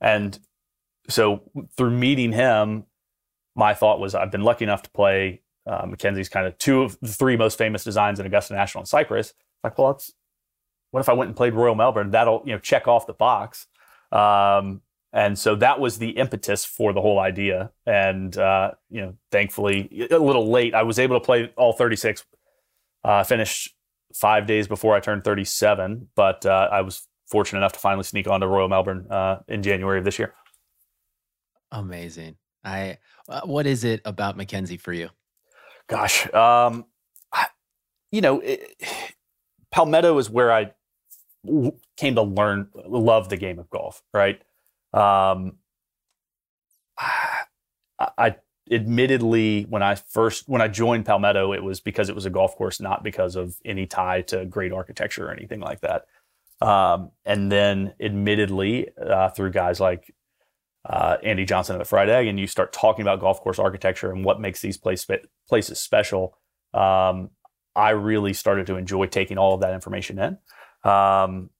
And 0.00 0.38
so 1.08 1.42
through 1.76 1.92
meeting 1.92 2.32
him, 2.32 2.84
my 3.54 3.74
thought 3.74 4.00
was 4.00 4.14
I've 4.14 4.32
been 4.32 4.42
lucky 4.42 4.64
enough 4.64 4.82
to 4.82 4.90
play 4.90 5.42
uh, 5.66 5.86
Mackenzie's 5.86 6.28
kind 6.28 6.46
of 6.46 6.56
two 6.58 6.82
of 6.82 6.98
the 7.00 7.08
three 7.08 7.36
most 7.36 7.58
famous 7.58 7.84
designs 7.84 8.20
in 8.20 8.26
Augusta 8.26 8.54
National 8.54 8.82
and 8.82 8.88
Cypress. 8.88 9.32
Like, 9.62 9.78
well, 9.78 9.92
that's 9.92 10.12
what 10.90 11.00
if 11.00 11.08
I 11.08 11.12
went 11.12 11.28
and 11.28 11.36
played 11.36 11.54
Royal 11.54 11.74
Melbourne? 11.74 12.10
That'll 12.10 12.42
you 12.44 12.52
know 12.52 12.58
check 12.58 12.86
off 12.86 13.06
the 13.06 13.14
box. 13.14 13.66
Um, 14.12 14.82
and 15.12 15.38
so 15.38 15.54
that 15.56 15.78
was 15.78 15.98
the 15.98 16.10
impetus 16.10 16.64
for 16.64 16.92
the 16.92 17.00
whole 17.00 17.18
idea. 17.18 17.70
And 17.86 18.36
uh, 18.36 18.72
you 18.90 19.00
know, 19.00 19.14
thankfully, 19.30 20.08
a 20.10 20.18
little 20.18 20.50
late, 20.50 20.74
I 20.74 20.82
was 20.82 20.98
able 20.98 21.18
to 21.18 21.24
play 21.24 21.52
all 21.56 21.72
36. 21.72 22.24
Uh, 23.04 23.22
finished 23.22 23.74
five 24.14 24.46
days 24.46 24.66
before 24.66 24.94
I 24.94 25.00
turned 25.00 25.24
37, 25.24 26.08
but 26.14 26.46
uh, 26.46 26.68
I 26.72 26.80
was 26.80 27.06
fortunate 27.26 27.58
enough 27.58 27.72
to 27.72 27.78
finally 27.78 28.04
sneak 28.04 28.26
onto 28.26 28.46
Royal 28.46 28.68
Melbourne 28.68 29.06
uh, 29.10 29.40
in 29.46 29.62
January 29.62 29.98
of 29.98 30.04
this 30.04 30.18
year. 30.18 30.34
Amazing. 31.70 32.36
I. 32.64 32.98
Uh, 33.28 33.40
what 33.44 33.66
is 33.66 33.84
it 33.84 34.00
about 34.04 34.36
Mackenzie 34.36 34.76
for 34.76 34.92
you? 34.92 35.10
Gosh, 35.88 36.32
um, 36.32 36.86
I, 37.32 37.46
you 38.10 38.20
know, 38.20 38.40
it, 38.40 38.74
Palmetto 39.70 40.18
is 40.18 40.30
where 40.30 40.52
I 40.52 40.72
came 41.96 42.14
to 42.14 42.22
learn, 42.22 42.68
love 42.74 43.28
the 43.28 43.36
game 43.36 43.58
of 43.58 43.68
golf. 43.70 44.02
Right 44.12 44.40
um, 44.94 45.56
I, 47.98 48.36
admittedly, 48.70 49.64
when 49.68 49.82
I 49.82 49.96
first 49.96 50.48
when 50.48 50.62
I 50.62 50.68
joined 50.68 51.04
Palmetto, 51.04 51.52
it 51.52 51.62
was 51.62 51.80
because 51.80 52.08
it 52.08 52.14
was 52.14 52.26
a 52.26 52.30
golf 52.30 52.56
course, 52.56 52.80
not 52.80 53.02
because 53.02 53.36
of 53.36 53.56
any 53.64 53.86
tie 53.86 54.22
to 54.22 54.44
great 54.46 54.72
architecture 54.72 55.26
or 55.26 55.32
anything 55.32 55.60
like 55.60 55.80
that. 55.80 56.06
Um, 56.60 57.10
and 57.24 57.50
then, 57.50 57.94
admittedly, 58.00 58.88
uh, 58.96 59.30
through 59.30 59.50
guys 59.50 59.80
like 59.80 60.14
uh, 60.84 61.16
Andy 61.22 61.44
Johnson 61.44 61.76
at 61.76 61.78
the 61.78 61.84
Fried 61.84 62.10
Egg, 62.10 62.26
and 62.26 62.38
you 62.38 62.46
start 62.46 62.72
talking 62.72 63.02
about 63.02 63.20
golf 63.20 63.40
course 63.40 63.58
architecture 63.58 64.10
and 64.12 64.24
what 64.24 64.40
makes 64.40 64.60
these 64.60 64.76
place, 64.76 65.06
places 65.48 65.80
special. 65.80 66.36
Um, 66.74 67.30
I 67.74 67.90
really 67.90 68.32
started 68.32 68.66
to 68.66 68.76
enjoy 68.76 69.06
taking 69.06 69.38
all 69.38 69.54
of 69.54 69.60
that 69.60 69.74
information 69.74 70.18
in. 70.18 70.38
Um, 70.88 71.50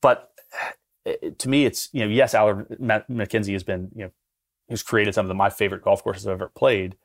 but 0.00 0.30
it, 1.04 1.38
to 1.40 1.48
me, 1.48 1.64
it's 1.66 1.88
you 1.92 2.00
know, 2.00 2.08
yes, 2.08 2.34
Alister 2.34 3.04
Mackenzie 3.08 3.52
has 3.52 3.62
been 3.62 3.90
you 3.94 4.04
know, 4.04 4.10
he's 4.68 4.82
created 4.82 5.14
some 5.14 5.26
of 5.26 5.28
the, 5.28 5.34
my 5.34 5.50
favorite 5.50 5.82
golf 5.82 6.02
courses 6.02 6.26
I've 6.26 6.34
ever 6.34 6.48
played. 6.48 6.96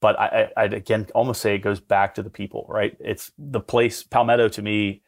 But 0.00 0.18
I, 0.18 0.26
I, 0.56 0.64
I'd 0.64 0.74
again 0.74 1.06
almost 1.14 1.40
say 1.42 1.54
it 1.54 1.58
goes 1.58 1.80
back 1.80 2.14
to 2.14 2.22
the 2.22 2.30
people, 2.30 2.66
right? 2.68 2.96
It's 3.00 3.30
the 3.38 3.60
place 3.60 4.02
Palmetto 4.02 4.48
to 4.48 4.62
me, 4.62 5.02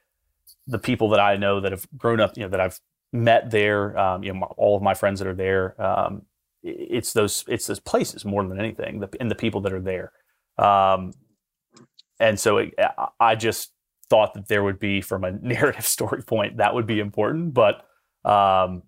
the 0.66 0.78
people 0.78 1.09
that 1.11 1.20
I 1.20 1.36
know 1.36 1.61
that 1.61 1.72
have 1.72 1.86
grown 1.97 2.20
up, 2.20 2.36
you 2.36 2.43
know, 2.43 2.49
that 2.51 2.61
I've 2.61 2.78
met 3.12 3.50
there, 3.50 3.96
um, 3.98 4.22
you 4.22 4.32
know, 4.32 4.46
all 4.56 4.76
of 4.76 4.82
my 4.82 4.94
friends 4.94 5.20
that 5.20 5.28
are 5.28 5.34
there. 5.34 5.80
Um, 5.80 6.22
it's 6.62 7.12
those 7.12 7.44
it's 7.48 7.66
those 7.66 7.80
places 7.80 8.24
more 8.24 8.46
than 8.46 8.58
anything, 8.58 9.00
the, 9.00 9.08
and 9.20 9.30
the 9.30 9.34
people 9.34 9.60
that 9.62 9.72
are 9.72 9.80
there. 9.80 10.12
Um, 10.58 11.12
and 12.20 12.38
so 12.38 12.58
it, 12.58 12.74
I 13.18 13.34
just 13.34 13.72
thought 14.08 14.34
that 14.34 14.46
there 14.46 14.62
would 14.62 14.78
be, 14.78 15.00
from 15.00 15.24
a 15.24 15.32
narrative 15.42 15.86
story 15.86 16.22
point, 16.22 16.58
that 16.58 16.74
would 16.74 16.86
be 16.86 17.00
important. 17.00 17.54
But 17.54 17.84
um, 18.24 18.82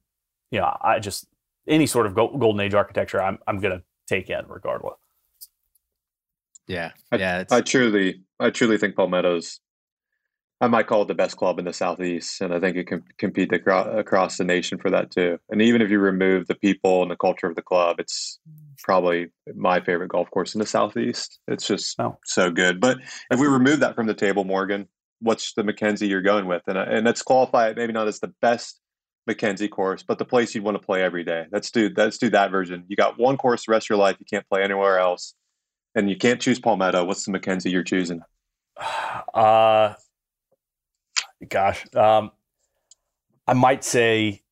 you 0.50 0.60
know, 0.60 0.76
I 0.80 1.00
just 1.00 1.26
any 1.66 1.86
sort 1.86 2.06
of 2.06 2.14
golden 2.14 2.60
age 2.60 2.74
architecture, 2.74 3.20
I'm 3.20 3.38
I'm 3.46 3.58
going 3.60 3.78
to 3.78 3.84
take 4.06 4.30
in 4.30 4.44
regardless. 4.46 4.98
Yeah, 6.66 6.92
I, 7.12 7.16
yeah. 7.16 7.44
I 7.50 7.60
truly, 7.60 8.22
I 8.40 8.50
truly 8.50 8.78
think 8.78 8.96
Palmetto's 8.96 9.60
I 10.60 10.68
might 10.68 10.86
call 10.86 11.02
it 11.02 11.08
the 11.08 11.14
best 11.14 11.36
club 11.36 11.58
in 11.58 11.64
the 11.64 11.72
southeast, 11.72 12.40
and 12.40 12.54
I 12.54 12.60
think 12.60 12.76
it 12.76 12.86
can 12.86 13.02
compete 13.18 13.52
across, 13.52 13.88
across 13.92 14.36
the 14.36 14.44
nation 14.44 14.78
for 14.78 14.88
that 14.90 15.10
too. 15.10 15.38
And 15.50 15.60
even 15.60 15.82
if 15.82 15.90
you 15.90 15.98
remove 15.98 16.46
the 16.46 16.54
people 16.54 17.02
and 17.02 17.10
the 17.10 17.16
culture 17.16 17.46
of 17.46 17.56
the 17.56 17.62
club, 17.62 17.96
it's 17.98 18.38
probably 18.82 19.28
my 19.54 19.80
favorite 19.80 20.08
golf 20.08 20.30
course 20.30 20.54
in 20.54 20.60
the 20.60 20.66
southeast. 20.66 21.40
It's 21.48 21.66
just 21.66 21.98
oh. 21.98 22.18
so 22.24 22.50
good. 22.50 22.80
But 22.80 22.98
if 23.30 23.40
we 23.40 23.46
remove 23.46 23.80
that 23.80 23.94
from 23.94 24.06
the 24.06 24.14
table, 24.14 24.44
Morgan, 24.44 24.88
what's 25.20 25.54
the 25.54 25.64
Mackenzie 25.64 26.06
you're 26.06 26.22
going 26.22 26.46
with? 26.46 26.62
And 26.66 26.78
and 26.78 27.04
let's 27.04 27.22
qualify 27.22 27.68
it 27.68 27.76
maybe 27.76 27.92
not 27.92 28.08
as 28.08 28.20
the 28.20 28.32
best 28.40 28.80
Mackenzie 29.26 29.68
course, 29.68 30.02
but 30.02 30.18
the 30.18 30.24
place 30.24 30.54
you'd 30.54 30.64
want 30.64 30.80
to 30.80 30.86
play 30.86 31.02
every 31.02 31.24
day. 31.24 31.46
Let's 31.50 31.70
do 31.70 31.90
let's 31.96 32.18
do 32.18 32.30
that 32.30 32.50
version. 32.50 32.84
You 32.88 32.96
got 32.96 33.18
one 33.18 33.36
course 33.36 33.66
the 33.66 33.72
rest 33.72 33.86
of 33.86 33.90
your 33.90 33.98
life. 33.98 34.16
You 34.20 34.26
can't 34.30 34.48
play 34.48 34.62
anywhere 34.62 34.98
else, 34.98 35.34
and 35.94 36.08
you 36.08 36.16
can't 36.16 36.40
choose 36.40 36.60
Palmetto. 36.60 37.04
What's 37.04 37.24
the 37.24 37.32
Mackenzie 37.32 37.70
you're 37.70 37.82
choosing? 37.82 38.20
Uh 39.32 39.94
gosh, 41.48 41.84
um, 41.94 42.30
I 43.46 43.52
might 43.52 43.84
say 43.84 44.44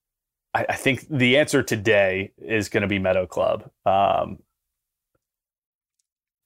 I, 0.54 0.66
I, 0.68 0.74
think 0.76 1.06
the 1.08 1.38
answer 1.38 1.62
today 1.62 2.32
is 2.38 2.68
going 2.68 2.82
to 2.82 2.88
be 2.88 2.98
Meadow 2.98 3.26
Club. 3.26 3.70
Um, 3.86 4.38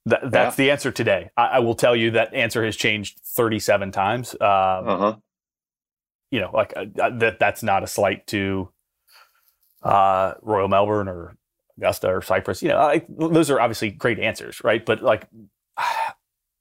th- 0.09 0.23
that's 0.25 0.59
yeah. 0.59 0.65
the 0.65 0.71
answer 0.71 0.91
today. 0.91 1.31
I, 1.37 1.47
I, 1.47 1.59
will 1.59 1.75
tell 1.75 1.97
you 1.97 2.13
that 2.13 2.33
answer 2.35 2.65
has 2.65 2.77
changed 2.77 3.21
37 3.25 3.93
times. 3.93 4.35
Um, 4.35 4.39
uh-huh. 4.41 5.17
You 6.31 6.41
know, 6.41 6.51
like 6.53 6.73
uh, 6.77 6.87
uh, 7.01 7.11
that. 7.19 7.39
That's 7.39 7.63
not 7.63 7.85
a 7.85 7.87
slight 7.87 8.27
to 8.29 8.69
uh, 9.83 10.35
Royal 10.43 10.67
Melbourne 10.67 11.07
or 11.07 11.37
Augusta 11.79 12.09
or 12.09 12.21
Cypress. 12.21 12.63
You 12.63 12.71
know, 12.71 12.79
I, 12.79 13.05
those 13.09 13.49
are 13.49 13.61
obviously 13.61 13.91
great 13.91 14.19
answers, 14.19 14.63
right? 14.65 14.85
But 14.85 15.03
like, 15.03 15.29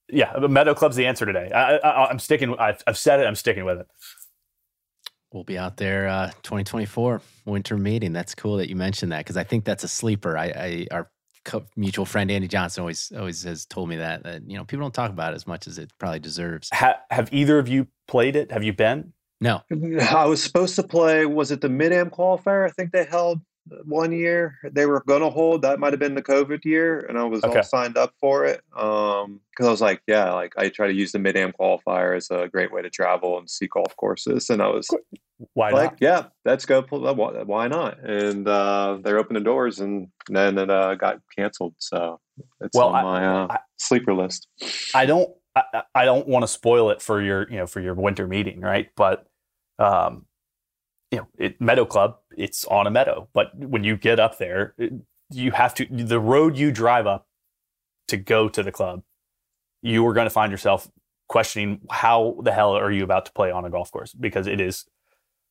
yeah, 0.09 0.37
the 0.37 0.49
Meadow 0.49 0.73
Club's 0.73 0.95
the 0.95 1.05
answer 1.05 1.25
today. 1.25 1.51
I, 1.51 2.09
am 2.09 2.19
sticking. 2.19 2.55
I've, 2.59 2.83
I've, 2.85 2.97
said 2.97 3.19
it. 3.19 3.25
I'm 3.25 3.35
sticking 3.35 3.65
with 3.65 3.79
it. 3.79 3.87
We'll 5.33 5.43
be 5.43 5.57
out 5.57 5.77
there 5.77 6.07
uh, 6.07 6.27
2024 6.43 7.21
winter 7.45 7.77
meeting. 7.77 8.13
That's 8.13 8.35
cool 8.35 8.57
that 8.57 8.69
you 8.69 8.75
mentioned 8.75 9.11
that 9.11 9.19
because 9.19 9.37
I 9.37 9.43
think 9.43 9.65
that's 9.65 9.83
a 9.83 9.87
sleeper. 9.87 10.37
I, 10.37 10.45
I 10.45 10.87
our 10.91 11.09
co- 11.43 11.65
mutual 11.75 12.05
friend 12.05 12.29
Andy 12.29 12.47
Johnson 12.47 12.81
always 12.81 13.11
always 13.17 13.43
has 13.43 13.65
told 13.65 13.89
me 13.89 13.97
that 13.97 14.23
that 14.23 14.49
you 14.49 14.57
know 14.57 14.63
people 14.63 14.83
don't 14.83 14.93
talk 14.93 15.11
about 15.11 15.33
it 15.33 15.35
as 15.35 15.47
much 15.47 15.67
as 15.67 15.77
it 15.77 15.91
probably 15.97 16.19
deserves. 16.19 16.69
Ha- 16.73 16.99
have 17.09 17.33
either 17.33 17.59
of 17.59 17.67
you 17.67 17.87
played 18.07 18.35
it? 18.35 18.51
Have 18.51 18.63
you 18.63 18.73
been? 18.73 19.13
No. 19.41 19.61
I 20.09 20.25
was 20.25 20.41
supposed 20.41 20.75
to 20.75 20.83
play. 20.83 21.25
Was 21.25 21.51
it 21.51 21.61
the 21.61 21.69
Mid 21.69 21.91
Am 21.91 22.09
qualifier? 22.09 22.65
I 22.65 22.71
think 22.71 22.91
they 22.91 23.05
held 23.05 23.41
one 23.83 24.11
year 24.11 24.57
they 24.71 24.85
were 24.85 25.03
going 25.07 25.21
to 25.21 25.29
hold. 25.29 25.61
That 25.61 25.79
might 25.79 25.93
have 25.93 25.99
been 25.99 26.15
the 26.15 26.21
COVID 26.21 26.63
year, 26.65 26.99
and 26.99 27.17
I 27.17 27.23
was 27.23 27.43
okay. 27.43 27.57
all 27.57 27.63
signed 27.63 27.97
up 27.97 28.13
for 28.19 28.45
it 28.45 28.61
because 28.71 29.25
um, 29.25 29.39
I 29.59 29.69
was 29.69 29.81
like, 29.81 30.01
yeah, 30.07 30.31
like 30.33 30.53
I 30.57 30.69
try 30.69 30.87
to 30.87 30.93
use 30.93 31.11
the 31.11 31.19
Mid 31.19 31.35
Am 31.35 31.51
qualifier 31.51 32.15
as 32.15 32.29
a 32.29 32.47
great 32.47 32.71
way 32.71 32.81
to 32.81 32.89
travel 32.89 33.37
and 33.37 33.49
see 33.49 33.67
golf 33.67 33.95
courses, 33.97 34.49
and 34.49 34.61
I 34.61 34.67
was 34.67 34.87
why 35.53 35.71
like, 35.71 35.91
not? 35.91 35.97
yeah, 36.01 36.23
let's 36.45 36.65
go. 36.65 36.81
Why 36.81 37.67
not? 37.67 37.99
And 37.99 38.47
uh, 38.47 38.99
they're 39.03 39.17
opening 39.17 39.43
the 39.43 39.45
doors, 39.45 39.79
and 39.79 40.07
then 40.29 40.57
it 40.57 40.69
uh, 40.69 40.95
got 40.95 41.19
canceled. 41.35 41.75
So 41.79 42.19
it's 42.61 42.77
well, 42.77 42.89
on 42.89 43.03
my 43.03 43.25
uh, 43.25 43.47
I, 43.49 43.57
sleeper 43.77 44.13
list. 44.13 44.47
I 44.93 45.05
don't. 45.05 45.29
I, 45.55 45.83
I 45.93 46.05
don't 46.05 46.27
want 46.27 46.43
to 46.43 46.47
spoil 46.47 46.89
it 46.89 47.01
for 47.01 47.21
your, 47.21 47.49
you 47.49 47.57
know, 47.57 47.65
for 47.65 47.79
your 47.79 47.93
winter 47.93 48.27
meeting, 48.27 48.59
right? 48.59 48.89
But 48.97 49.25
um, 49.79 50.25
you 51.11 51.19
know, 51.19 51.27
it, 51.37 51.59
Meadow 51.61 51.85
Club, 51.85 52.17
it's 52.37 52.65
on 52.65 52.87
a 52.87 52.91
meadow. 52.91 53.27
But 53.33 53.55
when 53.57 53.83
you 53.83 53.97
get 53.97 54.19
up 54.19 54.37
there, 54.37 54.73
it, 54.77 54.93
you 55.31 55.51
have 55.51 55.73
to, 55.75 55.85
the 55.85 56.19
road 56.19 56.57
you 56.57 56.71
drive 56.71 57.07
up 57.07 57.27
to 58.07 58.17
go 58.17 58.49
to 58.49 58.63
the 58.63 58.71
club, 58.71 59.03
you 59.81 60.05
are 60.05 60.13
going 60.13 60.25
to 60.25 60.31
find 60.31 60.51
yourself 60.51 60.89
questioning 61.27 61.81
how 61.89 62.37
the 62.43 62.51
hell 62.51 62.75
are 62.75 62.91
you 62.91 63.03
about 63.03 63.25
to 63.25 63.31
play 63.31 63.51
on 63.51 63.65
a 63.65 63.69
golf 63.69 63.91
course 63.91 64.13
because 64.13 64.47
it 64.47 64.59
is 64.61 64.85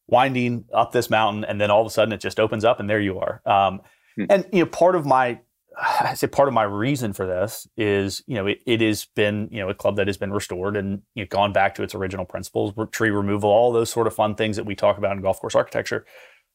winding 0.07 0.65
up 0.73 0.93
this 0.93 1.11
mountain 1.11 1.45
and 1.45 1.61
then 1.61 1.71
all 1.71 1.81
of 1.81 1.87
a 1.87 1.91
sudden 1.91 2.13
it 2.13 2.21
just 2.21 2.39
opens 2.39 2.65
up 2.65 2.79
and 2.79 2.89
there 2.89 3.01
you 3.01 3.19
are. 3.19 3.43
Um, 3.47 3.81
hmm. 4.17 4.25
And, 4.29 4.47
you 4.53 4.61
know, 4.61 4.67
part 4.67 4.95
of 4.95 5.07
my 5.07 5.41
I 6.01 6.15
say 6.15 6.27
part 6.27 6.49
of 6.49 6.55
my 6.55 6.63
reason 6.63 7.13
for 7.13 7.27
this 7.27 7.67
is, 7.77 8.23
you 8.27 8.35
know, 8.35 8.47
it, 8.47 8.61
it 8.67 8.81
has 8.81 9.07
been, 9.17 9.49
you 9.51 9.61
know, 9.61 9.69
a 9.69 9.75
club 9.75 9.97
that 9.97 10.07
has 10.07 10.17
been 10.17 10.33
restored 10.33 10.77
and 10.77 11.03
you 11.15 11.25
know, 11.25 11.29
gone 11.29 11.53
back 11.53 11.75
to 11.77 11.83
its 11.83 11.95
original 11.95 12.25
principles, 12.25 12.73
tree 12.91 13.11
removal, 13.11 13.51
all 13.51 13.73
those 13.73 13.91
sort 13.91 14.07
of 14.07 14.15
fun 14.15 14.35
things 14.35 14.57
that 14.57 14.67
we 14.67 14.75
talk 14.75 14.99
about 14.99 15.17
in 15.17 15.23
golf 15.23 15.41
course 15.41 15.55
architecture. 15.55 16.05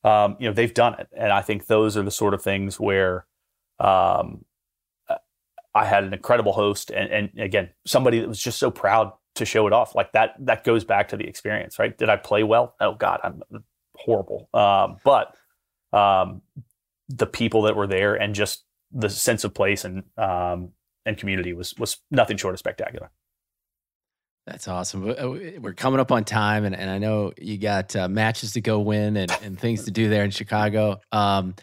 Um, 0.03 0.37
you 0.39 0.47
know, 0.47 0.53
they've 0.53 0.73
done 0.73 0.93
it, 0.97 1.07
and 1.15 1.31
I 1.31 1.41
think 1.41 1.67
those 1.67 1.97
are 1.97 2.03
the 2.03 2.11
sort 2.11 2.33
of 2.33 2.41
things 2.41 2.79
where 2.79 3.25
um, 3.79 4.45
I 5.75 5.85
had 5.85 6.03
an 6.03 6.13
incredible 6.13 6.53
host, 6.53 6.89
and, 6.89 7.09
and 7.11 7.39
again, 7.39 7.69
somebody 7.85 8.19
that 8.19 8.27
was 8.27 8.41
just 8.41 8.59
so 8.59 8.71
proud 8.71 9.11
to 9.35 9.45
show 9.45 9.67
it 9.67 9.73
off. 9.73 9.95
Like 9.95 10.11
that, 10.13 10.35
that 10.39 10.63
goes 10.63 10.83
back 10.83 11.09
to 11.09 11.17
the 11.17 11.25
experience, 11.27 11.77
right? 11.79 11.95
Did 11.97 12.09
I 12.09 12.15
play 12.15 12.43
well? 12.43 12.75
Oh 12.79 12.95
God, 12.95 13.19
I'm 13.23 13.41
horrible. 13.95 14.49
Um, 14.53 14.97
but 15.03 15.35
um, 15.93 16.41
the 17.07 17.27
people 17.27 17.63
that 17.63 17.75
were 17.75 17.87
there 17.87 18.15
and 18.15 18.33
just 18.33 18.63
the 18.91 19.09
sense 19.09 19.43
of 19.43 19.53
place 19.53 19.85
and 19.85 20.03
um, 20.17 20.71
and 21.05 21.17
community 21.17 21.53
was 21.53 21.75
was 21.77 21.97
nothing 22.11 22.37
short 22.37 22.53
of 22.53 22.59
spectacular. 22.59 23.11
That's 24.45 24.67
awesome. 24.67 25.09
Uh, 25.09 25.59
we're 25.59 25.73
coming 25.73 25.99
up 25.99 26.11
on 26.11 26.23
time, 26.23 26.65
and, 26.65 26.75
and 26.75 26.89
I 26.89 26.97
know 26.97 27.33
you 27.37 27.59
got 27.59 27.95
uh, 27.95 28.07
matches 28.07 28.53
to 28.53 28.61
go 28.61 28.79
win 28.79 29.15
and, 29.15 29.31
and 29.43 29.59
things 29.59 29.83
to 29.83 29.91
do 29.91 30.09
there 30.09 30.23
in 30.23 30.31
Chicago. 30.31 30.99
Um, 31.11 31.53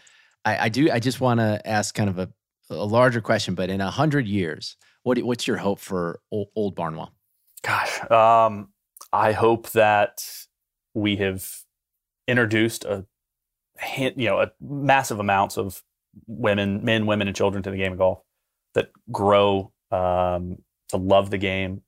I, 0.45 0.57
I, 0.57 0.69
do. 0.69 0.89
I 0.89 0.99
just 0.99 1.19
want 1.19 1.41
to 1.41 1.61
ask 1.65 1.93
kind 1.93 2.09
of 2.09 2.17
a, 2.17 2.29
a 2.69 2.85
larger 2.85 3.19
question, 3.19 3.55
but 3.55 3.69
in 3.69 3.81
a 3.81 3.91
hundred 3.91 4.25
years, 4.25 4.77
what 5.03 5.17
what's 5.19 5.47
your 5.47 5.57
hope 5.57 5.79
for 5.79 6.21
old, 6.31 6.47
old 6.55 6.75
Barnwell? 6.75 7.13
Gosh, 7.61 8.09
um, 8.09 8.69
I 9.11 9.33
hope 9.33 9.71
that 9.71 10.23
we 10.93 11.17
have 11.17 11.45
introduced 12.25 12.85
a 12.85 13.05
you 14.15 14.29
know 14.29 14.39
a 14.39 14.51
massive 14.61 15.19
amounts 15.19 15.57
of 15.57 15.83
women, 16.25 16.83
men, 16.83 17.05
women, 17.05 17.27
and 17.27 17.35
children 17.35 17.63
to 17.63 17.71
the 17.71 17.77
game 17.77 17.93
of 17.93 17.97
golf 17.97 18.19
that 18.73 18.89
grow 19.11 19.71
um, 19.91 20.57
to 20.89 20.97
love 20.97 21.29
the 21.29 21.37
game, 21.37 21.81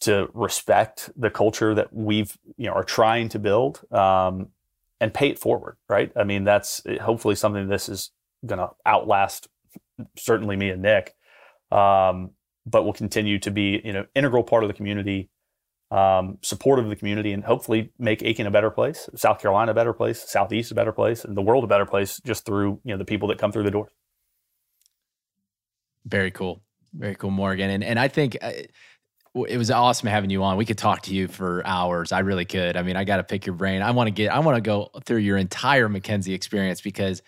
to 0.00 0.28
respect 0.34 1.10
the 1.16 1.30
culture 1.30 1.74
that 1.74 1.92
we've 1.92 2.36
you 2.56 2.66
know 2.66 2.72
are 2.72 2.84
trying 2.84 3.28
to 3.30 3.38
build, 3.38 3.80
um, 3.92 4.48
and 5.00 5.12
pay 5.12 5.28
it 5.28 5.38
forward. 5.38 5.76
Right? 5.88 6.12
I 6.16 6.24
mean, 6.24 6.44
that's 6.44 6.82
hopefully 7.00 7.34
something 7.34 7.68
this 7.68 7.88
is 7.88 8.10
going 8.44 8.58
to 8.58 8.70
outlast 8.86 9.48
certainly 10.16 10.56
me 10.56 10.70
and 10.70 10.82
Nick, 10.82 11.14
um, 11.70 12.30
but 12.66 12.84
will 12.84 12.92
continue 12.92 13.38
to 13.40 13.50
be 13.50 13.80
you 13.84 13.92
know 13.92 14.06
integral 14.14 14.42
part 14.42 14.64
of 14.64 14.68
the 14.68 14.74
community 14.74 15.30
um, 15.94 16.38
supportive 16.42 16.86
of 16.86 16.88
the 16.88 16.96
community 16.96 17.32
and 17.32 17.44
hopefully 17.44 17.92
make 18.00 18.20
Aiken 18.20 18.48
a 18.48 18.50
better 18.50 18.70
place, 18.70 19.08
South 19.14 19.40
Carolina 19.40 19.70
a 19.70 19.74
better 19.74 19.92
place, 19.92 20.28
Southeast 20.28 20.72
a 20.72 20.74
better 20.74 20.90
place, 20.90 21.24
and 21.24 21.36
the 21.36 21.42
world 21.42 21.62
a 21.62 21.68
better 21.68 21.86
place 21.86 22.20
just 22.24 22.44
through 22.44 22.80
you 22.84 22.92
know 22.92 22.98
the 22.98 23.04
people 23.04 23.28
that 23.28 23.38
come 23.38 23.52
through 23.52 23.62
the 23.62 23.70
doors. 23.70 23.92
Very 26.04 26.32
cool, 26.32 26.62
very 26.92 27.14
cool, 27.14 27.30
Morgan. 27.30 27.70
And 27.70 27.84
and 27.84 28.00
I 28.00 28.08
think 28.08 28.36
uh, 28.42 28.50
it 29.46 29.56
was 29.56 29.70
awesome 29.70 30.08
having 30.08 30.30
you 30.30 30.42
on. 30.42 30.56
We 30.56 30.64
could 30.64 30.78
talk 30.78 31.02
to 31.02 31.14
you 31.14 31.28
for 31.28 31.64
hours. 31.64 32.10
I 32.10 32.20
really 32.20 32.44
could. 32.44 32.76
I 32.76 32.82
mean, 32.82 32.96
I 32.96 33.04
got 33.04 33.18
to 33.18 33.24
pick 33.24 33.46
your 33.46 33.54
brain. 33.54 33.80
I 33.80 33.92
want 33.92 34.08
to 34.08 34.10
get. 34.10 34.32
I 34.32 34.40
want 34.40 34.56
to 34.56 34.62
go 34.62 34.90
through 35.04 35.18
your 35.18 35.36
entire 35.36 35.88
Mackenzie 35.88 36.34
experience 36.34 36.80
because 36.80 37.22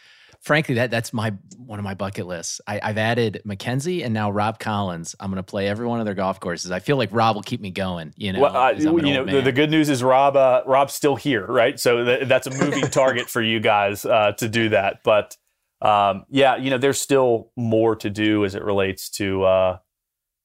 frankly, 0.47 0.77
that 0.77 0.93
that's 0.93 1.13
my 1.13 1.33
one 1.59 1.81
of 1.81 1.85
my 1.85 1.95
bucket 1.95 2.27
lists. 2.27 2.61
I, 2.69 2.79
have 2.83 2.97
added 2.97 3.43
Mackenzie 3.45 4.05
and 4.05 4.15
now 4.15 4.31
Rob 4.31 4.61
Collins. 4.61 5.17
I'm 5.19 5.31
going 5.31 5.39
to 5.39 5.43
play 5.43 5.67
every 5.67 5.87
one 5.87 5.99
of 5.99 6.07
their 6.07 6.15
golf 6.15 6.39
courses. 6.39 6.71
I 6.71 6.79
feel 6.79 6.97
like 6.97 7.09
Rob 7.11 7.35
will 7.35 7.43
keep 7.43 7.61
me 7.61 7.71
going. 7.71 8.15
You 8.17 8.33
know, 8.33 8.41
well, 8.41 8.57
uh, 8.57 8.71
you 8.71 8.93
know, 9.03 9.25
the, 9.25 9.43
the, 9.43 9.53
good 9.53 9.71
news 9.71 9.89
is 9.89 10.05
Rob 10.05 10.37
uh, 10.37 10.63
Rob's 10.65 10.95
still 10.95 11.17
here, 11.17 11.45
right? 11.45 11.79
So 11.79 12.05
th- 12.05 12.29
that's 12.29 12.47
a 12.47 12.51
moving 12.51 12.83
target 12.91 13.29
for 13.29 13.43
you 13.43 13.59
guys 13.59 14.05
uh, 14.05 14.33
to 14.39 14.49
do 14.49 14.69
that. 14.69 15.01
But 15.03 15.37
um, 15.83 16.25
yeah, 16.31 16.57
you 16.57 16.71
know, 16.71 16.79
there's 16.79 17.01
still 17.01 17.51
more 17.57 17.97
to 17.97 18.09
do 18.09 18.45
as 18.45 18.55
it 18.55 18.63
relates 18.63 19.11
to 19.11 19.43
uh, 19.43 19.79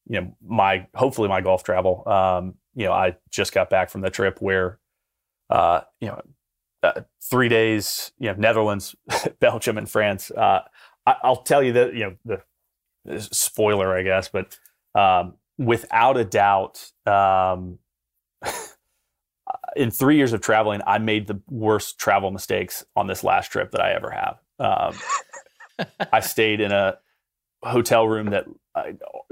you 0.07 0.19
know, 0.19 0.35
my 0.45 0.87
hopefully 0.95 1.29
my 1.29 1.41
golf 1.41 1.63
travel. 1.63 2.03
Um, 2.07 2.55
you 2.73 2.85
know, 2.85 2.93
I 2.93 3.17
just 3.29 3.53
got 3.53 3.69
back 3.69 3.91
from 3.91 4.01
the 4.01 4.09
trip 4.09 4.41
where, 4.41 4.79
uh, 5.49 5.81
you 5.99 6.07
know, 6.07 6.21
uh, 6.83 7.01
three 7.21 7.49
days, 7.49 8.11
you 8.19 8.29
know, 8.29 8.35
Netherlands, 8.37 8.95
Belgium, 9.39 9.77
and 9.77 9.89
France. 9.89 10.31
Uh, 10.31 10.61
I, 11.05 11.15
will 11.23 11.37
tell 11.37 11.63
you 11.63 11.73
that 11.73 11.93
you 11.93 12.17
know 12.25 12.41
the 13.05 13.21
spoiler, 13.21 13.95
I 13.95 14.03
guess, 14.03 14.29
but 14.29 14.57
um, 14.95 15.35
without 15.57 16.17
a 16.17 16.25
doubt, 16.25 16.91
um, 17.05 17.79
in 19.75 19.91
three 19.91 20.17
years 20.17 20.33
of 20.33 20.41
traveling, 20.41 20.81
I 20.85 20.97
made 20.97 21.27
the 21.27 21.41
worst 21.49 21.97
travel 21.97 22.31
mistakes 22.31 22.85
on 22.95 23.07
this 23.07 23.23
last 23.23 23.51
trip 23.51 23.71
that 23.71 23.81
I 23.81 23.93
ever 23.93 24.11
have. 24.11 24.39
Um, 24.59 25.87
I 26.11 26.19
stayed 26.21 26.61
in 26.61 26.71
a 26.71 26.97
hotel 27.63 28.07
room 28.07 28.31
that 28.31 28.45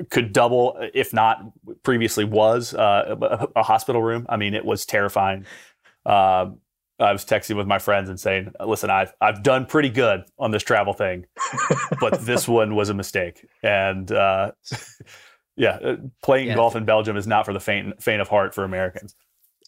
could 0.10 0.34
double, 0.34 0.78
if 0.94 1.14
not 1.14 1.44
previously 1.84 2.26
was, 2.26 2.74
uh, 2.74 3.16
a, 3.22 3.48
a, 3.60 3.64
hospital 3.64 4.02
room. 4.02 4.26
I 4.30 4.38
mean, 4.38 4.54
it 4.54 4.66
was 4.66 4.86
terrifying. 4.86 5.46
Um, 6.06 6.60
I 7.00 7.12
was 7.12 7.24
texting 7.24 7.56
with 7.56 7.68
my 7.68 7.80
friends 7.80 8.10
and 8.10 8.20
saying, 8.20 8.52
"Listen, 8.66 8.90
I've 8.90 9.14
I've 9.22 9.44
done 9.44 9.66
pretty 9.66 9.90
good 9.90 10.24
on 10.38 10.52
this 10.52 10.64
travel 10.64 10.94
thing, 10.94 11.26
but 12.00 12.22
this 12.26 12.48
one 12.48 12.76
was 12.76 12.90
a 12.90 12.94
mistake." 12.94 13.46
And 13.64 14.12
uh, 14.12 14.52
yeah, 15.56 15.78
uh, 15.84 15.96
playing 16.24 16.48
yeah. 16.48 16.56
golf 16.56 16.76
in 16.76 16.86
Belgium 16.86 17.16
is 17.18 17.28
not 17.28 17.46
for 17.46 17.54
the 17.54 17.60
faint 17.60 18.02
faint 18.02 18.22
of 18.22 18.28
heart 18.28 18.54
for 18.54 18.64
Americans. 18.64 19.16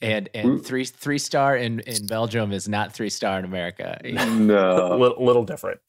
And 0.01 0.29
and 0.33 0.65
three 0.65 0.85
three 0.85 1.19
star 1.19 1.55
in 1.55 1.79
in 1.81 2.07
Belgium 2.07 2.51
is 2.51 2.67
not 2.67 2.91
three 2.91 3.09
star 3.09 3.39
in 3.39 3.45
America. 3.45 3.99
No, 4.03 4.97
little, 4.97 5.23
little 5.23 5.43
different. 5.45 5.79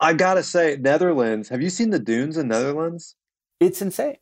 I 0.00 0.12
gotta 0.12 0.42
say, 0.42 0.76
Netherlands. 0.78 1.48
Have 1.48 1.62
you 1.62 1.70
seen 1.70 1.90
the 1.90 1.98
dunes 1.98 2.36
in 2.36 2.48
Netherlands? 2.48 3.16
It's 3.60 3.80
insane. 3.80 4.16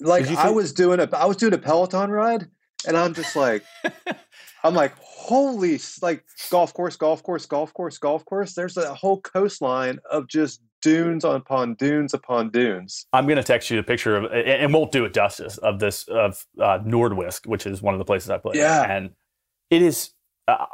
Like 0.00 0.26
I 0.28 0.50
was 0.50 0.72
doing 0.72 1.00
a 1.00 1.08
I 1.14 1.26
was 1.26 1.36
doing 1.36 1.52
a 1.52 1.58
Peloton 1.58 2.10
ride, 2.10 2.48
and 2.86 2.96
I'm 2.96 3.14
just 3.14 3.36
like, 3.36 3.64
I'm 4.64 4.74
like, 4.74 4.94
holy, 4.98 5.80
like 6.00 6.24
golf 6.50 6.72
course, 6.74 6.96
golf 6.96 7.22
course, 7.22 7.46
golf 7.46 7.72
course, 7.74 7.98
golf 7.98 8.24
course. 8.24 8.54
There's 8.54 8.76
a 8.76 8.94
whole 8.94 9.20
coastline 9.20 9.98
of 10.10 10.28
just 10.28 10.60
dunes 10.82 11.24
upon 11.24 11.74
dunes 11.74 12.14
upon 12.14 12.50
dunes. 12.50 13.06
I'm 13.12 13.26
going 13.26 13.36
to 13.36 13.42
text 13.42 13.70
you 13.70 13.78
a 13.78 13.82
picture 13.82 14.16
of, 14.16 14.32
and 14.32 14.72
won't 14.72 14.92
do 14.92 15.04
it 15.04 15.14
justice 15.14 15.58
of 15.58 15.78
this 15.78 16.04
of 16.08 16.44
uh, 16.60 16.78
Noordwijk, 16.80 17.46
which 17.46 17.66
is 17.66 17.82
one 17.82 17.94
of 17.94 17.98
the 17.98 18.04
places 18.04 18.30
I 18.30 18.38
play. 18.38 18.58
Yeah, 18.58 18.82
and 18.82 19.10
it 19.70 19.82
is. 19.82 20.10
Uh, 20.46 20.66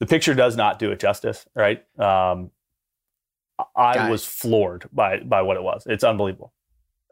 the 0.00 0.06
picture 0.06 0.34
does 0.34 0.56
not 0.56 0.78
do 0.78 0.92
it 0.92 1.00
justice, 1.00 1.46
right? 1.54 1.82
Um, 1.98 2.50
I 3.74 4.10
was 4.10 4.24
floored 4.24 4.88
by 4.92 5.20
by 5.20 5.42
what 5.42 5.56
it 5.56 5.62
was. 5.62 5.84
It's 5.86 6.04
unbelievable. 6.04 6.52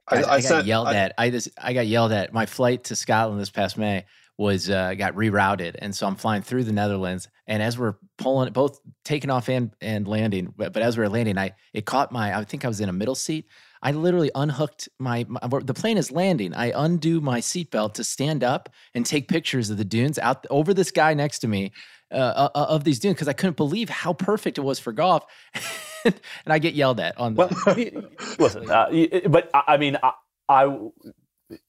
I, 0.08 0.16
I, 0.16 0.18
I 0.18 0.40
got 0.40 0.42
sent, 0.42 0.66
yelled 0.66 0.88
at. 0.88 1.14
I 1.18 1.30
just 1.30 1.48
I 1.60 1.72
got 1.72 1.86
yelled 1.86 2.12
at. 2.12 2.32
My 2.32 2.46
flight 2.46 2.84
to 2.84 2.96
Scotland 2.96 3.40
this 3.40 3.50
past 3.50 3.78
May 3.78 4.04
was 4.36 4.68
uh, 4.68 4.94
got 4.94 5.14
rerouted, 5.14 5.76
and 5.78 5.94
so 5.94 6.06
I'm 6.06 6.16
flying 6.16 6.42
through 6.42 6.64
the 6.64 6.72
Netherlands. 6.72 7.28
And 7.46 7.62
as 7.62 7.78
we're 7.78 7.94
pulling, 8.18 8.52
both 8.52 8.80
taking 9.04 9.30
off 9.30 9.48
and 9.48 9.70
and 9.80 10.06
landing, 10.06 10.52
but, 10.56 10.72
but 10.72 10.82
as 10.82 10.98
we 10.98 11.04
are 11.04 11.08
landing, 11.08 11.38
I 11.38 11.52
it 11.72 11.86
caught 11.86 12.12
my. 12.12 12.36
I 12.36 12.44
think 12.44 12.64
I 12.64 12.68
was 12.68 12.80
in 12.80 12.88
a 12.88 12.92
middle 12.92 13.14
seat. 13.14 13.46
I 13.82 13.92
literally 13.92 14.30
unhooked 14.34 14.88
my, 14.98 15.26
my 15.28 15.40
the 15.62 15.74
plane 15.74 15.98
is 15.98 16.10
landing. 16.10 16.54
I 16.54 16.72
undo 16.74 17.20
my 17.20 17.40
seatbelt 17.40 17.92
to 17.94 18.04
stand 18.04 18.42
up 18.42 18.70
and 18.94 19.04
take 19.04 19.28
pictures 19.28 19.68
of 19.68 19.76
the 19.76 19.84
dunes 19.84 20.18
out 20.18 20.46
over 20.48 20.72
this 20.72 20.90
guy 20.90 21.12
next 21.12 21.40
to 21.40 21.48
me 21.48 21.72
uh, 22.10 22.48
uh 22.54 22.66
of 22.70 22.84
these 22.84 22.98
dunes 22.98 23.16
because 23.16 23.28
I 23.28 23.34
couldn't 23.34 23.58
believe 23.58 23.90
how 23.90 24.14
perfect 24.14 24.56
it 24.56 24.62
was 24.62 24.78
for 24.78 24.92
golf. 24.92 25.24
and 26.44 26.52
I 26.52 26.58
get 26.58 26.74
yelled 26.74 27.00
at 27.00 27.18
on. 27.18 27.34
Well, 27.34 27.50
listen, 28.38 28.70
uh, 28.70 28.88
but 29.28 29.50
I 29.54 29.76
mean, 29.76 29.98
I, 30.02 30.12
I 30.48 30.78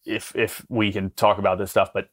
if 0.06 0.36
if 0.36 0.66
we 0.70 0.92
can 0.92 1.12
talk 1.12 1.38
about 1.38 1.58
this 1.58 1.72
stuff, 1.72 1.92
but 1.94 2.10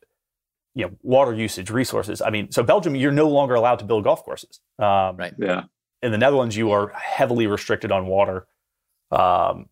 you 0.74 0.86
know, 0.86 0.92
water 1.02 1.34
usage, 1.34 1.70
resources. 1.70 2.22
I 2.22 2.30
mean, 2.30 2.50
so 2.50 2.62
Belgium, 2.62 2.94
you're 2.96 3.12
no 3.12 3.28
longer 3.28 3.54
allowed 3.54 3.78
to 3.80 3.84
build 3.84 4.04
golf 4.04 4.24
courses. 4.24 4.60
Um, 4.78 5.16
right. 5.16 5.34
Yeah. 5.38 5.64
In 6.02 6.12
the 6.12 6.18
Netherlands, 6.18 6.56
you 6.56 6.70
are 6.70 6.88
heavily 6.88 7.46
restricted 7.46 7.92
on 7.92 8.06
water. 8.06 8.46
Um, 9.10 9.68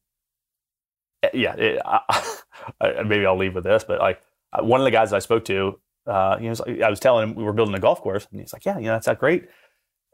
eh, 1.22 1.30
yeah. 1.32 1.54
It, 1.54 1.82
I, 1.84 3.02
maybe 3.04 3.24
I'll 3.24 3.38
leave 3.38 3.54
with 3.54 3.64
this, 3.64 3.84
but 3.84 3.98
like 3.98 4.20
uh, 4.52 4.62
one 4.62 4.80
of 4.80 4.84
the 4.84 4.90
guys 4.90 5.12
I 5.12 5.20
spoke 5.20 5.46
to, 5.46 5.80
uh, 6.06 6.36
you 6.40 6.50
know, 6.50 6.84
I 6.84 6.90
was 6.90 7.00
telling 7.00 7.28
him 7.28 7.34
we 7.34 7.44
were 7.44 7.52
building 7.52 7.74
a 7.74 7.80
golf 7.80 8.00
course, 8.00 8.26
and 8.30 8.40
he's 8.40 8.52
like, 8.52 8.64
"Yeah, 8.64 8.78
you 8.78 8.86
know, 8.86 8.92
that's 8.92 9.06
that 9.06 9.18
great." 9.18 9.48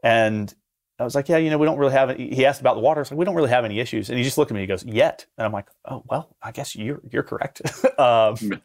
And 0.03 0.53
I 0.99 1.03
was 1.03 1.15
like, 1.15 1.29
"Yeah, 1.29 1.37
you 1.37 1.49
know, 1.49 1.57
we 1.57 1.65
don't 1.65 1.77
really 1.77 1.93
have." 1.93 2.09
Any, 2.09 2.33
he 2.33 2.45
asked 2.45 2.59
about 2.59 2.75
the 2.75 2.81
water. 2.81 2.99
I 2.99 3.01
was 3.01 3.11
like, 3.11 3.19
"We 3.19 3.25
don't 3.25 3.35
really 3.35 3.49
have 3.49 3.65
any 3.65 3.79
issues." 3.79 4.09
And 4.09 4.17
he 4.17 4.23
just 4.23 4.37
looked 4.37 4.51
at 4.51 4.55
me. 4.55 4.61
And 4.61 4.69
he 4.69 4.73
goes, 4.73 4.83
"Yet," 4.83 5.25
and 5.37 5.45
I'm 5.45 5.51
like, 5.51 5.67
"Oh, 5.85 6.03
well, 6.09 6.35
I 6.41 6.51
guess 6.51 6.75
you're 6.75 7.01
you're 7.11 7.23
correct." 7.23 7.61
um, 7.99 8.35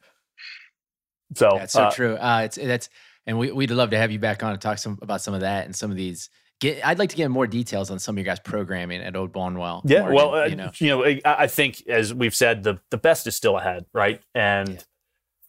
so 1.35 1.51
that's 1.59 1.73
so 1.73 1.85
uh, 1.85 1.91
true. 1.91 2.17
Uh, 2.17 2.43
it's 2.45 2.57
that's 2.57 2.89
and 3.27 3.39
we 3.39 3.53
we'd 3.53 3.71
love 3.71 3.91
to 3.91 3.99
have 3.99 4.11
you 4.11 4.19
back 4.19 4.43
on 4.43 4.53
and 4.53 4.61
talk 4.61 4.79
some 4.79 4.99
about 5.03 5.21
some 5.21 5.35
of 5.35 5.41
that 5.41 5.67
and 5.67 5.77
some 5.77 5.91
of 5.91 5.97
these. 5.97 6.31
Get, 6.61 6.87
I'd 6.87 6.99
like 6.99 7.11
to 7.11 7.17
get 7.17 7.29
more 7.29 7.49
details 7.49 7.91
on 7.91 7.99
some 7.99 8.15
of 8.15 8.19
your 8.19 8.25
guys' 8.25 8.39
programming 8.39 9.03
at 9.03 9.17
Old 9.17 9.33
Barnwell. 9.33 9.83
Yeah, 9.85 10.09
well, 10.09 10.35
uh, 10.35 10.45
you 10.45 10.55
know, 10.55 10.71
you 10.77 10.89
know, 10.89 11.05
I, 11.05 11.21
I, 11.25 11.47
think 11.49 11.83
as 11.89 12.15
we've 12.15 12.35
said, 12.35 12.63
the 12.63 12.79
the 12.91 12.99
best 12.99 13.27
is 13.27 13.35
still 13.35 13.59
ahead, 13.59 13.85
right? 13.93 14.21
And 14.33 14.85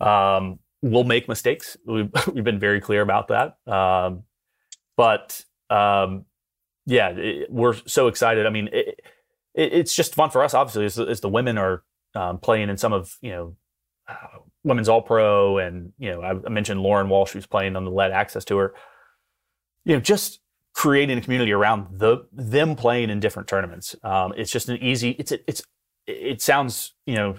yeah. 0.02 0.38
um, 0.38 0.60
we'll 0.82 1.04
make 1.04 1.28
mistakes. 1.28 1.78
We've 1.86 2.10
we've 2.34 2.44
been 2.44 2.60
very 2.60 2.82
clear 2.82 3.02
about 3.02 3.28
that. 3.28 3.58
Um, 3.72 4.24
but 4.98 5.44
um, 5.70 6.26
yeah, 6.86 7.10
it, 7.10 7.52
we're 7.52 7.76
so 7.86 8.08
excited. 8.08 8.46
I 8.46 8.50
mean, 8.50 8.70
it, 8.72 9.00
it, 9.54 9.74
it's 9.74 9.96
just 9.96 10.16
fun 10.16 10.30
for 10.30 10.44
us, 10.44 10.54
obviously, 10.54 10.86
as, 10.86 11.00
as 11.00 11.22
the 11.22 11.30
women 11.30 11.58
are 11.58 11.84
um, 12.16 12.40
playing 12.40 12.70
in 12.70 12.78
some 12.78 12.94
of 12.94 13.18
you 13.22 13.32
know 13.32 13.56
uh, 14.08 14.40
women's 14.64 14.90
all 14.90 15.02
pro, 15.02 15.58
and 15.58 15.94
you 15.98 16.12
know 16.12 16.22
I, 16.22 16.32
I 16.32 16.50
mentioned 16.50 16.82
Lauren 16.82 17.10
Walsh 17.10 17.32
who's 17.32 17.46
playing 17.46 17.76
on 17.76 17.86
the 17.86 17.92
Lead 17.92 18.12
Access 18.12 18.46
Tour. 18.46 18.74
You 19.86 19.96
know, 19.96 20.02
just 20.02 20.40
creating 20.74 21.18
a 21.18 21.22
community 21.22 21.52
around 21.52 22.00
the 22.00 22.26
them 22.32 22.76
playing 22.76 23.10
in 23.10 23.20
different 23.20 23.48
tournaments. 23.48 23.96
Um, 24.04 24.34
it's 24.36 24.52
just 24.52 24.70
an 24.70 24.78
easy. 24.78 25.12
It's 25.12 25.32
it's 25.48 25.64
it 26.08 26.42
sounds 26.42 26.96
you 27.06 27.16
know 27.16 27.36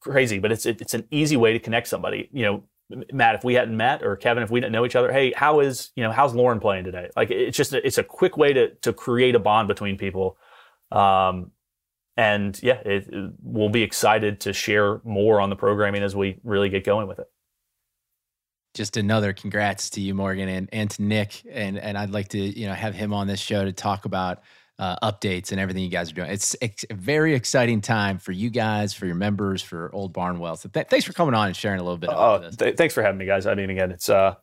crazy, 0.00 0.38
but 0.38 0.52
it's 0.52 0.66
it, 0.66 0.80
it's 0.80 0.94
an 0.94 1.06
easy 1.10 1.36
way 1.36 1.52
to 1.52 1.58
connect 1.58 1.88
somebody. 1.88 2.28
You 2.32 2.44
know, 2.44 2.64
Matt, 3.12 3.36
if 3.36 3.44
we 3.44 3.54
hadn't 3.54 3.76
met, 3.76 4.02
or 4.02 4.16
Kevin, 4.16 4.42
if 4.42 4.50
we 4.50 4.60
didn't 4.60 4.72
know 4.72 4.84
each 4.84 4.96
other, 4.96 5.12
hey, 5.12 5.32
how 5.34 5.60
is 5.60 5.90
you 5.96 6.02
know 6.02 6.10
how's 6.10 6.34
Lauren 6.34 6.60
playing 6.60 6.84
today? 6.84 7.08
Like 7.16 7.30
it's 7.30 7.56
just 7.56 7.72
it's 7.72 7.98
a 7.98 8.04
quick 8.04 8.36
way 8.36 8.52
to 8.52 8.74
to 8.76 8.92
create 8.92 9.34
a 9.34 9.38
bond 9.38 9.68
between 9.68 9.96
people. 9.96 10.36
Um, 10.90 11.52
and 12.16 12.60
yeah, 12.62 12.80
it, 12.84 13.08
it, 13.08 13.32
we'll 13.42 13.68
be 13.68 13.82
excited 13.82 14.40
to 14.40 14.52
share 14.52 15.00
more 15.04 15.40
on 15.40 15.50
the 15.50 15.56
programming 15.56 16.02
as 16.02 16.14
we 16.14 16.38
really 16.42 16.68
get 16.68 16.84
going 16.84 17.06
with 17.06 17.18
it. 17.18 17.26
Just 18.74 18.96
another 18.96 19.32
congrats 19.32 19.90
to 19.90 20.00
you, 20.00 20.14
Morgan, 20.14 20.48
and, 20.48 20.68
and 20.72 20.90
to 20.90 21.02
Nick, 21.02 21.42
and 21.50 21.78
and 21.78 21.96
I'd 21.96 22.10
like 22.10 22.28
to 22.28 22.38
you 22.38 22.66
know 22.66 22.74
have 22.74 22.94
him 22.94 23.12
on 23.12 23.26
this 23.26 23.40
show 23.40 23.64
to 23.64 23.72
talk 23.72 24.04
about 24.04 24.42
uh, 24.80 24.96
updates 25.02 25.52
and 25.52 25.60
everything 25.60 25.84
you 25.84 25.90
guys 25.90 26.10
are 26.10 26.14
doing. 26.14 26.30
It's, 26.30 26.56
it's, 26.62 26.86
a 26.88 26.94
very 26.94 27.34
exciting 27.34 27.82
time 27.82 28.18
for 28.18 28.32
you 28.32 28.48
guys, 28.48 28.94
for 28.94 29.04
your 29.04 29.14
members, 29.14 29.60
for 29.60 29.90
Old 29.94 30.14
Barnwell. 30.14 30.56
So 30.56 30.70
th- 30.70 30.86
thanks 30.88 31.04
for 31.04 31.12
coming 31.12 31.34
on 31.34 31.48
and 31.48 31.54
sharing 31.54 31.80
a 31.80 31.82
little 31.82 31.98
bit. 31.98 32.08
Oh, 32.10 32.50
th- 32.50 32.76
thanks 32.76 32.94
for 32.94 33.02
having 33.02 33.18
me, 33.18 33.26
guys. 33.26 33.46
I 33.46 33.54
mean, 33.54 33.68
again, 33.68 33.92
it's 33.92 34.08
uh, 34.08 34.36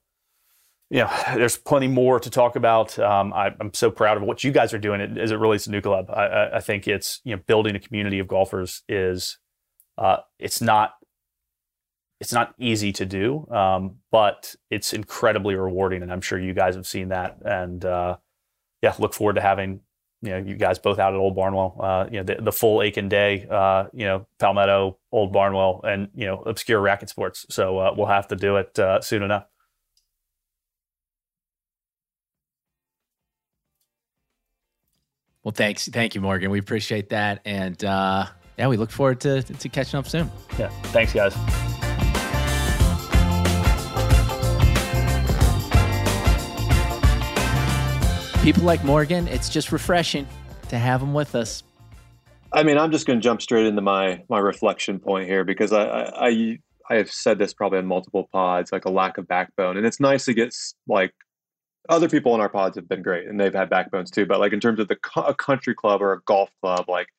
you 0.91 0.99
know, 0.99 1.11
there's 1.33 1.57
plenty 1.57 1.87
more 1.87 2.19
to 2.19 2.29
talk 2.29 2.55
about. 2.55 2.97
Um, 2.99 3.33
I, 3.33 3.47
am 3.59 3.73
so 3.73 3.89
proud 3.89 4.17
of 4.17 4.23
what 4.23 4.43
you 4.43 4.51
guys 4.51 4.73
are 4.75 4.79
doing 4.79 5.01
as 5.17 5.31
it 5.31 5.37
relates 5.37 5.63
to 5.63 5.71
NewClub. 5.71 6.15
I, 6.15 6.57
I, 6.57 6.59
think 6.59 6.87
it's 6.87 7.19
you 7.23 7.35
know 7.35 7.41
building 7.47 7.75
a 7.75 7.79
community 7.79 8.19
of 8.19 8.27
golfers 8.27 8.83
is 8.87 9.39
uh, 9.97 10.17
it's 10.37 10.61
not 10.61 10.93
it's 12.21 12.31
not 12.31 12.53
easy 12.59 12.93
to 12.93 13.05
do, 13.07 13.47
um, 13.49 13.95
but 14.11 14.55
it's 14.69 14.93
incredibly 14.93 15.55
rewarding, 15.55 16.03
and 16.03 16.13
I'm 16.13 16.21
sure 16.21 16.39
you 16.39 16.53
guys 16.53 16.75
have 16.75 16.87
seen 16.87 17.09
that. 17.09 17.37
And 17.43 17.83
uh, 17.83 18.17
yeah, 18.83 18.93
look 18.99 19.15
forward 19.15 19.35
to 19.35 19.41
having 19.41 19.81
you 20.21 20.31
know 20.31 20.37
you 20.37 20.55
guys 20.55 20.79
both 20.79 20.99
out 20.99 21.13
at 21.13 21.19
Old 21.19 21.35
Barnwell. 21.35 21.77
Uh, 21.79 22.05
you 22.11 22.17
know 22.17 22.23
the, 22.23 22.41
the 22.41 22.51
full 22.51 22.81
Aiken 22.81 23.09
day. 23.09 23.47
Uh, 23.49 23.85
you 23.93 24.05
know 24.05 24.27
Palmetto, 24.39 24.97
Old 25.11 25.31
Barnwell, 25.31 25.81
and 25.83 26.09
you 26.15 26.25
know 26.25 26.41
obscure 26.41 26.79
racket 26.81 27.09
sports. 27.09 27.45
So 27.49 27.77
uh, 27.77 27.93
we'll 27.95 28.07
have 28.07 28.27
to 28.29 28.35
do 28.35 28.57
it 28.57 28.77
uh, 28.79 29.01
soon 29.01 29.23
enough. 29.23 29.45
Well, 35.47 35.53
thanks. 35.53 35.87
Thank 35.87 36.13
you, 36.13 36.19
Morgan. 36.19 36.51
We 36.51 36.59
appreciate 36.59 37.07
that. 37.11 37.39
And 37.45 37.81
uh, 37.85 38.25
yeah, 38.57 38.67
we 38.67 38.75
look 38.75 38.91
forward 38.91 39.21
to, 39.21 39.43
to 39.43 39.69
catching 39.69 39.97
up 39.97 40.05
soon. 40.05 40.29
Yeah. 40.59 40.67
Thanks, 40.91 41.13
guys. 41.13 41.66
People 48.47 48.63
like 48.63 48.81
Morgan, 48.85 49.27
it's 49.27 49.49
just 49.49 49.73
refreshing 49.73 50.25
to 50.69 50.77
have 50.77 51.01
him 51.01 51.13
with 51.13 51.35
us. 51.35 51.63
I 52.53 52.63
mean, 52.63 52.77
I'm 52.77 52.93
just 52.93 53.05
going 53.05 53.19
to 53.19 53.21
jump 53.21 53.41
straight 53.41 53.65
into 53.65 53.81
my 53.81 54.23
my 54.29 54.39
reflection 54.39 54.99
point 54.99 55.27
here 55.27 55.43
because 55.43 55.73
I, 55.73 55.83
I 55.83 56.27
I 56.29 56.59
I 56.89 56.95
have 56.95 57.11
said 57.11 57.39
this 57.39 57.53
probably 57.53 57.79
in 57.79 57.85
multiple 57.85 58.29
pods, 58.31 58.71
like 58.71 58.85
a 58.85 58.89
lack 58.89 59.17
of 59.17 59.27
backbone, 59.27 59.75
and 59.75 59.85
it's 59.85 59.99
nice 59.99 60.23
to 60.23 60.33
get 60.33 60.55
like 60.87 61.13
other 61.89 62.07
people 62.07 62.35
in 62.35 62.39
our 62.39 62.47
pods 62.47 62.77
have 62.77 62.87
been 62.87 63.01
great 63.01 63.27
and 63.27 63.37
they've 63.37 63.53
had 63.53 63.69
backbones 63.69 64.09
too. 64.11 64.25
But 64.25 64.39
like 64.39 64.53
in 64.53 64.61
terms 64.61 64.79
of 64.79 64.87
the 64.87 64.97
a 65.17 65.35
country 65.35 65.75
club 65.75 66.01
or 66.01 66.13
a 66.13 66.21
golf 66.21 66.49
club, 66.61 66.85
like 66.87 67.09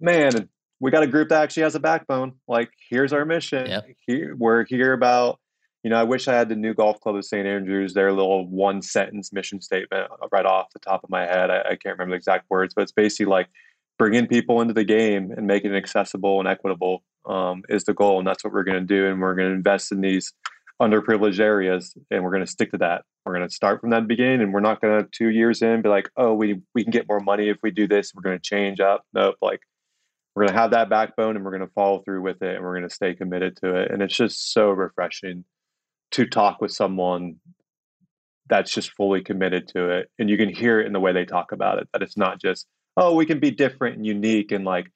man, 0.00 0.48
we 0.80 0.90
got 0.90 1.02
a 1.02 1.06
group 1.06 1.28
that 1.28 1.42
actually 1.42 1.64
has 1.64 1.74
a 1.74 1.80
backbone. 1.80 2.32
Like, 2.48 2.70
here's 2.88 3.12
our 3.12 3.26
mission. 3.26 3.66
Yep. 3.66 3.88
Here, 4.06 4.34
we're 4.34 4.64
here 4.64 4.94
about, 4.94 5.38
you 5.82 5.90
know, 5.90 5.96
I 5.98 6.04
wish 6.04 6.28
I 6.28 6.34
had 6.34 6.48
the 6.48 6.56
new 6.56 6.74
golf 6.74 7.00
club 7.00 7.16
of 7.16 7.24
St. 7.24 7.46
Andrews, 7.46 7.92
their 7.92 8.12
little 8.12 8.46
one 8.46 8.82
sentence 8.82 9.32
mission 9.32 9.60
statement 9.60 10.10
right 10.30 10.46
off 10.46 10.72
the 10.72 10.78
top 10.78 11.02
of 11.02 11.10
my 11.10 11.22
head. 11.22 11.50
I, 11.50 11.60
I 11.60 11.76
can't 11.76 11.98
remember 11.98 12.12
the 12.12 12.16
exact 12.16 12.48
words, 12.50 12.72
but 12.74 12.82
it's 12.82 12.92
basically 12.92 13.26
like 13.26 13.48
bringing 13.98 14.26
people 14.26 14.60
into 14.60 14.74
the 14.74 14.84
game 14.84 15.32
and 15.36 15.46
making 15.46 15.74
it 15.74 15.76
accessible 15.76 16.38
and 16.38 16.48
equitable 16.48 17.02
um, 17.26 17.62
is 17.68 17.84
the 17.84 17.94
goal. 17.94 18.18
And 18.18 18.26
that's 18.26 18.44
what 18.44 18.52
we're 18.52 18.64
going 18.64 18.80
to 18.80 18.86
do. 18.86 19.08
And 19.08 19.20
we're 19.20 19.34
going 19.34 19.48
to 19.48 19.54
invest 19.54 19.90
in 19.90 20.00
these 20.00 20.32
underprivileged 20.80 21.40
areas 21.40 21.96
and 22.10 22.22
we're 22.22 22.30
going 22.30 22.44
to 22.44 22.50
stick 22.50 22.70
to 22.72 22.78
that. 22.78 23.02
We're 23.24 23.34
going 23.34 23.48
to 23.48 23.54
start 23.54 23.80
from 23.80 23.90
that 23.90 24.06
beginning 24.06 24.40
and 24.40 24.52
we're 24.52 24.60
not 24.60 24.80
going 24.80 25.02
to 25.02 25.08
two 25.10 25.28
years 25.28 25.62
in 25.62 25.82
be 25.82 25.88
like, 25.88 26.10
oh, 26.16 26.34
we, 26.34 26.60
we 26.74 26.84
can 26.84 26.90
get 26.92 27.08
more 27.08 27.20
money 27.20 27.48
if 27.48 27.58
we 27.62 27.70
do 27.70 27.88
this. 27.88 28.12
We're 28.14 28.22
going 28.22 28.38
to 28.38 28.42
change 28.42 28.80
up. 28.80 29.04
Nope. 29.12 29.36
Like 29.42 29.60
we're 30.34 30.44
going 30.44 30.54
to 30.54 30.60
have 30.60 30.70
that 30.72 30.88
backbone 30.88 31.36
and 31.36 31.44
we're 31.44 31.56
going 31.56 31.66
to 31.66 31.72
follow 31.74 32.02
through 32.02 32.22
with 32.22 32.42
it 32.42 32.56
and 32.56 32.64
we're 32.64 32.76
going 32.76 32.88
to 32.88 32.94
stay 32.94 33.14
committed 33.14 33.56
to 33.58 33.76
it. 33.76 33.90
And 33.90 34.00
it's 34.00 34.16
just 34.16 34.52
so 34.52 34.70
refreshing 34.70 35.44
to 36.12 36.26
talk 36.26 36.60
with 36.60 36.72
someone 36.72 37.36
that's 38.48 38.72
just 38.72 38.92
fully 38.92 39.22
committed 39.22 39.68
to 39.68 39.88
it. 39.90 40.10
And 40.18 40.28
you 40.28 40.36
can 40.36 40.48
hear 40.48 40.80
it 40.80 40.86
in 40.86 40.92
the 40.92 41.00
way 41.00 41.12
they 41.12 41.24
talk 41.24 41.52
about 41.52 41.78
it, 41.78 41.88
that 41.92 42.02
it's 42.02 42.16
not 42.16 42.40
just, 42.40 42.66
oh, 42.96 43.14
we 43.14 43.26
can 43.26 43.40
be 43.40 43.50
different 43.50 43.96
and 43.96 44.06
unique 44.06 44.52
and 44.52 44.64
like 44.64 44.90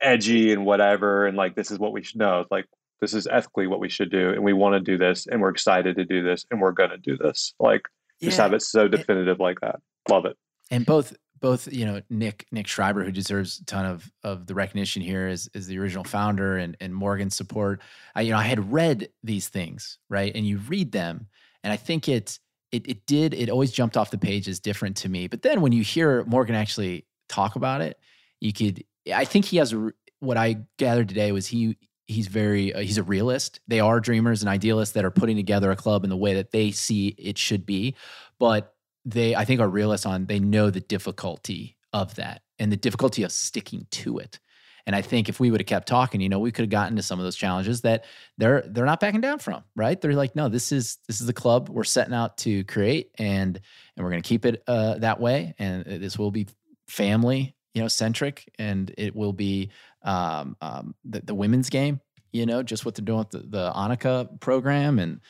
edgy 0.00 0.52
and 0.52 0.64
whatever. 0.64 1.26
And 1.26 1.36
like, 1.36 1.54
this 1.54 1.70
is 1.70 1.78
what 1.78 1.92
we 1.92 2.02
should 2.02 2.18
know. 2.18 2.40
It's 2.40 2.50
like, 2.50 2.66
this 3.00 3.14
is 3.14 3.26
ethically 3.26 3.66
what 3.66 3.80
we 3.80 3.88
should 3.88 4.10
do. 4.10 4.30
And 4.30 4.42
we 4.42 4.52
want 4.52 4.74
to 4.74 4.80
do 4.80 4.96
this 4.96 5.26
and 5.26 5.40
we're 5.40 5.50
excited 5.50 5.96
to 5.96 6.04
do 6.04 6.22
this 6.22 6.46
and 6.50 6.60
we're 6.60 6.72
going 6.72 6.90
to 6.90 6.98
do 6.98 7.16
this. 7.18 7.52
Like, 7.58 7.82
just 8.22 8.38
have 8.38 8.52
it 8.54 8.62
so 8.62 8.86
definitive 8.88 9.40
like 9.40 9.60
that. 9.60 9.80
Love 10.08 10.24
it. 10.24 10.36
and 10.70 10.86
both 10.86 11.14
both 11.42 11.70
you 11.70 11.84
know 11.84 12.00
Nick 12.08 12.46
Nick 12.50 12.66
Schreiber, 12.66 13.04
who 13.04 13.12
deserves 13.12 13.58
a 13.58 13.64
ton 13.66 13.84
of 13.84 14.10
of 14.22 14.46
the 14.46 14.54
recognition 14.54 15.02
here, 15.02 15.28
is 15.28 15.50
is 15.52 15.66
the 15.66 15.78
original 15.78 16.04
founder, 16.04 16.56
and 16.56 16.76
and 16.80 16.94
Morgan's 16.94 17.36
support. 17.36 17.82
I 18.14 18.22
you 18.22 18.30
know 18.30 18.38
I 18.38 18.44
had 18.44 18.72
read 18.72 19.10
these 19.22 19.48
things 19.48 19.98
right, 20.08 20.32
and 20.34 20.46
you 20.46 20.58
read 20.58 20.92
them, 20.92 21.26
and 21.62 21.72
I 21.72 21.76
think 21.76 22.08
it 22.08 22.38
it 22.70 22.88
it 22.88 23.04
did 23.06 23.34
it 23.34 23.50
always 23.50 23.72
jumped 23.72 23.98
off 23.98 24.10
the 24.10 24.18
page 24.18 24.48
as 24.48 24.60
different 24.60 24.96
to 24.98 25.08
me. 25.08 25.26
But 25.26 25.42
then 25.42 25.60
when 25.60 25.72
you 25.72 25.82
hear 25.82 26.24
Morgan 26.24 26.54
actually 26.54 27.06
talk 27.28 27.56
about 27.56 27.82
it, 27.82 27.98
you 28.40 28.52
could 28.52 28.84
I 29.12 29.24
think 29.24 29.44
he 29.44 29.58
has 29.58 29.74
what 30.20 30.36
I 30.36 30.58
gathered 30.78 31.08
today 31.08 31.32
was 31.32 31.48
he 31.48 31.76
he's 32.06 32.28
very 32.28 32.72
uh, 32.72 32.80
he's 32.80 32.98
a 32.98 33.02
realist. 33.02 33.60
They 33.66 33.80
are 33.80 34.00
dreamers 34.00 34.42
and 34.42 34.48
idealists 34.48 34.94
that 34.94 35.04
are 35.04 35.10
putting 35.10 35.36
together 35.36 35.70
a 35.70 35.76
club 35.76 36.04
in 36.04 36.10
the 36.10 36.16
way 36.16 36.34
that 36.34 36.52
they 36.52 36.70
see 36.70 37.08
it 37.18 37.36
should 37.36 37.66
be, 37.66 37.96
but 38.38 38.71
they 39.04 39.34
I 39.34 39.44
think 39.44 39.60
are 39.60 39.68
realists 39.68 40.06
on 40.06 40.26
they 40.26 40.38
know 40.38 40.70
the 40.70 40.80
difficulty 40.80 41.76
of 41.92 42.14
that 42.16 42.42
and 42.58 42.70
the 42.70 42.76
difficulty 42.76 43.22
of 43.22 43.32
sticking 43.32 43.86
to 43.90 44.18
it. 44.18 44.38
And 44.86 44.96
I 44.96 45.02
think 45.02 45.28
if 45.28 45.38
we 45.38 45.50
would 45.50 45.60
have 45.60 45.66
kept 45.66 45.86
talking, 45.86 46.20
you 46.20 46.28
know, 46.28 46.40
we 46.40 46.50
could 46.50 46.64
have 46.64 46.70
gotten 46.70 46.96
to 46.96 47.02
some 47.02 47.20
of 47.20 47.24
those 47.24 47.36
challenges 47.36 47.82
that 47.82 48.04
they're 48.38 48.62
they're 48.66 48.84
not 48.84 49.00
backing 49.00 49.20
down 49.20 49.38
from, 49.38 49.62
right? 49.76 50.00
They're 50.00 50.14
like, 50.14 50.34
no, 50.34 50.48
this 50.48 50.72
is 50.72 50.98
this 51.06 51.20
is 51.20 51.26
the 51.26 51.32
club 51.32 51.68
we're 51.68 51.84
setting 51.84 52.14
out 52.14 52.38
to 52.38 52.64
create, 52.64 53.10
and 53.18 53.60
and 53.96 54.04
we're 54.04 54.10
going 54.10 54.22
to 54.22 54.28
keep 54.28 54.44
it 54.44 54.62
uh, 54.66 54.98
that 54.98 55.20
way, 55.20 55.54
and 55.58 55.84
this 55.84 56.18
will 56.18 56.32
be 56.32 56.48
family, 56.88 57.54
you 57.74 57.82
know, 57.82 57.88
centric, 57.88 58.52
and 58.58 58.92
it 58.98 59.14
will 59.14 59.32
be 59.32 59.70
um, 60.02 60.56
um, 60.60 60.94
the, 61.04 61.20
the 61.20 61.34
women's 61.34 61.70
game, 61.70 62.00
you 62.32 62.46
know, 62.46 62.62
just 62.62 62.84
what 62.84 62.94
they're 62.94 63.04
doing 63.04 63.18
with 63.20 63.30
the, 63.30 63.38
the 63.38 63.72
Annika 63.72 64.40
program 64.40 64.98
and 64.98 65.20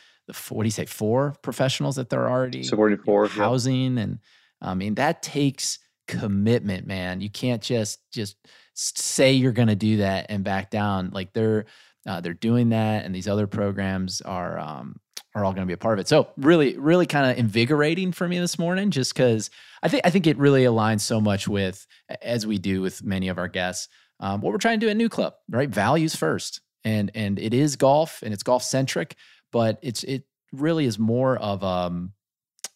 what 0.51 0.63
do 0.63 0.67
you 0.67 0.71
say, 0.73 0.87
four 0.87 1.35
professionals 1.43 1.97
that 1.97 2.11
they're 2.11 2.29
already 2.29 2.63
Supporting 2.63 2.99
know, 2.99 3.05
four. 3.05 3.25
yeah. 3.25 3.31
housing 3.33 3.99
and 3.99 4.19
I 4.61 4.75
mean 4.75 4.95
that 4.95 5.23
takes 5.23 5.79
commitment, 6.09 6.87
man. 6.87 7.21
You 7.21 7.31
can't 7.31 7.63
just 7.63 8.01
just 8.13 8.37
say 8.75 9.33
you're 9.33 9.53
going 9.53 9.69
to 9.69 9.75
do 9.75 9.99
that 9.99 10.27
and 10.29 10.45
back 10.45 10.71
down. 10.71 11.11
Like 11.13 11.33
they're 11.33 11.67
uh, 12.07 12.21
they're 12.21 12.35
doing 12.35 12.71
that, 12.71 13.05
and 13.05 13.15
these 13.15 13.29
other 13.29 13.47
programs 13.47 14.21
are 14.21 14.59
um, 14.59 14.97
are 15.35 15.45
all 15.45 15.53
going 15.53 15.63
to 15.63 15.71
be 15.71 15.75
a 15.75 15.79
part 15.79 15.99
of 15.99 16.03
it. 16.03 16.09
So 16.09 16.29
really, 16.37 16.77
really 16.77 17.07
kind 17.07 17.31
of 17.31 17.39
invigorating 17.39 18.13
for 18.13 18.27
me 18.29 18.39
this 18.39 18.59
morning, 18.59 18.91
just 18.91 19.15
because 19.15 19.51
I 19.83 19.89
think 19.89 20.03
I 20.05 20.11
think 20.11 20.27
it 20.27 20.37
really 20.39 20.65
aligns 20.65 21.01
so 21.01 21.21
much 21.21 21.47
with 21.49 21.87
as 22.21 22.47
we 22.47 22.59
do 22.59 22.83
with 22.83 23.05
many 23.05 23.29
of 23.29 23.39
our 23.39 23.49
guests. 23.49 23.89
Um, 24.21 24.41
what 24.41 24.53
we're 24.53 24.59
trying 24.59 24.79
to 24.81 24.87
do 24.87 24.91
at 24.91 24.97
NewClub, 24.97 25.33
right? 25.51 25.69
Values 25.69 26.15
first, 26.15 26.61
and 26.85 27.11
and 27.15 27.39
it 27.39 27.55
is 27.55 27.77
golf, 27.77 28.23
and 28.23 28.33
it's 28.33 28.43
golf 28.43 28.63
centric, 28.63 29.17
but 29.53 29.79
it's 29.83 30.03
it 30.05 30.25
really 30.53 30.87
is 30.87 30.99
more 30.99 31.37
of 31.37 31.63
um, 31.63 32.13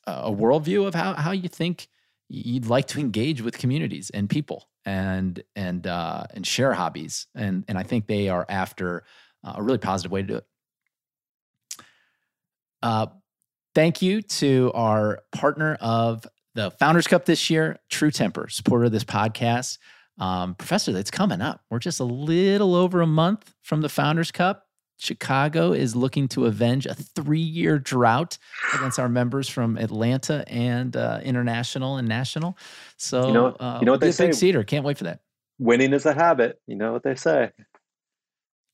a 0.07 0.31
worldview 0.31 0.87
of 0.87 0.95
how 0.95 1.15
how 1.15 1.33
you 1.33 1.49
think 1.49 1.89
you'd 2.29 2.67
like 2.67 2.87
to 2.89 3.01
engage 3.01 3.43
with 3.43 3.59
communities 3.59 4.11
and 4.11 4.31
people 4.31 4.69
and 4.85 5.43
and 5.57 5.87
uh, 5.87 6.25
and 6.35 6.47
share 6.47 6.73
hobbies 6.73 7.27
and 7.35 7.65
and 7.67 7.77
I 7.77 7.83
think 7.83 8.07
they 8.07 8.29
are 8.29 8.47
after 8.49 9.05
uh, 9.45 9.55
a 9.57 9.63
really 9.63 9.79
positive 9.79 10.13
way 10.13 10.23
to 10.23 10.29
do 10.29 10.37
it. 10.37 10.47
Uh, 12.83 13.07
thank 13.75 14.03
you 14.03 14.23
to 14.23 14.71
our 14.75 15.23
partner 15.33 15.77
of 15.81 16.27
the 16.55 16.71
Founders 16.73 17.07
Cup 17.07 17.25
this 17.25 17.51
year, 17.51 17.79
True 17.91 18.11
Temper, 18.11 18.49
supporter 18.49 18.87
of 18.87 18.93
this 18.93 19.05
podcast. 19.05 19.79
Um, 20.19 20.55
Professor, 20.55 20.97
it's 20.97 21.11
coming 21.11 21.43
up. 21.43 21.63
We're 21.71 21.79
just 21.79 22.01
a 22.01 22.05
little 22.05 22.75
over 22.75 23.03
a 23.03 23.07
month 23.07 23.55
from 23.63 23.83
the 23.83 23.89
Founders 23.89 24.31
Cup. 24.31 24.66
Chicago 24.99 25.73
is 25.73 25.95
looking 25.95 26.27
to 26.29 26.47
avenge 26.47 26.87
a 26.87 26.95
three 26.95 27.39
year 27.39 27.79
drought 27.79 28.39
against 28.75 28.99
our 28.99 29.09
members 29.09 29.49
from 29.49 29.77
Atlanta 29.77 30.45
and 30.49 30.97
uh, 30.97 31.21
international 31.23 31.97
and 31.99 32.09
national. 32.09 32.57
So, 32.97 33.27
You 33.29 33.33
know- 33.35 33.47
uh, 33.61 33.79
you 33.81 33.87
know 33.87 33.93
what 33.93 34.01
they 34.01 34.09
big 34.09 34.15
say. 34.15 34.33
cedar. 34.33 34.65
Can't 34.65 34.85
wait 34.85 34.99
for 34.99 35.05
that. 35.05 35.21
Winning 35.59 35.93
is 35.93 36.07
a 36.07 36.13
habit. 36.15 36.61
You 36.67 36.77
know 36.77 36.93
what 36.93 37.03
they 37.03 37.15
say. 37.15 37.53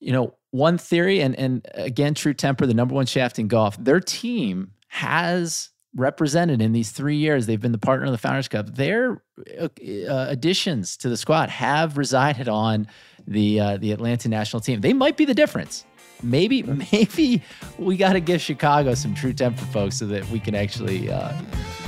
you 0.01 0.13
know, 0.13 0.35
one 0.51 0.79
theory, 0.79 1.21
and 1.21 1.35
and 1.39 1.67
again, 1.75 2.15
True 2.15 2.35
Temper, 2.35 2.67
the 2.67 2.75
number 2.75 2.95
one 2.95 3.07
shaft 3.07 3.39
in 3.39 3.47
golf, 3.49 3.77
their 3.83 4.01
team 4.01 4.73
has 4.89 5.71
represented 5.95 6.61
in 6.61 6.73
these 6.73 6.91
three 6.91 7.17
years. 7.17 7.47
They've 7.47 7.61
been 7.61 7.73
the 7.73 7.79
partner 7.79 8.07
of 8.07 8.13
the 8.13 8.19
Founders 8.19 8.49
Cup. 8.49 8.75
Their 8.75 9.23
uh, 9.61 9.69
uh, 10.09 10.27
additions 10.29 10.97
to 10.99 11.09
the 11.09 11.17
squad 11.17 11.49
have 11.51 11.97
resided 11.99 12.49
on 12.49 12.87
the 13.27 13.61
uh, 13.61 13.77
the 13.77 13.93
Atlanta 13.93 14.29
national 14.29 14.61
team. 14.61 14.81
They 14.81 14.93
might 14.93 15.17
be 15.17 15.25
the 15.25 15.35
difference. 15.35 15.85
Maybe 16.23 16.63
maybe 16.93 17.43
we 17.79 17.97
got 17.97 18.13
to 18.15 18.21
give 18.21 18.41
Chicago 18.41 18.95
some 18.95 19.15
True 19.15 19.33
Temper 19.33 19.65
folks 19.67 19.97
so 19.97 20.07
that 20.07 20.29
we 20.29 20.41
can 20.41 20.55
actually 20.55 21.11
uh, 21.11 21.33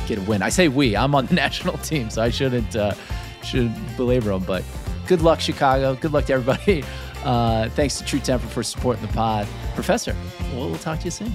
get 0.07 0.19
a 0.19 0.23
win. 0.23 0.43
I 0.43 0.49
say 0.49 0.69
we. 0.69 0.97
I'm 0.97 1.15
on 1.15 1.27
the 1.27 1.35
national 1.45 1.79
team, 1.79 2.11
so 2.11 2.23
I 2.23 2.31
shouldn't 2.31 2.77
uh, 2.77 2.95
shouldn't 3.43 3.97
belabor 3.97 4.31
them. 4.31 4.45
But 4.45 4.65
good 5.07 5.23
luck, 5.23 5.41
Chicago. 5.41 5.95
Good 5.95 6.13
luck 6.13 6.27
to 6.27 6.35
everybody. 6.35 6.85
Uh, 7.25 7.71
thanks 7.71 7.97
to 7.97 8.05
True 8.05 8.21
Temper 8.21 8.47
for 8.49 8.63
supporting 8.63 9.07
the 9.07 9.11
pod. 9.15 9.49
Professor, 9.75 10.15
we'll, 10.53 10.69
we'll 10.69 10.79
talk 10.79 10.99
to 10.99 11.07
you 11.07 11.11
soon. 11.11 11.33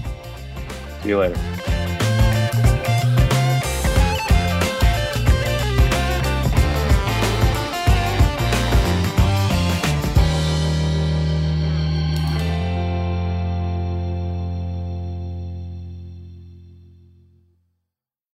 See 1.02 1.08
you 1.08 1.18
later. 1.18 2.09